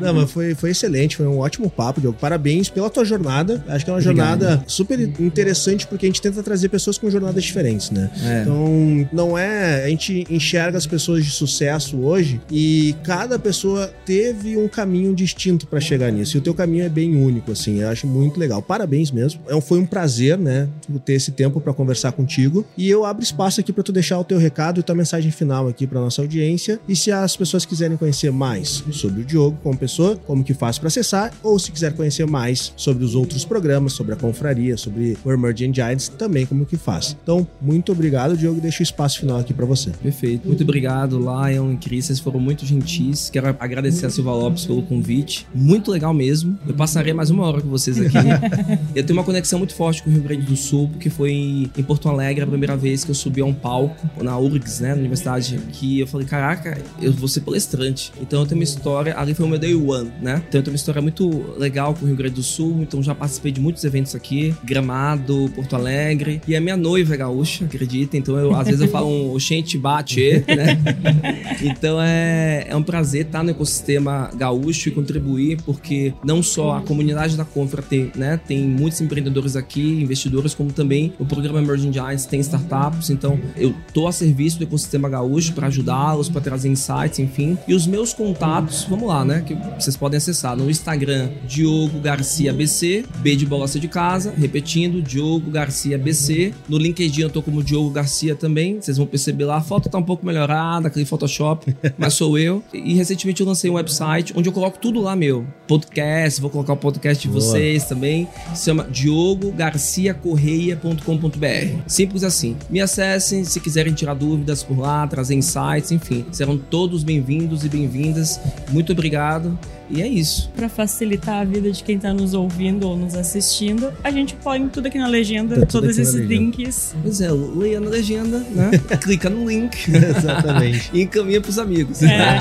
Não, 0.00 0.14
mas 0.14 0.30
foi, 0.30 0.54
foi 0.54 0.70
excelente, 0.70 1.16
foi 1.16 1.26
um 1.26 1.38
ótimo 1.38 1.68
papo, 1.68 2.00
Diogo. 2.00 2.16
Parabéns 2.20 2.68
pela 2.68 2.88
tua 2.88 3.04
jornada. 3.04 3.64
Acho 3.68 3.84
que 3.84 3.90
é 3.90 3.94
uma 3.94 4.00
Obrigado. 4.19 4.19
Jornada 4.20 4.64
super 4.66 5.00
interessante 5.00 5.86
porque 5.86 6.06
a 6.06 6.08
gente 6.08 6.20
tenta 6.20 6.42
trazer 6.42 6.68
pessoas 6.68 6.98
com 6.98 7.10
jornadas 7.10 7.42
diferentes, 7.42 7.90
né? 7.90 8.10
É. 8.22 8.42
Então, 8.42 9.08
não 9.12 9.38
é. 9.38 9.84
A 9.84 9.88
gente 9.88 10.26
enxerga 10.30 10.78
as 10.78 10.86
pessoas 10.86 11.24
de 11.24 11.30
sucesso 11.30 11.98
hoje 11.98 12.40
e 12.50 12.94
cada 13.02 13.38
pessoa 13.38 13.92
teve 14.04 14.56
um 14.56 14.68
caminho 14.68 15.14
distinto 15.14 15.66
para 15.66 15.80
chegar 15.80 16.10
nisso. 16.10 16.36
E 16.36 16.38
o 16.38 16.42
teu 16.42 16.54
caminho 16.54 16.84
é 16.84 16.88
bem 16.88 17.16
único, 17.16 17.52
assim. 17.52 17.80
Eu 17.80 17.88
acho 17.88 18.06
muito 18.06 18.38
legal. 18.38 18.62
Parabéns 18.62 19.10
mesmo. 19.10 19.40
É 19.48 19.60
foi 19.60 19.78
um 19.78 19.86
prazer, 19.86 20.38
né? 20.38 20.68
Ter 21.04 21.14
esse 21.14 21.30
tempo 21.30 21.60
para 21.60 21.72
conversar 21.72 22.12
contigo. 22.12 22.64
E 22.76 22.88
eu 22.88 23.04
abro 23.04 23.22
espaço 23.22 23.60
aqui 23.60 23.72
para 23.72 23.82
tu 23.82 23.92
deixar 23.92 24.18
o 24.18 24.24
teu 24.24 24.38
recado 24.38 24.80
e 24.80 24.82
tua 24.82 24.94
mensagem 24.94 25.30
final 25.30 25.68
aqui 25.68 25.86
para 25.86 26.00
nossa 26.00 26.22
audiência. 26.22 26.80
E 26.88 26.96
se 26.96 27.12
as 27.12 27.36
pessoas 27.36 27.64
quiserem 27.64 27.96
conhecer 27.96 28.32
mais 28.32 28.82
sobre 28.90 29.20
o 29.22 29.24
Diogo 29.24 29.58
como 29.62 29.76
pessoa, 29.76 30.16
como 30.26 30.42
que 30.42 30.54
faz 30.54 30.78
para 30.78 30.88
acessar, 30.88 31.32
ou 31.42 31.58
se 31.58 31.70
quiser 31.70 31.92
conhecer 31.92 32.26
mais 32.26 32.72
sobre 32.76 33.04
os 33.04 33.14
outros 33.14 33.44
programas, 33.44 33.92
sobre 33.92 34.09
a 34.14 34.16
confraria, 34.16 34.76
sobre 34.76 34.90
sobre 34.90 35.16
o 35.24 35.32
Emerging 35.32 35.72
Giants, 35.72 36.08
também 36.08 36.44
como 36.44 36.66
que 36.66 36.76
faz. 36.76 37.16
Então, 37.22 37.46
muito 37.60 37.92
obrigado, 37.92 38.36
Diogo, 38.36 38.60
deixo 38.60 38.80
o 38.80 38.82
espaço 38.82 39.20
final 39.20 39.38
aqui 39.38 39.54
para 39.54 39.64
você. 39.64 39.90
Perfeito. 40.02 40.46
Muito 40.46 40.62
obrigado, 40.62 41.18
Lion 41.18 41.72
e 41.72 41.76
Cris, 41.76 42.06
vocês 42.06 42.18
foram 42.18 42.40
muito 42.40 42.66
gentis. 42.66 43.30
Quero 43.30 43.48
agradecer 43.58 44.06
a 44.06 44.10
Silva 44.10 44.32
Lopes 44.32 44.66
pelo 44.66 44.82
convite. 44.82 45.46
Muito 45.54 45.90
legal 45.90 46.12
mesmo. 46.12 46.58
Eu 46.66 46.74
passarei 46.74 47.12
mais 47.12 47.30
uma 47.30 47.46
hora 47.46 47.60
com 47.60 47.68
vocês 47.68 47.98
aqui. 48.00 48.16
eu 48.94 49.04
tenho 49.04 49.18
uma 49.18 49.24
conexão 49.24 49.58
muito 49.58 49.74
forte 49.74 50.02
com 50.02 50.10
o 50.10 50.12
Rio 50.12 50.22
Grande 50.22 50.42
do 50.42 50.56
Sul, 50.56 50.88
porque 50.88 51.08
foi 51.08 51.70
em 51.76 51.82
Porto 51.82 52.08
Alegre 52.08 52.42
a 52.42 52.46
primeira 52.46 52.76
vez 52.76 53.04
que 53.04 53.10
eu 53.10 53.14
subi 53.14 53.40
a 53.40 53.44
um 53.44 53.54
palco, 53.54 54.08
na 54.22 54.38
URGS, 54.38 54.80
né, 54.80 54.90
na 54.90 55.00
universidade, 55.00 55.58
que 55.72 56.00
eu 56.00 56.06
falei, 56.06 56.26
caraca, 56.26 56.78
eu 57.00 57.12
vou 57.12 57.28
ser 57.28 57.40
palestrante. 57.40 58.12
Então 58.20 58.40
eu 58.40 58.46
tenho 58.46 58.60
uma 58.60 58.64
história, 58.64 59.16
ali 59.16 59.34
foi 59.34 59.46
o 59.46 59.48
meu 59.48 59.58
day 59.58 59.74
one, 59.74 60.10
né? 60.20 60.42
Então 60.48 60.60
eu 60.60 60.64
tenho 60.64 60.72
uma 60.72 60.76
história 60.76 61.00
muito 61.00 61.54
legal 61.56 61.94
com 61.94 62.04
o 62.04 62.08
Rio 62.08 62.16
Grande 62.16 62.34
do 62.34 62.42
Sul, 62.42 62.78
então 62.80 63.02
já 63.02 63.14
participei 63.14 63.52
de 63.52 63.60
muitos 63.60 63.84
eventos 63.84 63.99
aqui, 64.14 64.54
Gramado, 64.64 65.50
Porto 65.54 65.76
Alegre. 65.76 66.40
E 66.46 66.56
a 66.56 66.60
minha 66.60 66.76
noiva 66.76 67.14
é 67.14 67.16
gaúcha, 67.16 67.64
acredita? 67.64 68.16
Então 68.16 68.36
eu, 68.38 68.54
às 68.54 68.66
vezes 68.66 68.80
eu 68.80 68.88
falo 68.88 69.08
um 69.08 69.32
oxente 69.32 69.78
bate, 69.78 70.44
né? 70.46 70.78
Então 71.62 72.00
é, 72.00 72.66
é 72.68 72.76
um 72.76 72.82
prazer 72.82 73.26
estar 73.26 73.42
no 73.42 73.50
ecossistema 73.50 74.30
gaúcho 74.34 74.88
e 74.88 74.92
contribuir, 74.92 75.60
porque 75.62 76.14
não 76.24 76.42
só 76.42 76.76
a 76.76 76.80
comunidade 76.80 77.36
da 77.36 77.44
Confra 77.44 77.82
tem, 77.82 78.10
né, 78.14 78.40
tem 78.46 78.62
muitos 78.62 79.00
empreendedores 79.00 79.56
aqui, 79.56 80.02
investidores, 80.02 80.54
como 80.54 80.72
também 80.72 81.12
o 81.18 81.26
programa 81.26 81.58
Emerging 81.58 81.92
Giants 81.92 82.24
tem 82.26 82.40
startups. 82.40 83.10
Então 83.10 83.38
eu 83.56 83.74
tô 83.92 84.06
a 84.06 84.12
serviço 84.12 84.58
do 84.58 84.64
ecossistema 84.64 85.08
gaúcho 85.08 85.52
para 85.52 85.66
ajudá-los, 85.66 86.28
para 86.28 86.40
trazer 86.40 86.68
insights, 86.68 87.18
enfim. 87.18 87.58
E 87.68 87.74
os 87.74 87.86
meus 87.86 88.12
contatos, 88.12 88.86
vamos 88.88 89.08
lá, 89.08 89.24
né? 89.24 89.42
Que 89.46 89.54
vocês 89.78 89.96
podem 89.96 90.16
acessar 90.16 90.56
no 90.56 90.70
Instagram, 90.70 91.30
Diogo 91.46 92.00
Garcia 92.00 92.52
BC, 92.52 93.04
B 93.18 93.36
de 93.36 93.46
bola 93.46 93.60
de 93.66 93.88
casa, 93.90 94.32
repetindo 94.36 95.00
Diogo 95.02 95.50
Garcia 95.50 95.98
BC. 95.98 96.54
No 96.68 96.78
LinkedIn 96.78 97.22
eu 97.22 97.30
tô 97.30 97.42
como 97.42 97.62
Diogo 97.62 97.90
Garcia 97.90 98.34
também. 98.34 98.80
Vocês 98.80 98.96
vão 98.96 99.06
perceber 99.06 99.44
lá, 99.44 99.56
a 99.56 99.60
foto 99.60 99.90
tá 99.90 99.98
um 99.98 100.02
pouco 100.02 100.24
melhorada, 100.24 100.88
aquele 100.88 101.04
Photoshop, 101.04 101.76
mas 101.98 102.14
sou 102.14 102.38
eu. 102.38 102.64
E 102.72 102.94
recentemente 102.94 103.42
eu 103.42 103.46
lancei 103.46 103.70
um 103.70 103.74
website 103.74 104.32
onde 104.36 104.48
eu 104.48 104.52
coloco 104.52 104.78
tudo 104.78 105.00
lá 105.00 105.14
meu. 105.14 105.46
Podcast, 105.66 106.40
vou 106.40 106.50
colocar 106.50 106.72
o 106.72 106.76
podcast 106.76 107.22
de 107.22 107.28
Boa. 107.28 107.40
vocês 107.40 107.84
também. 107.84 108.26
Se 108.54 108.64
chama 108.66 108.84
diogogarciacorreia.com.br. 108.84 111.82
Simples 111.86 112.24
assim. 112.24 112.56
Me 112.68 112.80
acessem 112.80 113.44
se 113.44 113.60
quiserem 113.60 113.92
tirar 113.92 114.14
dúvidas 114.14 114.62
por 114.62 114.78
lá, 114.78 115.06
trazer 115.06 115.34
insights, 115.34 115.90
enfim. 115.90 116.24
Serão 116.30 116.56
todos 116.56 117.02
bem-vindos 117.02 117.64
e 117.64 117.68
bem-vindas. 117.68 118.40
Muito 118.70 118.92
obrigado. 118.92 119.58
E 119.90 120.00
é 120.00 120.06
isso. 120.06 120.50
Para 120.54 120.68
facilitar 120.68 121.40
a 121.40 121.44
vida 121.44 121.70
de 121.70 121.82
quem 121.82 121.98
tá 121.98 122.12
nos 122.12 122.34
ouvindo 122.34 122.88
ou 122.88 122.96
nos 122.96 123.14
assistindo, 123.14 123.92
a 124.04 124.10
gente 124.10 124.34
põe 124.36 124.68
tudo 124.68 124.86
aqui 124.86 124.98
na 124.98 125.08
legenda, 125.08 125.60
tá 125.60 125.66
todos 125.66 125.98
esses 125.98 126.14
links. 126.14 126.94
Pois 127.02 127.20
é, 127.20 127.30
leia 127.30 127.80
na 127.80 127.90
legenda, 127.90 128.38
né? 128.50 128.70
Clica 129.02 129.28
no 129.28 129.48
link. 129.48 129.90
Exatamente. 129.90 130.90
e 130.92 131.02
encaminha 131.02 131.40
pros 131.40 131.58
amigos. 131.58 132.02
É. 132.02 132.40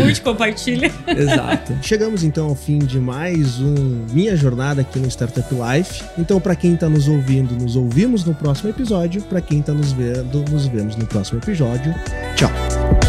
Curte, 0.00 0.20
compartilha. 0.22 0.90
Exato. 1.06 1.76
Chegamos 1.82 2.24
então 2.24 2.48
ao 2.48 2.54
fim 2.54 2.78
de 2.78 2.98
mais 2.98 3.60
um 3.60 4.06
Minha 4.12 4.36
Jornada 4.36 4.80
aqui 4.80 4.98
no 4.98 5.08
Startup 5.08 5.48
Life. 5.52 6.02
Então, 6.18 6.40
para 6.40 6.56
quem 6.56 6.76
tá 6.76 6.88
nos 6.88 7.08
ouvindo, 7.08 7.54
nos 7.54 7.76
ouvimos 7.76 8.24
no 8.24 8.34
próximo 8.34 8.70
episódio. 8.70 9.22
Para 9.22 9.40
quem 9.40 9.60
tá 9.60 9.72
nos 9.72 9.92
vendo, 9.92 10.44
nos 10.50 10.66
vemos 10.66 10.96
no 10.96 11.06
próximo 11.06 11.40
episódio. 11.40 11.94
Tchau. 12.36 12.99